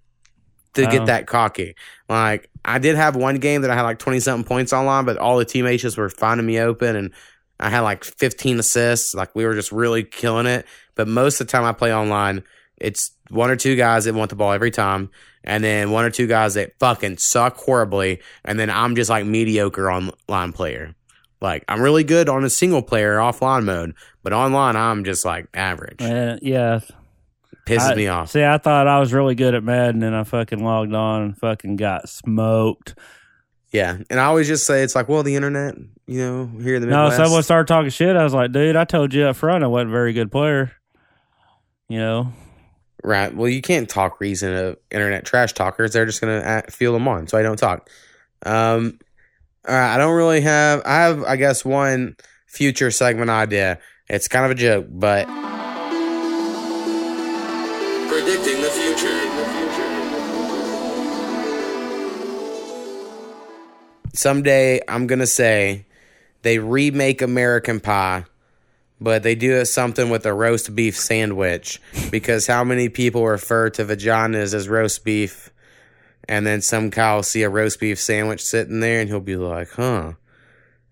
to 0.75 0.83
Oh. 0.83 0.85
get 0.85 0.95
uh-huh. 0.97 1.05
that 1.05 1.25
cocky. 1.25 1.75
Like 2.07 2.47
I 2.63 2.77
did 2.77 2.95
have 2.95 3.15
one 3.15 3.37
game 3.37 3.63
that 3.63 3.71
I 3.71 3.75
had 3.75 3.81
like 3.81 3.97
20 3.97 4.19
something 4.19 4.47
points 4.47 4.71
online, 4.71 5.05
but 5.05 5.17
all 5.17 5.37
the 5.37 5.45
teammates 5.45 5.81
just 5.81 5.97
were 5.97 6.09
finding 6.09 6.45
me 6.45 6.59
open 6.59 6.95
and 6.95 7.11
I 7.59 7.71
had 7.71 7.79
like 7.81 8.03
15 8.03 8.59
assists. 8.59 9.15
Like 9.15 9.33
we 9.35 9.45
were 9.45 9.55
just 9.55 9.71
really 9.71 10.03
killing 10.03 10.45
it. 10.45 10.67
But 10.93 11.07
most 11.07 11.41
of 11.41 11.47
the 11.47 11.51
time 11.51 11.63
I 11.63 11.71
play 11.71 11.91
online, 11.93 12.43
it's 12.77 13.11
one 13.29 13.49
or 13.49 13.55
two 13.55 13.75
guys 13.75 14.05
that 14.05 14.13
want 14.13 14.29
the 14.29 14.35
ball 14.35 14.51
every 14.51 14.71
time. 14.71 15.09
And 15.43 15.63
then 15.63 15.91
one 15.91 16.05
or 16.05 16.09
two 16.09 16.25
guys 16.27 16.55
that 16.55 16.73
fucking 16.79 17.17
suck 17.17 17.57
horribly. 17.57 18.21
And 18.43 18.59
then 18.59 18.69
I'm 18.69 18.95
just 18.95 19.09
like 19.09 19.25
mediocre 19.25 19.91
online 19.91 20.53
player. 20.53 20.95
Like 21.41 21.63
I'm 21.67 21.81
really 21.81 22.03
good 22.03 22.29
on 22.29 22.43
a 22.43 22.49
single 22.49 22.81
player 22.81 23.17
offline 23.17 23.63
mode, 23.65 23.93
but 24.23 24.33
online 24.33 24.75
I'm 24.75 25.03
just 25.03 25.23
like 25.25 25.47
average. 25.53 26.01
Uh, 26.01 26.37
yeah, 26.41 26.79
Pisses 27.67 27.91
I- 27.91 27.95
me 27.95 28.07
off. 28.07 28.31
See, 28.31 28.43
I 28.43 28.57
thought 28.57 28.87
I 28.87 28.99
was 28.99 29.13
really 29.13 29.35
good 29.35 29.53
at 29.53 29.63
Madden, 29.63 30.01
and 30.01 30.15
I 30.15 30.23
fucking 30.23 30.63
logged 30.63 30.93
on 30.95 31.21
and 31.21 31.37
fucking 31.37 31.75
got 31.75 32.09
smoked. 32.09 32.97
Yeah, 33.71 33.97
and 34.09 34.19
I 34.19 34.25
always 34.25 34.47
just 34.47 34.65
say 34.65 34.81
it's 34.83 34.95
like, 34.95 35.09
well, 35.09 35.21
the 35.23 35.35
internet, 35.35 35.75
you 36.07 36.19
know, 36.19 36.49
here 36.61 36.75
in 36.75 36.81
the 36.81 36.87
No, 36.87 37.03
Midwest. 37.09 37.17
someone 37.17 37.43
started 37.43 37.67
talking 37.67 37.89
shit. 37.89 38.15
I 38.15 38.23
was 38.23 38.33
like, 38.33 38.51
dude, 38.51 38.75
I 38.77 38.85
told 38.85 39.13
you 39.13 39.25
up 39.25 39.35
front 39.35 39.63
I 39.63 39.67
wasn't 39.67 39.89
a 39.89 39.91
very 39.91 40.13
good 40.13 40.31
player. 40.31 40.71
You 41.89 41.99
know, 41.99 42.33
right. 43.03 43.35
Well, 43.35 43.49
you 43.49 43.61
can't 43.61 43.89
talk 43.89 44.19
reason 44.19 44.51
to 44.51 44.77
internet 44.91 45.25
trash 45.25 45.53
talkers. 45.53 45.93
They're 45.93 46.05
just 46.05 46.21
gonna 46.21 46.41
act, 46.41 46.71
feel 46.71 46.93
them 46.93 47.07
on, 47.07 47.27
so 47.27 47.37
I 47.37 47.43
don't 47.43 47.57
talk. 47.57 47.89
Um, 48.45 48.99
all 49.67 49.73
right, 49.75 49.95
I 49.95 49.97
don't 49.97 50.15
really 50.15 50.41
have. 50.41 50.81
I 50.85 50.95
have, 51.01 51.23
I 51.23 51.35
guess, 51.35 51.65
one 51.65 52.15
future 52.47 52.91
segment 52.91 53.29
idea. 53.29 53.79
It's 54.07 54.27
kind 54.27 54.45
of 54.45 54.51
a 54.51 54.55
joke, 54.55 54.87
but 54.89 55.25
predicting 58.07 58.61
the 58.61 58.69
future. 58.69 59.21
Someday, 64.13 64.79
I'm 64.87 65.07
gonna 65.07 65.27
say 65.27 65.85
they 66.43 66.59
remake 66.59 67.21
American 67.21 67.79
Pie 67.81 68.25
but 69.01 69.23
they 69.23 69.35
do 69.35 69.63
something 69.65 70.09
with 70.09 70.25
a 70.25 70.33
roast 70.33 70.75
beef 70.75 70.97
sandwich 70.97 71.81
because 72.11 72.47
how 72.47 72.63
many 72.63 72.89
people 72.89 73.25
refer 73.25 73.69
to 73.71 73.85
vaginas 73.85 74.53
as 74.53 74.67
roast 74.69 75.03
beef? 75.03 75.51
And 76.27 76.45
then 76.47 76.61
some 76.61 76.89
guy 76.89 77.15
will 77.15 77.23
see 77.23 77.43
a 77.43 77.49
roast 77.49 77.79
beef 77.79 77.99
sandwich 77.99 78.43
sitting 78.43 78.79
there 78.79 78.99
and 79.01 79.09
he'll 79.09 79.19
be 79.19 79.35
like 79.35 79.69
huh 79.71 80.13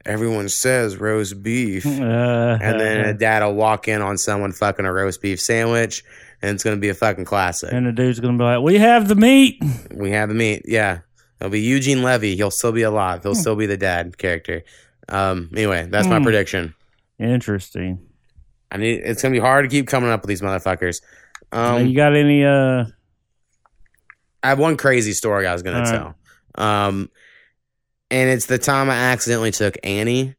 everyone 0.05 0.49
says 0.49 0.97
roast 0.97 1.41
beef. 1.41 1.85
Uh, 2.03 2.57
and 2.61 2.79
then 2.79 3.05
a 3.05 3.13
dad 3.13 3.41
will 3.43 3.55
walk 3.55 3.87
in 3.87 4.01
on 4.01 4.17
someone 4.17 4.51
fucking 4.51 4.85
a 4.85 4.91
roast 4.93 5.21
beef 5.21 5.39
sandwich 5.39 6.03
and 6.41 6.53
it's 6.55 6.63
gonna 6.63 6.75
be 6.77 6.89
a 6.89 6.93
fucking 6.93 7.25
classic. 7.25 7.71
And 7.71 7.85
the 7.87 7.91
dude's 7.93 8.19
gonna 8.19 8.37
be 8.37 8.43
like, 8.43 8.61
"We 8.61 8.77
have 8.79 9.07
the 9.07 9.15
meat." 9.15 9.63
we 9.93 10.11
have 10.11 10.27
the 10.29 10.35
meat 10.35 10.63
yeah. 10.67 10.99
It'll 11.39 11.49
be 11.51 11.61
eugene 11.61 12.03
levy. 12.03 12.35
He'll 12.35 12.51
still 12.51 12.71
be 12.73 12.81
alive. 12.83 13.23
He'll 13.23 13.33
still 13.35 13.55
be 13.55 13.65
the 13.65 13.77
dad 13.77 14.17
character. 14.17 14.63
Um 15.09 15.49
anyway 15.53 15.87
that's 15.89 16.07
my 16.07 16.17
Hmm. 16.17 16.23
prediction 16.23 16.75
Interesting. 17.23 17.99
I 18.69 18.77
need. 18.77 19.01
It's 19.03 19.21
gonna 19.21 19.33
be 19.33 19.39
hard 19.39 19.63
to 19.63 19.69
keep 19.69 19.87
coming 19.87 20.09
up 20.09 20.21
with 20.21 20.29
these 20.29 20.41
motherfuckers. 20.41 21.01
Um, 21.51 21.87
you 21.87 21.95
got 21.95 22.15
any? 22.15 22.43
uh 22.43 22.85
I 24.41 24.49
have 24.49 24.59
one 24.59 24.75
crazy 24.75 25.13
story 25.13 25.47
I 25.47 25.53
was 25.53 25.63
gonna 25.63 25.77
All 25.77 25.83
right. 25.83 26.15
tell. 26.57 26.65
Um, 26.65 27.09
and 28.11 28.29
it's 28.29 28.47
the 28.47 28.57
time 28.57 28.89
I 28.89 28.95
accidentally 28.95 29.51
took 29.51 29.77
Annie. 29.83 30.35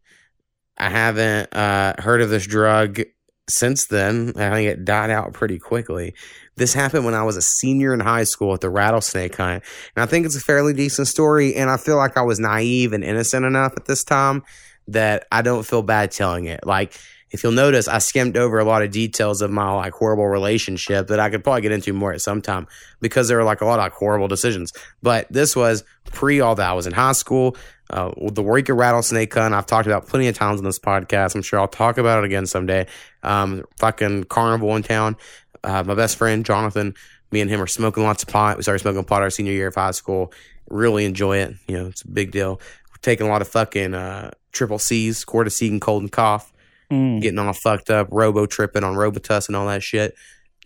I 0.77 0.91
haven't 0.91 1.55
uh, 1.55 1.95
heard 1.99 2.21
of 2.21 2.29
this 2.29 2.47
drug 2.47 3.01
since 3.49 3.87
then. 3.87 4.33
I 4.37 4.51
think 4.51 4.69
it 4.69 4.85
died 4.85 5.11
out 5.11 5.33
pretty 5.33 5.59
quickly. 5.59 6.15
This 6.57 6.75
happened 6.75 7.05
when 7.05 7.15
I 7.15 7.23
was 7.23 7.37
a 7.37 7.43
senior 7.43 7.95
in 7.95 8.01
high 8.01 8.25
school 8.25 8.53
at 8.55 8.61
the 8.61 8.71
rattlesnake 8.71 9.37
hunt. 9.37 9.65
And 9.97 10.03
I 10.03 10.07
think 10.07 10.27
it's 10.27 10.37
a 10.37 10.41
fairly 10.41 10.73
decent 10.73 11.09
story. 11.09 11.55
And 11.55 11.71
I 11.71 11.77
feel 11.77 11.97
like 11.97 12.17
I 12.17 12.23
was 12.23 12.39
naive 12.39 12.93
and 12.93 13.03
innocent 13.03 13.45
enough 13.47 13.73
at 13.77 13.87
this 13.87 14.05
time 14.05 14.43
that 14.89 15.27
I 15.33 15.43
don't 15.43 15.65
feel 15.65 15.83
bad 15.83 16.11
telling 16.11 16.47
it. 16.47 16.67
Like, 16.67 16.99
if 17.35 17.43
you'll 17.43 17.53
notice, 17.53 17.89
I 17.89 17.99
skimmed 17.99 18.37
over 18.37 18.61
a 18.61 18.65
lot 18.65 18.83
of 18.83 18.93
details 18.93 19.43
of 19.43 19.51
my 19.51 19.73
like 19.73 19.93
horrible 19.93 20.29
relationship 20.29 21.09
that 21.09 21.19
I 21.19 21.31
could 21.31 21.43
probably 21.43 21.63
get 21.63 21.73
into 21.73 21.93
more 21.93 22.13
at 22.13 22.21
some 22.21 22.41
time 22.41 22.69
because 23.01 23.27
there 23.27 23.39
were 23.39 23.45
like 23.45 23.61
a 23.61 23.65
lot 23.65 23.81
of 23.81 23.85
like, 23.87 23.93
horrible 23.93 24.29
decisions. 24.29 24.73
But 25.03 25.27
this 25.31 25.57
was 25.57 25.83
pre 26.05 26.41
all 26.41 26.55
that. 26.55 26.71
I 26.71 26.75
was 26.75 26.87
in 26.87 26.93
high 26.93 27.13
school. 27.13 27.57
Uh, 27.91 28.13
the 28.31 28.43
Waurika 28.43 28.77
Rattlesnake 28.77 29.35
Hunt, 29.35 29.53
I've 29.53 29.67
talked 29.67 29.87
about 29.87 30.07
plenty 30.07 30.29
of 30.29 30.37
times 30.37 30.61
on 30.61 30.65
this 30.65 30.79
podcast. 30.79 31.35
I'm 31.35 31.43
sure 31.43 31.59
I'll 31.59 31.67
talk 31.67 31.99
about 31.99 32.21
it 32.21 32.25
again 32.25 32.47
someday. 32.47 32.87
Um, 33.25 33.65
fucking 33.79 34.25
carnival 34.25 34.77
in 34.77 34.85
town. 34.85 35.17
Uh, 35.65 35.83
my 35.83 35.95
best 35.95 36.17
friend, 36.17 36.45
Jonathan, 36.45 36.95
me 37.33 37.41
and 37.41 37.51
him 37.51 37.61
are 37.61 37.67
smoking 37.67 38.05
lots 38.05 38.23
of 38.23 38.29
pot. 38.29 38.57
We 38.57 38.63
started 38.63 38.79
smoking 38.79 39.05
pot 39.05 39.23
our 39.23 39.31
senior 39.31 39.53
year 39.53 39.67
of 39.67 39.75
high 39.75 39.91
school. 39.91 40.33
Really 40.71 41.05
enjoy 41.05 41.39
it. 41.39 41.55
You 41.67 41.79
know, 41.79 41.87
it's 41.87 42.03
a 42.03 42.09
big 42.09 42.31
deal. 42.31 42.61
We're 42.91 42.97
taking 43.03 43.27
a 43.27 43.31
lot 43.31 43.43
of 43.43 43.49
fucking 43.49 43.93
uh, 43.93 44.31
triple 44.55 44.79
C's, 44.79 45.25
Coricidin, 45.25 45.81
cold 45.81 46.03
and 46.03 46.13
cough 46.13 46.53
mm, 46.91 47.21
getting 47.21 47.39
all 47.39 47.53
fucked 47.53 47.91
up, 47.91 48.09
robo 48.11 48.47
tripping 48.47 48.85
on 48.85 48.95
Robitus 48.95 49.49
and 49.49 49.57
all 49.57 49.67
that 49.67 49.83
shit. 49.83 50.15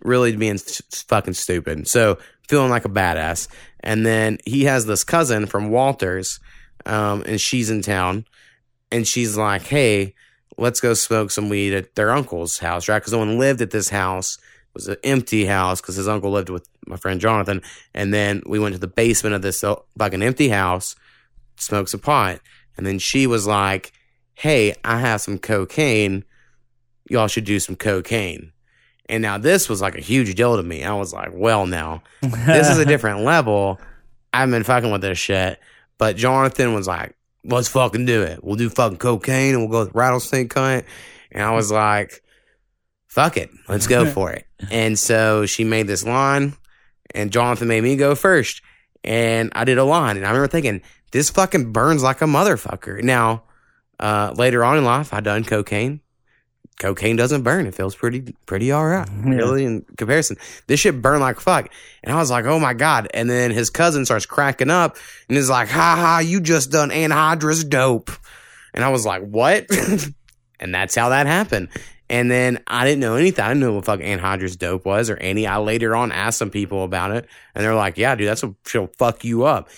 Really 0.03 0.37
being 0.37 0.59
fucking 0.59 1.35
stupid. 1.35 1.89
So 1.89 2.19
feeling 2.49 2.71
like 2.71 2.85
a 2.85 2.91
badass. 2.91 3.49
And 3.81 4.07
then 4.07 4.39
he 4.45 4.65
has 4.65 4.87
this 4.87 5.05
cousin 5.05 5.47
from 5.47 5.71
Walters, 5.71 6.41
um, 6.87 7.23
and 7.27 7.41
she's 7.41 7.71
in 7.71 7.83
town, 7.83 8.25
and 8.93 9.07
she's 9.07 9.37
like, 9.37 9.63
"Hey, 9.63 10.15
let's 10.57 10.81
go 10.81 10.95
smoke 10.95 11.31
some 11.31 11.49
weed 11.49 11.75
at 11.75 11.95
their 11.95 12.11
uncle's 12.11 12.59
house, 12.59 12.89
right? 12.89 12.99
Because 12.99 13.13
no 13.13 13.19
one 13.19 13.39
lived 13.39 13.61
at 13.61 13.71
this 13.71 13.89
house. 13.89 14.37
It 14.37 14.75
was 14.75 14.89
an 14.89 14.97
empty 15.05 15.47
house 15.47 15.81
because 15.81 15.97
his 15.97 16.09
uncle 16.09 16.31
lived 16.31 16.51
with 16.51 16.69
my 16.87 16.97
friend 16.97 17.21
Jonathan. 17.21 17.63
And 17.95 18.13
then 18.13 18.43
we 18.47 18.59
went 18.59 18.75
to 18.75 18.81
the 18.81 18.87
basement 18.87 19.35
of 19.35 19.43
this 19.43 19.63
uh, 19.63 19.77
fucking 19.99 20.23
empty 20.23 20.49
house, 20.49 20.95
smoked 21.57 21.91
some 21.91 22.01
pot, 22.01 22.41
and 22.79 22.87
then 22.87 22.99
she 22.99 23.27
was 23.27 23.47
like." 23.47 23.93
hey, 24.39 24.73
I 24.85 25.01
have 25.01 25.21
some 25.21 25.39
cocaine. 25.39 26.25
Y'all 27.11 27.27
should 27.27 27.45
do 27.45 27.59
some 27.59 27.75
cocaine. 27.75 28.53
And 29.09 29.21
now 29.21 29.37
this 29.37 29.69
was 29.69 29.81
like 29.81 29.97
a 29.97 30.01
huge 30.01 30.35
deal 30.37 30.57
to 30.57 30.63
me. 30.63 30.85
I 30.85 30.95
was 30.95 31.13
like, 31.13 31.31
well, 31.33 31.67
now 31.67 32.03
this 32.23 32.71
is 32.71 32.79
a 32.79 32.85
different 32.87 33.23
level. 33.23 33.81
I've 34.33 34.51
been 34.51 34.63
fucking 34.63 34.93
with 34.93 35.01
this 35.01 35.19
shit. 35.19 35.59
But 35.99 36.17
Jonathan 36.17 36.73
was 36.73 36.87
like, 36.87 37.17
let's 37.43 37.67
fucking 37.67 38.07
do 38.07 38.23
it. 38.23 38.45
We'll 38.45 38.55
do 38.55 38.71
fucking 38.71 38.99
cocaine 38.99 39.55
and 39.55 39.63
we'll 39.63 39.71
go 39.71 39.87
with 39.87 39.95
rattlesnake 39.95 40.55
hunt. 40.55 40.85
And 41.33 41.43
I 41.43 41.51
was 41.51 41.73
like, 41.73 42.23
fuck 43.09 43.37
it. 43.37 43.51
Let's 43.69 43.89
go 43.89 44.07
for 44.11 44.31
it. 44.31 44.47
And 44.71 44.97
so 44.97 45.47
she 45.47 45.65
made 45.65 45.89
this 45.89 46.05
line 46.07 46.55
and 47.13 47.33
Jonathan 47.33 47.67
made 47.67 47.83
me 47.83 47.97
go 47.97 48.15
first. 48.15 48.63
And 49.03 49.51
I 49.57 49.65
did 49.65 49.79
a 49.79 49.85
line. 49.85 50.17
And 50.17 50.25
I 50.25 50.29
remember 50.29 50.49
thinking, 50.49 50.83
this 51.11 51.31
fucking 51.31 51.73
burns 51.73 52.03
like 52.03 52.21
a 52.23 52.27
motherfucker. 52.27 53.03
Now, 53.03 53.43
uh, 54.01 54.33
later 54.37 54.65
on 54.65 54.79
in 54.79 54.85
life, 54.85 55.13
I 55.13 55.21
done 55.21 55.45
cocaine. 55.45 56.01
cocaine 56.79 57.17
doesn't 57.17 57.43
burn. 57.43 57.67
It 57.67 57.75
feels 57.75 57.95
pretty 57.97 58.35
pretty 58.47 58.71
all 58.71 58.87
right, 58.87 59.09
Yeah. 59.25 59.31
really 59.35 59.65
in 59.65 59.83
comparison. 59.97 60.37
This 60.67 60.81
shit 60.81 61.03
burned 61.03 61.21
like 61.21 61.41
fuck, 61.41 61.69
and 62.05 62.15
I 62.15 62.19
was 62.19 62.31
like, 62.31 62.45
oh 62.45 62.59
my 62.61 62.75
god. 62.75 63.09
And 63.15 63.29
then 63.29 63.51
his 63.51 63.71
cousin 63.71 64.05
starts 64.05 64.27
cracking 64.27 64.71
up 64.71 64.97
and 65.29 65.37
is 65.37 65.51
like, 65.51 65.69
ha 65.69 65.97
ha, 65.97 66.19
you 66.21 66.41
just 66.41 66.71
done 66.71 66.91
anhydrous 66.91 67.69
dope, 67.69 68.11
and 68.75 68.85
I 68.85 68.91
was 68.91 69.05
like, 69.05 69.23
what? 69.23 69.67
and 70.61 70.75
that's 70.75 70.95
how 70.95 71.09
that 71.09 71.27
happened. 71.27 71.69
And 72.11 72.31
then 72.31 72.63
I 72.67 72.87
didn't 72.87 73.01
know 73.01 73.17
anything. 73.17 73.45
I 73.45 73.49
didn't 73.49 73.61
know 73.61 73.75
what 73.75 73.85
fucking 73.85 74.07
anhydrous 74.19 74.57
dope 74.57 74.87
was 74.87 75.11
or 75.11 75.17
any. 75.19 75.47
I 75.47 75.59
later 75.59 75.95
on 75.95 76.11
asked 76.11 76.39
some 76.39 76.51
people 76.51 76.85
about 76.85 77.11
it, 77.11 77.27
and 77.55 77.63
they're 77.65 77.75
like, 77.75 77.99
"Yeah, 77.99 78.15
dude, 78.15 78.29
that's 78.29 78.43
what 78.43 78.55
she'll 78.67 78.91
fuck 78.99 79.25
you 79.25 79.45
up." 79.45 79.69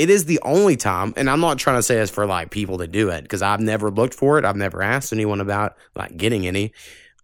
It 0.00 0.08
is 0.08 0.24
the 0.24 0.40
only 0.40 0.76
time, 0.76 1.12
and 1.18 1.28
I'm 1.28 1.40
not 1.40 1.58
trying 1.58 1.76
to 1.76 1.82
say 1.82 1.96
this 1.96 2.08
for 2.08 2.24
like 2.24 2.50
people 2.50 2.78
to 2.78 2.86
do 2.86 3.10
it 3.10 3.20
because 3.20 3.42
I've 3.42 3.60
never 3.60 3.90
looked 3.90 4.14
for 4.14 4.38
it. 4.38 4.46
I've 4.46 4.56
never 4.56 4.82
asked 4.82 5.12
anyone 5.12 5.42
about 5.42 5.76
like 5.94 6.16
getting 6.16 6.46
any. 6.46 6.72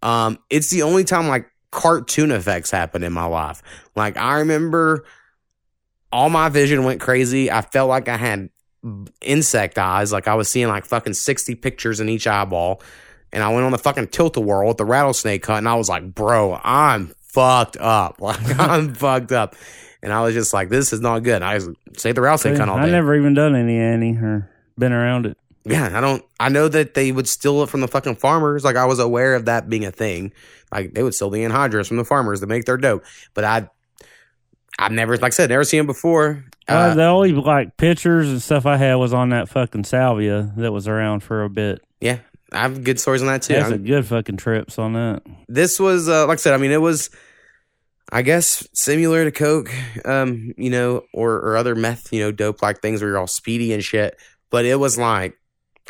Um, 0.03 0.37
it's 0.51 0.69
the 0.69 0.83
only 0.83 1.03
time 1.03 1.27
like 1.27 1.49
cartoon 1.71 2.29
effects 2.29 2.69
happen 2.69 3.01
in 3.01 3.11
my 3.13 3.25
life. 3.25 3.63
Like 3.95 4.15
I 4.15 4.41
remember, 4.41 5.05
all 6.11 6.29
my 6.29 6.49
vision 6.49 6.83
went 6.83 7.01
crazy. 7.01 7.49
I 7.49 7.63
felt 7.63 7.89
like 7.89 8.07
I 8.07 8.17
had 8.17 8.51
insect 9.21 9.79
eyes. 9.79 10.11
Like 10.13 10.27
I 10.27 10.35
was 10.35 10.47
seeing 10.47 10.67
like 10.67 10.85
fucking 10.85 11.15
60 11.15 11.55
pictures 11.55 11.99
in 11.99 12.09
each 12.09 12.27
eyeball. 12.27 12.83
And 13.33 13.41
I 13.41 13.49
went 13.49 13.65
on 13.65 13.71
the 13.71 13.79
fucking 13.79 14.09
tilt 14.09 14.37
a 14.37 14.39
whirl 14.39 14.67
with 14.67 14.77
the 14.77 14.85
rattlesnake 14.85 15.41
cut 15.41 15.57
and 15.57 15.67
I 15.67 15.73
was 15.73 15.89
like, 15.89 16.13
bro, 16.13 16.61
I'm 16.63 17.07
fucked 17.23 17.77
up. 17.77 18.17
Like 18.21 18.59
I'm 18.59 18.93
fucked 18.93 19.31
up. 19.31 19.55
And 20.03 20.13
I 20.13 20.21
was 20.21 20.33
just 20.33 20.53
like, 20.53 20.69
this 20.69 20.93
is 20.93 21.01
not 21.01 21.23
good. 21.23 21.41
I 21.41 21.55
was 21.55 21.69
say 21.97 22.11
the 22.11 22.21
rattlesnake 22.21 22.57
hunt 22.57 22.69
all 22.69 22.77
day. 22.77 22.83
I 22.83 22.89
never 22.91 23.15
even 23.15 23.33
done 23.33 23.55
any 23.55 23.77
Annie 23.77 24.15
or 24.15 24.49
been 24.77 24.91
around 24.93 25.25
it. 25.25 25.37
Yeah, 25.65 25.89
I 25.97 25.99
don't. 25.99 26.23
I 26.39 26.49
know 26.49 26.67
that 26.69 26.93
they 26.93 27.11
would 27.11 27.27
steal 27.27 27.61
it 27.63 27.69
from 27.69 27.81
the 27.81 27.87
fucking 27.89 28.15
farmers. 28.15 28.63
Like 28.63 28.75
I 28.77 28.85
was 28.85 28.99
aware 28.99 29.35
of 29.35 29.45
that 29.45 29.67
being 29.69 29.85
a 29.85 29.91
thing. 29.91 30.31
Like 30.71 30.93
they 30.93 31.03
would 31.03 31.13
steal 31.15 31.29
the 31.29 31.39
anhydrous 31.43 31.87
from 31.87 31.97
the 31.97 32.05
farmers 32.05 32.39
to 32.39 32.47
make 32.47 32.65
their 32.65 32.77
dope. 32.77 33.03
But 33.33 33.43
I, 33.43 33.69
I've 34.79 34.91
never, 34.91 35.17
like 35.17 35.23
I 35.23 35.29
said, 35.35 35.49
never 35.49 35.63
seen 35.63 35.81
it 35.81 35.87
before. 35.87 36.45
Uh, 36.69 36.71
Uh, 36.71 36.93
the 36.93 37.03
only 37.05 37.31
like 37.33 37.75
pictures 37.77 38.29
and 38.29 38.41
stuff 38.41 38.65
I 38.65 38.77
had 38.77 38.95
was 38.95 39.13
on 39.13 39.29
that 39.29 39.49
fucking 39.49 39.83
salvia 39.85 40.53
that 40.57 40.71
was 40.71 40.87
around 40.87 41.21
for 41.21 41.43
a 41.43 41.49
bit. 41.49 41.81
yeah, 41.99 42.19
I 42.51 42.59
have 42.59 42.83
good 42.83 42.99
stories 42.99 43.21
on 43.21 43.27
that 43.27 43.41
too. 43.41 43.53
That's 43.55 43.71
a 43.71 43.77
good 43.77 44.05
fucking 44.05 44.37
trips 44.37 44.77
on 44.77 44.93
that. 44.93 45.23
this 45.49 45.79
was 45.79 46.07
uh, 46.07 46.27
like 46.27 46.37
I 46.37 46.41
said. 46.41 46.53
I 46.53 46.57
mean, 46.57 46.71
it 46.71 46.81
was, 46.81 47.09
I 48.11 48.21
guess, 48.21 48.67
similar 48.73 49.25
to 49.25 49.31
coke, 49.31 49.69
um, 50.05 50.53
you 50.57 50.69
know, 50.69 51.03
or 51.13 51.33
or 51.35 51.57
other 51.57 51.75
meth, 51.75 52.13
you 52.13 52.21
know, 52.21 52.31
dope 52.31 52.61
like 52.61 52.81
things 52.81 53.01
where 53.01 53.09
you're 53.11 53.19
all 53.19 53.27
speedy 53.27 53.73
and 53.73 53.83
shit. 53.83 54.17
But 54.49 54.65
it 54.65 54.75
was 54.79 54.97
like 54.97 55.35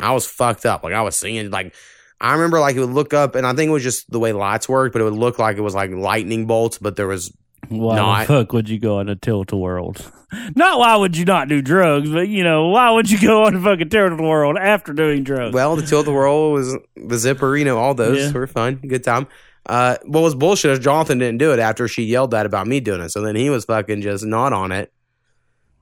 I 0.00 0.12
was 0.12 0.26
fucked 0.26 0.66
up. 0.66 0.82
Like 0.82 0.94
I 0.94 1.02
was 1.02 1.16
seeing 1.16 1.50
like. 1.50 1.74
I 2.20 2.32
remember 2.32 2.58
like 2.58 2.74
it 2.74 2.80
would 2.80 2.90
look 2.90 3.14
up, 3.14 3.36
and 3.36 3.46
I 3.46 3.52
think 3.54 3.68
it 3.68 3.72
was 3.72 3.84
just 3.84 4.10
the 4.10 4.18
way 4.18 4.32
lights 4.32 4.68
worked, 4.68 4.92
but 4.92 5.00
it 5.00 5.04
would 5.04 5.12
look 5.12 5.38
like 5.38 5.56
it 5.56 5.60
was 5.60 5.76
like 5.76 5.92
lightning 5.92 6.46
bolts, 6.48 6.76
but 6.76 6.96
there 6.96 7.06
was 7.06 7.32
Why 7.68 7.94
Not- 7.94 8.20
the 8.26 8.26
fuck 8.26 8.52
would 8.54 8.68
you 8.68 8.80
go 8.80 8.98
on 8.98 9.08
a 9.08 9.14
tilt 9.14 9.52
world? 9.52 10.10
Not 10.56 10.80
why 10.80 10.96
would 10.96 11.16
you 11.16 11.24
not 11.24 11.46
do 11.48 11.62
drugs, 11.62 12.10
but 12.10 12.28
you 12.28 12.42
know, 12.42 12.68
why 12.70 12.90
would 12.90 13.08
you 13.08 13.20
go 13.20 13.44
on 13.44 13.54
a 13.54 13.60
fucking 13.62 13.88
tilt 13.90 14.20
world 14.20 14.56
after 14.60 14.92
doing 14.92 15.22
drugs? 15.22 15.54
Well, 15.54 15.76
the 15.76 15.86
tilt 15.86 16.06
the 16.06 16.12
whirl 16.12 16.50
was 16.50 16.76
the 16.96 17.16
zipper, 17.18 17.56
you 17.56 17.64
know, 17.64 17.78
all 17.78 17.94
those 17.94 18.18
Yeah. 18.18 18.32
were 18.32 18.48
fun, 18.48 18.74
good 18.86 19.04
time. 19.04 19.28
Uh, 19.68 19.96
what 20.06 20.20
was 20.22 20.34
bullshit 20.34 20.70
is 20.70 20.78
Jonathan 20.78 21.18
didn't 21.18 21.38
do 21.38 21.52
it 21.52 21.58
after 21.58 21.86
she 21.88 22.04
yelled 22.04 22.30
that 22.30 22.46
about 22.46 22.66
me 22.66 22.80
doing 22.80 23.00
it. 23.02 23.10
So 23.10 23.20
then 23.20 23.36
he 23.36 23.50
was 23.50 23.66
fucking 23.66 24.00
just 24.00 24.24
not 24.24 24.52
on 24.52 24.72
it. 24.72 24.92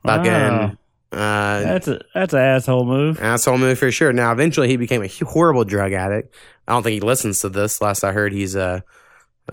Fucking 0.04 0.30
Wow. 0.32 0.72
uh, 1.12 1.60
that's 1.60 1.88
a 1.88 2.00
that's 2.14 2.32
an 2.32 2.40
asshole 2.40 2.84
move. 2.84 3.20
asshole 3.20 3.58
move 3.58 3.78
for 3.78 3.90
sure. 3.92 4.12
Now, 4.12 4.32
eventually, 4.32 4.68
he 4.68 4.76
became 4.76 5.02
a 5.02 5.08
horrible 5.08 5.64
drug 5.64 5.92
addict. 5.92 6.34
I 6.66 6.72
don't 6.72 6.82
think 6.82 6.94
he 6.94 7.00
listens 7.00 7.40
to 7.40 7.48
this. 7.48 7.80
Last 7.80 8.02
I 8.04 8.12
heard, 8.12 8.32
he's 8.32 8.56
uh, 8.56 8.80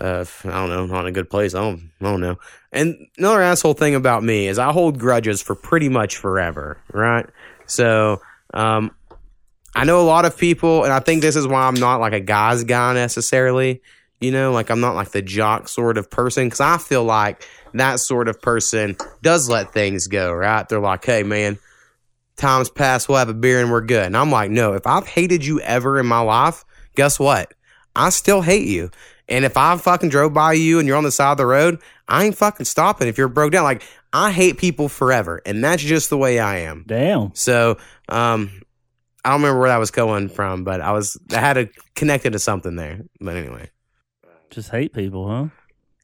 uh, 0.00 0.24
I 0.44 0.48
don't 0.50 0.68
know, 0.68 0.86
not 0.86 1.00
in 1.02 1.06
a 1.06 1.12
good 1.12 1.30
place. 1.30 1.54
I 1.54 1.60
don't, 1.60 1.90
I 2.00 2.04
don't 2.04 2.20
know. 2.20 2.38
And 2.72 3.06
another 3.16 3.40
asshole 3.40 3.74
thing 3.74 3.94
about 3.94 4.24
me 4.24 4.48
is 4.48 4.58
I 4.58 4.72
hold 4.72 4.98
grudges 4.98 5.40
for 5.40 5.54
pretty 5.54 5.88
much 5.88 6.16
forever, 6.16 6.78
right? 6.92 7.26
So, 7.66 8.20
um, 8.52 8.90
I 9.76 9.84
know 9.84 10.00
a 10.00 10.02
lot 10.06 10.24
of 10.24 10.36
people, 10.36 10.82
and 10.84 10.92
I 10.92 10.98
think 11.00 11.22
this 11.22 11.36
is 11.36 11.46
why 11.46 11.62
I'm 11.66 11.74
not 11.74 12.00
like 12.00 12.12
a 12.12 12.20
guy's 12.20 12.64
guy 12.64 12.94
necessarily. 12.94 13.80
You 14.24 14.32
know, 14.32 14.52
like 14.52 14.70
I'm 14.70 14.80
not 14.80 14.94
like 14.94 15.10
the 15.10 15.20
jock 15.20 15.68
sort 15.68 15.98
of 15.98 16.10
person 16.10 16.46
because 16.46 16.60
I 16.60 16.78
feel 16.78 17.04
like 17.04 17.46
that 17.74 18.00
sort 18.00 18.28
of 18.28 18.40
person 18.40 18.96
does 19.20 19.50
let 19.50 19.74
things 19.74 20.06
go, 20.06 20.32
right? 20.32 20.66
They're 20.66 20.80
like, 20.80 21.04
hey, 21.04 21.22
man, 21.22 21.58
times 22.36 22.70
pass, 22.70 23.06
we'll 23.06 23.18
have 23.18 23.28
a 23.28 23.34
beer 23.34 23.60
and 23.60 23.70
we're 23.70 23.82
good. 23.82 24.06
And 24.06 24.16
I'm 24.16 24.30
like, 24.30 24.50
no, 24.50 24.72
if 24.72 24.86
I've 24.86 25.06
hated 25.06 25.44
you 25.44 25.60
ever 25.60 25.98
in 25.98 26.06
my 26.06 26.20
life, 26.20 26.64
guess 26.96 27.20
what? 27.20 27.52
I 27.94 28.08
still 28.08 28.40
hate 28.40 28.66
you. 28.66 28.90
And 29.28 29.44
if 29.44 29.56
I 29.56 29.76
fucking 29.76 30.08
drove 30.08 30.32
by 30.32 30.54
you 30.54 30.78
and 30.78 30.88
you're 30.88 30.96
on 30.96 31.04
the 31.04 31.12
side 31.12 31.32
of 31.32 31.38
the 31.38 31.46
road, 31.46 31.80
I 32.08 32.24
ain't 32.24 32.36
fucking 32.36 32.66
stopping 32.66 33.08
if 33.08 33.18
you're 33.18 33.28
broke 33.28 33.52
down. 33.52 33.64
Like, 33.64 33.82
I 34.12 34.30
hate 34.30 34.58
people 34.58 34.88
forever. 34.88 35.42
And 35.44 35.62
that's 35.62 35.82
just 35.82 36.08
the 36.08 36.16
way 36.18 36.38
I 36.38 36.60
am. 36.60 36.84
Damn. 36.86 37.34
So, 37.34 37.78
um, 38.08 38.62
I 39.24 39.30
don't 39.30 39.40
remember 39.40 39.60
where 39.60 39.70
that 39.70 39.78
was 39.78 39.90
going 39.90 40.28
from, 40.28 40.64
but 40.64 40.80
I 40.80 40.92
was, 40.92 41.18
I 41.30 41.40
had 41.40 41.54
to 41.54 41.68
connect 41.94 42.26
it 42.26 42.30
to 42.30 42.38
something 42.38 42.76
there. 42.76 43.00
But 43.20 43.36
anyway, 43.36 43.70
Just 44.54 44.70
hate 44.70 44.92
people, 44.92 45.28
huh? 45.28 45.46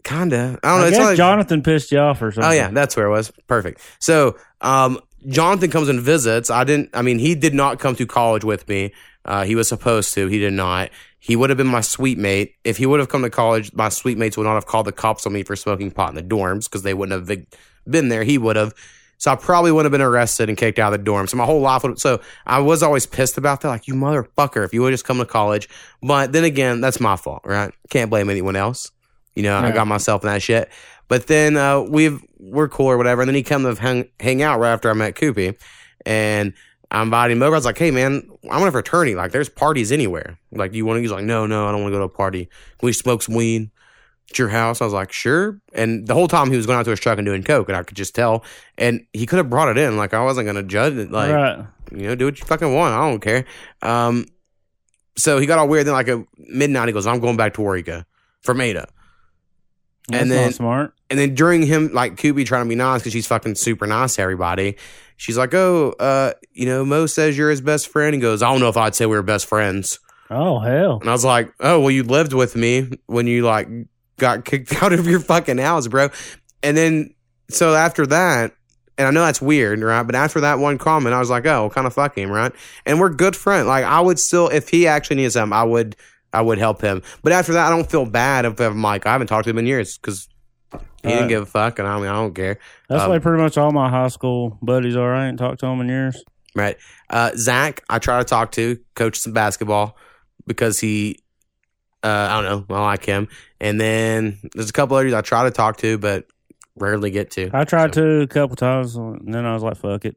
kinda. 0.02 0.58
I 0.62 0.68
don't 0.68 0.78
know. 0.78 0.84
I 0.84 0.88
It's 0.88 0.90
guess 0.90 0.98
not 0.98 1.06
like, 1.10 1.16
Jonathan 1.16 1.62
pissed 1.62 1.92
you 1.92 1.98
off 1.98 2.22
or 2.22 2.32
something. 2.32 2.50
Oh 2.50 2.54
yeah, 2.54 2.70
that's 2.70 2.96
where 2.96 3.06
it 3.06 3.10
was. 3.10 3.30
Perfect. 3.46 3.80
So, 3.98 4.36
um, 4.60 4.98
Jonathan 5.28 5.70
comes 5.70 5.88
and 5.88 6.00
visits. 6.00 6.50
I 6.50 6.64
didn't. 6.64 6.90
I 6.94 7.02
mean, 7.02 7.18
he 7.18 7.34
did 7.34 7.52
not 7.54 7.78
come 7.78 7.94
to 7.96 8.06
college 8.06 8.42
with 8.44 8.66
me. 8.68 8.92
Uh, 9.24 9.44
he 9.44 9.54
was 9.54 9.68
supposed 9.68 10.14
to. 10.14 10.26
He 10.28 10.38
did 10.38 10.54
not. 10.54 10.90
He 11.18 11.36
would 11.36 11.50
have 11.50 11.58
been 11.58 11.66
my 11.66 11.82
sweet 11.82 12.16
mate. 12.16 12.54
If 12.64 12.78
he 12.78 12.86
would 12.86 12.98
have 12.98 13.10
come 13.10 13.22
to 13.22 13.30
college, 13.30 13.72
my 13.74 13.90
sweet 13.90 14.16
mates 14.16 14.38
would 14.38 14.44
not 14.44 14.54
have 14.54 14.64
called 14.66 14.86
the 14.86 14.92
cops 14.92 15.26
on 15.26 15.34
me 15.34 15.42
for 15.42 15.54
smoking 15.54 15.90
pot 15.90 16.08
in 16.08 16.14
the 16.14 16.22
dorms 16.22 16.64
because 16.64 16.82
they 16.82 16.94
wouldn't 16.94 17.12
have 17.18 17.26
been- 17.28 17.46
been 17.88 18.08
there. 18.08 18.24
He 18.24 18.38
would 18.38 18.56
have. 18.56 18.72
So 19.20 19.30
I 19.30 19.36
probably 19.36 19.70
wouldn't 19.70 19.84
have 19.84 19.92
been 19.92 20.00
arrested 20.00 20.48
and 20.48 20.56
kicked 20.56 20.78
out 20.78 20.94
of 20.94 20.98
the 20.98 21.04
dorm. 21.04 21.26
So 21.26 21.36
my 21.36 21.44
whole 21.44 21.60
life 21.60 21.82
would. 21.82 22.00
So 22.00 22.22
I 22.46 22.58
was 22.58 22.82
always 22.82 23.04
pissed 23.04 23.36
about 23.36 23.60
that. 23.60 23.68
Like 23.68 23.86
you 23.86 23.92
motherfucker, 23.92 24.64
if 24.64 24.72
you 24.72 24.80
would 24.80 24.92
have 24.92 24.94
just 24.94 25.04
come 25.04 25.18
to 25.18 25.26
college. 25.26 25.68
But 26.02 26.32
then 26.32 26.42
again, 26.42 26.80
that's 26.80 27.00
my 27.00 27.16
fault, 27.16 27.42
right? 27.44 27.70
Can't 27.90 28.08
blame 28.08 28.30
anyone 28.30 28.56
else. 28.56 28.90
You 29.34 29.42
know, 29.42 29.58
I 29.58 29.72
got 29.72 29.86
myself 29.86 30.24
in 30.24 30.30
that 30.30 30.40
shit. 30.40 30.70
But 31.08 31.26
then 31.26 31.58
uh, 31.58 31.82
we've 31.82 32.24
we're 32.38 32.68
cool 32.68 32.86
or 32.86 32.96
whatever. 32.96 33.20
And 33.20 33.28
then 33.28 33.34
he 33.34 33.42
come 33.42 33.62
to 33.64 33.78
hang, 33.78 34.08
hang 34.18 34.42
out 34.42 34.58
right 34.58 34.72
after 34.72 34.88
I 34.88 34.94
met 34.94 35.16
Koopy, 35.16 35.54
and 36.06 36.54
I 36.90 37.02
invited 37.02 37.36
him 37.36 37.42
over. 37.42 37.54
I 37.54 37.58
was 37.58 37.66
like, 37.66 37.76
"Hey 37.76 37.90
man, 37.90 38.22
I'm 38.50 38.62
in 38.62 38.68
a 38.68 38.72
fraternity. 38.72 39.14
Like, 39.14 39.32
there's 39.32 39.50
parties 39.50 39.92
anywhere. 39.92 40.38
Like, 40.50 40.72
do 40.72 40.78
you 40.78 40.86
want 40.86 40.96
to?" 40.96 41.02
He's 41.02 41.12
like, 41.12 41.24
"No, 41.24 41.46
no, 41.46 41.68
I 41.68 41.72
don't 41.72 41.82
want 41.82 41.92
to 41.92 41.96
go 41.96 41.98
to 41.98 42.04
a 42.04 42.08
party. 42.08 42.46
Can 42.78 42.86
we 42.86 42.94
smoke 42.94 43.22
some 43.22 43.34
weed 43.34 43.70
at 44.30 44.38
your 44.38 44.48
house?" 44.48 44.80
I 44.80 44.84
was 44.84 44.92
like, 44.94 45.12
"Sure." 45.12 45.60
And 45.72 46.06
the 46.06 46.14
whole 46.14 46.28
time 46.28 46.50
he 46.50 46.56
was 46.56 46.66
going 46.66 46.78
out 46.78 46.84
to 46.84 46.90
his 46.90 47.00
truck 47.00 47.18
and 47.18 47.26
doing 47.26 47.42
coke, 47.42 47.68
and 47.68 47.76
I 47.76 47.82
could 47.82 47.96
just 47.96 48.14
tell. 48.14 48.44
And 48.78 49.06
he 49.12 49.26
could 49.26 49.36
have 49.38 49.50
brought 49.50 49.68
it 49.68 49.78
in. 49.78 49.96
Like, 49.96 50.14
I 50.14 50.22
wasn't 50.24 50.46
gonna 50.46 50.62
judge 50.62 50.94
it. 50.94 51.10
Like, 51.10 51.32
right. 51.32 51.66
you 51.92 52.02
know, 52.08 52.14
do 52.14 52.24
what 52.26 52.38
you 52.38 52.46
fucking 52.46 52.72
want. 52.74 52.94
I 52.94 53.08
don't 53.10 53.20
care. 53.20 53.44
Um, 53.82 54.26
so 55.18 55.38
he 55.38 55.46
got 55.46 55.58
all 55.58 55.68
weird. 55.68 55.86
Then 55.86 55.94
like 55.94 56.08
at 56.08 56.18
midnight, 56.38 56.88
he 56.88 56.92
goes, 56.92 57.06
"I'm 57.06 57.20
going 57.20 57.36
back 57.36 57.54
to 57.54 57.60
Waurika 57.60 58.04
for 58.42 58.54
Meta." 58.54 58.86
That's 60.08 60.22
And 60.22 60.30
then- 60.30 60.52
smart. 60.52 60.94
And 61.08 61.18
then 61.18 61.34
during 61.34 61.62
him, 61.62 61.90
like 61.92 62.16
Kubi 62.16 62.44
trying 62.44 62.64
to 62.64 62.68
be 62.68 62.76
nice 62.76 63.00
because 63.00 63.12
she's 63.12 63.26
fucking 63.26 63.56
super 63.56 63.86
nice 63.86 64.14
to 64.14 64.22
everybody. 64.22 64.76
She's 65.16 65.36
like, 65.36 65.52
"Oh, 65.54 65.90
uh, 65.98 66.32
you 66.52 66.66
know, 66.66 66.84
Mo 66.84 67.06
says 67.06 67.36
you're 67.36 67.50
his 67.50 67.60
best 67.60 67.88
friend." 67.88 68.14
He 68.14 68.20
goes, 68.20 68.42
"I 68.42 68.50
don't 68.50 68.60
know 68.60 68.68
if 68.68 68.76
I'd 68.76 68.94
say 68.94 69.06
we 69.06 69.16
were 69.16 69.22
best 69.22 69.46
friends." 69.46 69.98
Oh 70.30 70.60
hell. 70.60 70.98
And 71.00 71.08
I 71.10 71.12
was 71.12 71.24
like, 71.24 71.52
"Oh, 71.58 71.80
well, 71.80 71.90
you 71.90 72.04
lived 72.04 72.32
with 72.32 72.54
me 72.54 72.90
when 73.06 73.26
you 73.26 73.42
like 73.42 73.68
got 74.20 74.44
kicked 74.44 74.72
out 74.82 74.92
of 74.92 75.06
your 75.08 75.18
fucking 75.20 75.58
house, 75.58 75.88
bro." 75.88 76.10
And 76.62 76.76
then 76.76 77.14
so 77.50 77.74
after 77.74 78.06
that, 78.06 78.52
and 78.96 79.08
I 79.08 79.10
know 79.10 79.22
that's 79.24 79.40
weird, 79.42 79.80
right? 79.80 80.02
But 80.04 80.14
after 80.14 80.40
that 80.42 80.58
one 80.60 80.78
comment, 80.78 81.14
I 81.14 81.18
was 81.18 81.30
like, 81.30 81.46
"Oh, 81.46 81.70
kind 81.70 81.86
of 81.86 81.94
fuck 81.94 82.16
him, 82.16 82.30
right?" 82.30 82.52
And 82.86 83.00
we're 83.00 83.08
good 83.10 83.34
friends. 83.34 83.66
Like 83.66 83.84
I 83.84 84.00
would 84.00 84.18
still, 84.20 84.48
if 84.48 84.68
he 84.68 84.86
actually 84.86 85.16
needs 85.16 85.34
something, 85.34 85.52
I 85.56 85.64
would, 85.64 85.96
I 86.32 86.42
would 86.42 86.58
help 86.58 86.80
him. 86.80 87.02
But 87.22 87.32
after 87.32 87.54
that, 87.54 87.66
I 87.66 87.70
don't 87.74 87.90
feel 87.90 88.06
bad 88.06 88.44
if 88.44 88.60
I'm 88.60 88.82
like, 88.82 89.06
I 89.06 89.12
haven't 89.12 89.26
talked 89.26 89.44
to 89.44 89.50
him 89.50 89.58
in 89.58 89.66
years 89.66 89.98
because 89.98 90.28
he 91.02 91.08
didn't 91.08 91.28
give 91.28 91.42
a 91.42 91.46
fuck, 91.46 91.78
and 91.78 91.88
I 91.88 91.96
mean, 91.98 92.08
I 92.08 92.12
don't 92.12 92.34
care. 92.34 92.58
That's 92.88 93.02
Um, 93.02 93.10
like 93.10 93.22
pretty 93.22 93.42
much 93.42 93.56
all 93.56 93.72
my 93.72 93.88
high 93.88 94.08
school 94.08 94.58
buddies 94.60 94.96
are. 94.96 95.14
I 95.14 95.28
ain't 95.28 95.38
talked 95.38 95.60
to 95.60 95.66
them 95.66 95.80
in 95.80 95.88
years. 95.88 96.22
Right. 96.54 96.76
Uh, 97.08 97.30
Zach, 97.36 97.82
I 97.88 97.98
try 98.00 98.18
to 98.18 98.24
talk 98.24 98.52
to, 98.52 98.78
coach 98.94 99.16
some 99.18 99.32
basketball 99.32 99.96
because 100.46 100.78
he, 100.80 101.20
uh, 102.02 102.28
I 102.30 102.40
don't 102.42 102.68
know, 102.70 102.76
I 102.76 102.80
like 102.82 103.04
him. 103.04 103.28
And 103.60 103.80
then 103.80 104.38
there's 104.54 104.70
a 104.70 104.72
couple 104.72 104.96
others 104.96 105.12
I 105.14 105.20
try 105.20 105.44
to 105.44 105.50
talk 105.50 105.76
to, 105.78 105.98
but 105.98 106.26
rarely 106.76 107.10
get 107.10 107.30
to. 107.32 107.50
I 107.52 107.64
tried 107.64 107.94
So- 107.94 108.02
to 108.02 108.20
a 108.22 108.26
couple 108.26 108.56
times, 108.56 108.96
and 108.96 109.32
then 109.34 109.44
I 109.44 109.52
was 109.54 109.62
like, 109.62 109.76
"Fuck 109.76 110.04
it." 110.06 110.16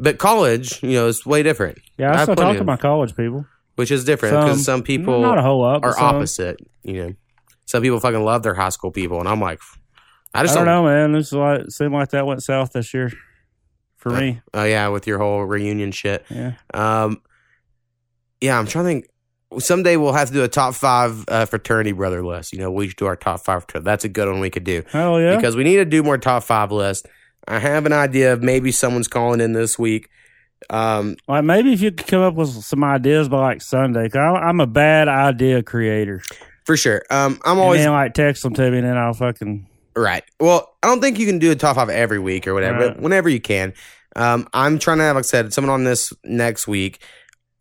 But 0.00 0.18
college, 0.18 0.82
you 0.82 0.92
know, 0.92 1.08
is 1.08 1.26
way 1.26 1.42
different, 1.42 1.78
Yeah, 1.98 2.12
I 2.12 2.20
I 2.20 2.22
still 2.22 2.36
talk 2.36 2.56
to 2.56 2.64
my 2.64 2.76
college 2.76 3.16
people. 3.16 3.46
which 3.74 3.90
is 3.90 4.04
different 4.04 4.36
because 4.36 4.64
some 4.64 4.82
people 4.82 5.20
not 5.20 5.38
a 5.38 5.42
whole 5.42 5.60
lot, 5.60 5.84
are 5.84 5.92
some. 5.92 6.04
opposite. 6.04 6.60
You 6.82 6.92
know, 6.94 7.12
some 7.66 7.82
people 7.82 7.98
fucking 8.00 8.24
love 8.24 8.42
their 8.42 8.54
high 8.54 8.68
school 8.70 8.90
people, 8.92 9.18
and 9.18 9.28
I'm 9.28 9.40
like, 9.40 9.60
I 10.34 10.40
I 10.40 10.42
just 10.44 10.54
don't 10.54 10.66
don't. 10.66 10.84
know, 10.84 10.88
man. 10.90 11.14
It's 11.16 11.32
like 11.32 11.60
it 11.62 11.72
seemed 11.72 11.92
like 11.92 12.10
that 12.10 12.26
went 12.26 12.42
south 12.42 12.72
this 12.72 12.94
year 12.94 13.10
for 13.96 14.10
me. 14.10 14.40
Oh 14.54 14.64
yeah, 14.64 14.88
with 14.88 15.06
your 15.06 15.18
whole 15.18 15.44
reunion 15.44 15.90
shit. 15.90 16.24
Yeah, 16.30 16.52
Um, 16.72 17.20
yeah, 18.40 18.58
I'm 18.58 18.66
trying 18.66 18.84
to 18.84 18.88
think. 18.90 19.06
Someday 19.58 19.96
we'll 19.96 20.12
have 20.12 20.28
to 20.28 20.34
do 20.34 20.44
a 20.44 20.48
top 20.48 20.74
five 20.74 21.24
uh, 21.28 21.46
fraternity 21.46 21.92
brother 21.92 22.24
list. 22.24 22.52
You 22.52 22.58
know, 22.58 22.70
we 22.70 22.88
should 22.88 22.96
do 22.96 23.06
our 23.06 23.16
top 23.16 23.40
five. 23.44 23.64
That's 23.72 24.04
a 24.04 24.08
good 24.08 24.28
one 24.28 24.40
we 24.40 24.50
could 24.50 24.64
do 24.64 24.82
Hell 24.90 25.20
yeah. 25.20 25.36
because 25.36 25.56
we 25.56 25.64
need 25.64 25.76
to 25.76 25.84
do 25.84 26.02
more 26.02 26.18
top 26.18 26.42
five 26.42 26.72
lists. 26.72 27.08
I 27.46 27.58
have 27.58 27.86
an 27.86 27.92
idea 27.92 28.32
of 28.32 28.42
maybe 28.42 28.72
someone's 28.72 29.08
calling 29.08 29.40
in 29.40 29.52
this 29.52 29.78
week. 29.78 30.10
Um, 30.70 31.16
like 31.28 31.44
maybe 31.44 31.72
if 31.72 31.80
you 31.80 31.90
could 31.92 32.06
come 32.06 32.20
up 32.20 32.34
with 32.34 32.50
some 32.50 32.84
ideas 32.84 33.28
by 33.28 33.40
like 33.40 33.62
Sunday, 33.62 34.08
cause 34.08 34.38
I'm, 34.42 34.60
a 34.60 34.66
bad 34.66 35.08
idea 35.08 35.62
creator. 35.62 36.20
for 36.64 36.76
sure. 36.76 37.02
Um, 37.10 37.40
I'm 37.44 37.52
And 37.52 37.60
always 37.60 37.84
then 37.84 37.92
like 37.92 38.12
text 38.12 38.42
them 38.42 38.54
to 38.54 38.70
me, 38.70 38.78
and 38.78 38.86
then 38.86 38.98
I'll 38.98 39.14
fucking 39.14 39.66
Right. 39.96 40.22
Well, 40.38 40.76
I 40.82 40.86
don't 40.86 41.00
think 41.00 41.18
you 41.18 41.26
can 41.26 41.38
do 41.38 41.50
a 41.50 41.56
top 41.56 41.76
five 41.76 41.88
every 41.88 42.18
week 42.18 42.46
or 42.46 42.54
whatever, 42.54 42.90
but 42.90 43.00
whenever 43.00 43.28
you 43.28 43.40
can. 43.40 43.72
Um, 44.14 44.48
I'm 44.52 44.78
trying 44.78 44.98
to 44.98 45.04
have, 45.04 45.16
like 45.16 45.24
I 45.24 45.26
said, 45.26 45.52
someone 45.52 45.72
on 45.72 45.84
this 45.84 46.12
next 46.24 46.68
week. 46.68 47.00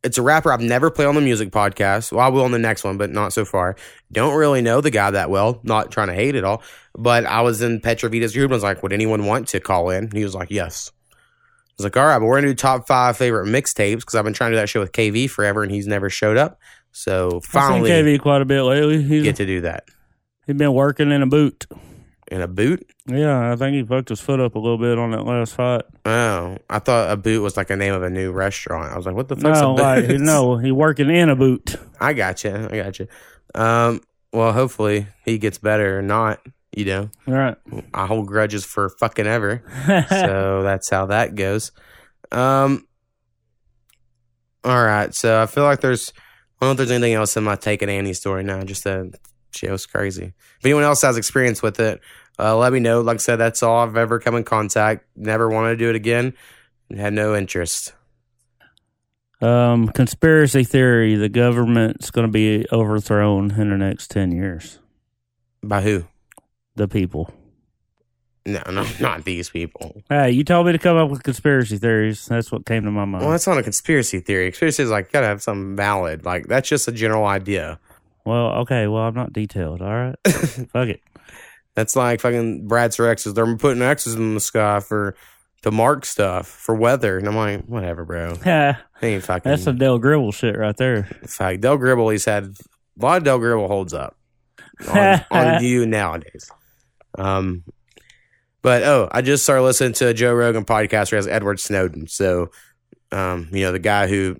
It's 0.03 0.17
a 0.17 0.21
rapper 0.21 0.51
I've 0.51 0.61
never 0.61 0.91
played 0.91 1.07
on 1.07 1.15
the 1.15 1.21
music 1.21 1.49
podcast. 1.49 2.11
Well, 2.11 2.25
I 2.25 2.29
will 2.29 2.43
on 2.43 2.51
the 2.51 2.59
next 2.59 2.83
one, 2.83 2.97
but 2.97 3.09
not 3.09 3.33
so 3.33 3.45
far. 3.45 3.75
Don't 4.11 4.35
really 4.35 4.61
know 4.61 4.79
the 4.79 4.91
guy 4.91 5.11
that 5.11 5.29
well. 5.29 5.59
Not 5.63 5.91
trying 5.91 6.07
to 6.07 6.13
hate 6.13 6.35
it 6.35 6.43
all, 6.43 6.61
but 6.95 7.25
I 7.25 7.41
was 7.41 7.61
in 7.61 7.81
Petrovita's 7.81 8.33
group 8.33 8.45
and 8.45 8.53
was 8.53 8.63
like, 8.63 8.83
"Would 8.83 8.93
anyone 8.93 9.25
want 9.25 9.47
to 9.49 9.59
call 9.59 9.89
in?" 9.89 10.11
He 10.11 10.23
was 10.23 10.35
like, 10.35 10.51
"Yes." 10.51 10.91
I 11.13 11.15
was 11.77 11.83
like, 11.85 11.97
"All 11.97 12.05
right, 12.05 12.19
but 12.19 12.25
we're 12.25 12.37
gonna 12.37 12.47
do 12.47 12.55
top 12.55 12.87
five 12.87 13.17
favorite 13.17 13.47
mixtapes 13.47 13.97
because 13.99 14.15
I've 14.15 14.23
been 14.23 14.33
trying 14.33 14.51
to 14.51 14.57
do 14.57 14.61
that 14.61 14.69
show 14.69 14.79
with 14.79 14.91
KV 14.91 15.29
forever 15.29 15.63
and 15.63 15.71
he's 15.71 15.87
never 15.87 16.09
showed 16.09 16.37
up. 16.37 16.59
So 16.91 17.27
I've 17.27 17.43
seen 17.43 17.61
finally, 17.61 17.89
KV 17.89 18.21
quite 18.21 18.41
a 18.41 18.45
bit 18.45 18.61
lately. 18.61 19.03
He's 19.03 19.23
get 19.23 19.35
to 19.37 19.45
do 19.45 19.61
that 19.61 19.85
he's 20.47 20.55
been 20.55 20.73
working 20.73 21.11
in 21.11 21.21
a 21.21 21.27
boot. 21.27 21.65
In 22.31 22.41
a 22.41 22.47
boot. 22.47 22.89
Yeah, 23.07 23.51
I 23.51 23.55
think 23.55 23.75
he 23.75 23.83
fucked 23.83 24.09
his 24.09 24.19
foot 24.19 24.39
up 24.39 24.55
a 24.55 24.59
little 24.59 24.77
bit 24.77 24.97
on 24.97 25.11
that 25.11 25.23
last 25.23 25.53
fight. 25.53 25.83
Oh, 26.05 26.57
I 26.69 26.79
thought 26.79 27.11
a 27.11 27.17
boot 27.17 27.41
was 27.41 27.55
like 27.57 27.69
a 27.69 27.75
name 27.75 27.93
of 27.93 28.03
a 28.03 28.09
new 28.09 28.31
restaurant. 28.31 28.91
I 28.91 28.97
was 28.97 29.05
like, 29.05 29.15
what 29.15 29.27
the 29.27 29.35
fuck's 29.35 29.61
No, 29.61 29.73
a 29.73 29.75
boot? 29.75 29.81
like 30.09 30.19
no, 30.19 30.57
he 30.57 30.71
working 30.71 31.09
in 31.09 31.29
a 31.29 31.35
boot. 31.35 31.75
I 32.01 32.13
got 32.13 32.43
you. 32.43 32.53
I 32.69 32.77
got 32.77 32.99
you. 32.99 33.07
Um, 33.55 34.01
well, 34.33 34.51
hopefully 34.53 35.07
he 35.25 35.37
gets 35.37 35.57
better 35.57 35.99
or 35.99 36.01
not. 36.01 36.39
You 36.75 36.85
know, 36.85 37.09
All 37.27 37.33
right. 37.33 37.55
I 37.93 38.05
hold 38.05 38.27
grudges 38.27 38.63
for 38.63 38.89
fucking 38.99 39.25
ever. 39.25 39.63
so 40.09 40.61
that's 40.63 40.89
how 40.89 41.07
that 41.07 41.33
goes. 41.33 41.71
Um, 42.31 42.85
all 44.63 44.83
right. 44.83 45.11
So 45.15 45.41
I 45.41 45.45
feel 45.47 45.63
like 45.63 45.81
there's, 45.81 46.11
I 46.61 46.65
don't 46.65 46.67
know 46.67 46.71
if 46.73 46.77
there's 46.77 46.91
anything 46.91 47.13
else 47.13 47.35
in 47.37 47.43
my 47.43 47.55
take 47.55 47.81
an 47.81 47.89
Annie 47.89 48.13
story 48.13 48.43
now. 48.43 48.61
Just 48.63 48.83
that 48.83 49.17
she 49.51 49.67
was 49.69 49.85
crazy. 49.85 50.33
If 50.59 50.65
anyone 50.65 50.83
else 50.83 51.01
has 51.01 51.17
experience 51.17 51.61
with 51.61 51.79
it, 51.79 52.01
uh, 52.39 52.55
let 52.57 52.71
me 52.73 52.79
know. 52.79 53.01
Like 53.01 53.15
I 53.15 53.17
said, 53.17 53.37
that's 53.37 53.63
all 53.63 53.79
I've 53.79 53.97
ever 53.97 54.19
come 54.19 54.35
in 54.35 54.43
contact. 54.43 55.05
Never 55.15 55.49
wanted 55.49 55.69
to 55.71 55.77
do 55.77 55.89
it 55.89 55.95
again. 55.95 56.33
Had 56.95 57.13
no 57.13 57.35
interest. 57.35 57.93
um, 59.41 59.87
conspiracy 59.89 60.63
theory: 60.63 61.15
the 61.15 61.29
government's 61.29 62.11
going 62.11 62.27
to 62.27 62.31
be 62.31 62.65
overthrown 62.71 63.51
in 63.51 63.69
the 63.69 63.77
next 63.77 64.09
ten 64.11 64.31
years. 64.31 64.79
By 65.63 65.81
who? 65.81 66.05
The 66.75 66.87
people. 66.87 67.33
No, 68.45 68.61
no, 68.71 68.85
not 69.01 69.25
these 69.25 69.49
people. 69.49 70.01
Hey, 70.09 70.31
you 70.31 70.43
told 70.45 70.67
me 70.67 70.71
to 70.71 70.77
come 70.79 70.95
up 70.95 71.09
with 71.09 71.23
conspiracy 71.23 71.77
theories. 71.77 72.25
That's 72.27 72.51
what 72.51 72.65
came 72.65 72.83
to 72.83 72.91
my 72.91 73.03
mind. 73.03 73.23
Well, 73.23 73.31
that's 73.31 73.47
not 73.47 73.57
a 73.57 73.63
conspiracy 73.63 74.21
theory. 74.21 74.51
Conspiracy 74.51 74.83
is 74.83 74.89
like 74.89 75.11
gotta 75.11 75.27
have 75.27 75.41
something 75.43 75.75
valid. 75.75 76.23
Like 76.23 76.47
that's 76.47 76.69
just 76.69 76.87
a 76.87 76.91
general 76.91 77.25
idea. 77.25 77.79
Well, 78.27 78.59
okay. 78.59 78.87
Well, 78.87 79.03
I'm 79.03 79.15
not 79.15 79.33
detailed. 79.33 79.81
All 79.81 79.87
right. 79.93 80.15
Fuck 80.27 80.89
it. 80.89 81.01
That's 81.75 81.95
like 81.95 82.21
fucking 82.21 82.67
Brad's 82.67 82.95
for 82.95 83.07
X's. 83.07 83.33
They're 83.35 83.55
putting 83.55 83.83
X's 83.83 84.15
in 84.15 84.33
the 84.33 84.39
sky 84.39 84.79
for 84.79 85.15
to 85.61 85.71
mark 85.71 86.05
stuff 86.05 86.47
for 86.47 86.75
weather, 86.75 87.17
and 87.17 87.27
I'm 87.27 87.35
like, 87.35 87.65
whatever, 87.65 88.03
bro. 88.05 88.33
Yeah, 88.45 88.77
ain't 89.01 89.23
fucking. 89.23 89.49
that's 89.49 89.63
some 89.63 89.77
Dale 89.77 89.99
Gribble 89.99 90.31
shit 90.31 90.57
right 90.57 90.75
there. 90.77 91.03
fact. 91.27 91.61
Dale 91.61 91.77
Gribble, 91.77 92.09
he's 92.09 92.25
had 92.25 92.45
a 92.45 93.05
lot 93.05 93.17
of 93.17 93.23
Dale 93.23 93.37
Gribble 93.39 93.67
holds 93.67 93.93
up 93.93 94.15
on, 94.89 95.25
on 95.31 95.63
you 95.63 95.85
nowadays. 95.85 96.49
Um, 97.17 97.63
but 98.61 98.83
oh, 98.83 99.07
I 99.11 99.21
just 99.21 99.43
started 99.43 99.63
listening 99.63 99.93
to 99.93 100.07
a 100.07 100.13
Joe 100.13 100.33
Rogan 100.33 100.65
podcast 100.65 101.11
where 101.11 101.21
he 101.21 101.25
has 101.25 101.27
Edward 101.27 101.59
Snowden. 101.59 102.07
So, 102.07 102.49
um, 103.11 103.49
you 103.51 103.61
know, 103.61 103.71
the 103.71 103.79
guy 103.79 104.07
who 104.07 104.35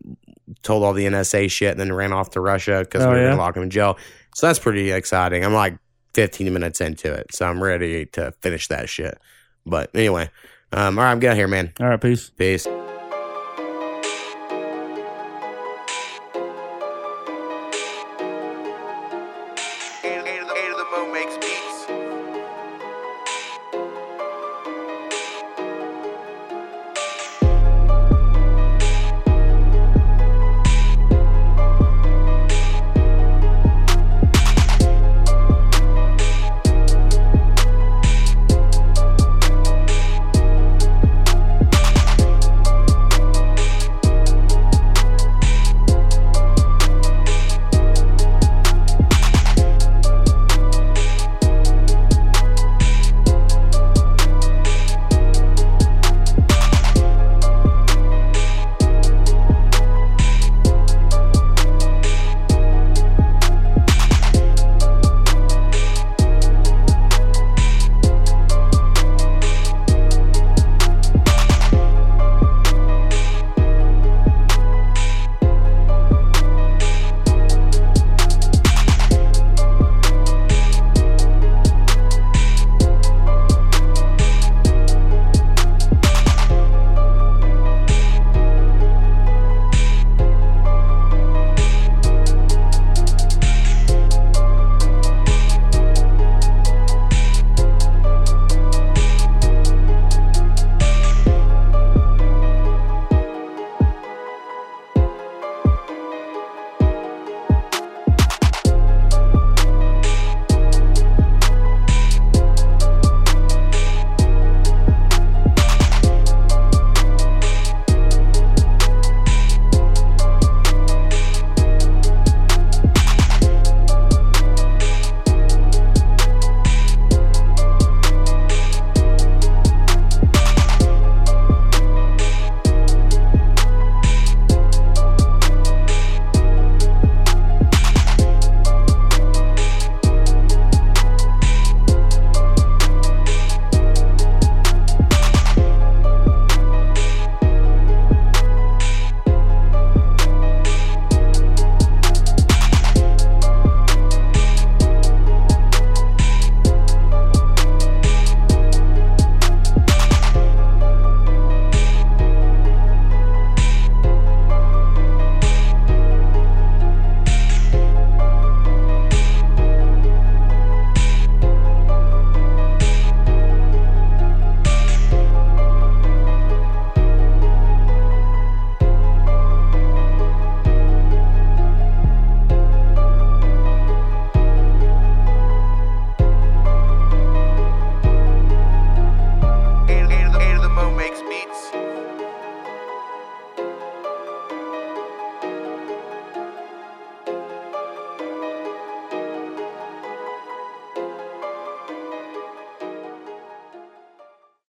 told 0.64 0.84
all 0.84 0.94
the 0.94 1.06
NSA 1.06 1.50
shit 1.52 1.72
and 1.72 1.80
then 1.80 1.92
ran 1.94 2.14
off 2.14 2.32
to 2.32 2.42
Russia 2.42 2.80
because 2.80 3.04
Oh, 3.04 3.10
we 3.10 3.16
were 3.16 3.22
yeah? 3.22 3.28
going 3.28 3.38
to 3.38 3.42
lock 3.44 3.58
him 3.58 3.64
in 3.64 3.70
jail. 3.70 3.98
So 4.36 4.48
that's 4.48 4.60
pretty 4.60 4.92
exciting. 4.92 5.44
I'm 5.44 5.54
like 5.54 5.78
15 6.14 6.52
minutes 6.54 6.82
into 6.82 7.12
it, 7.14 7.34
so 7.34 7.46
I'm 7.48 7.62
ready 7.62 8.06
to 8.08 8.32
finish 8.42 8.68
that 8.68 8.90
shit. 8.90 9.18
But 9.66 9.90
anyway, 9.94 10.30
um, 10.72 10.98
all 10.98 11.04
right, 11.06 11.12
I'm 11.12 11.20
getting 11.20 11.32
out 11.32 11.38
here, 11.38 11.48
man. 11.48 11.74
All 11.80 11.88
right, 11.88 12.00
peace. 12.02 12.30
Peace. 12.30 12.68
Eight 20.04 20.72
of 20.72 20.78
the 20.78 20.86
Mo 20.92 21.12
makes 21.12 21.36
beats. 21.38 21.86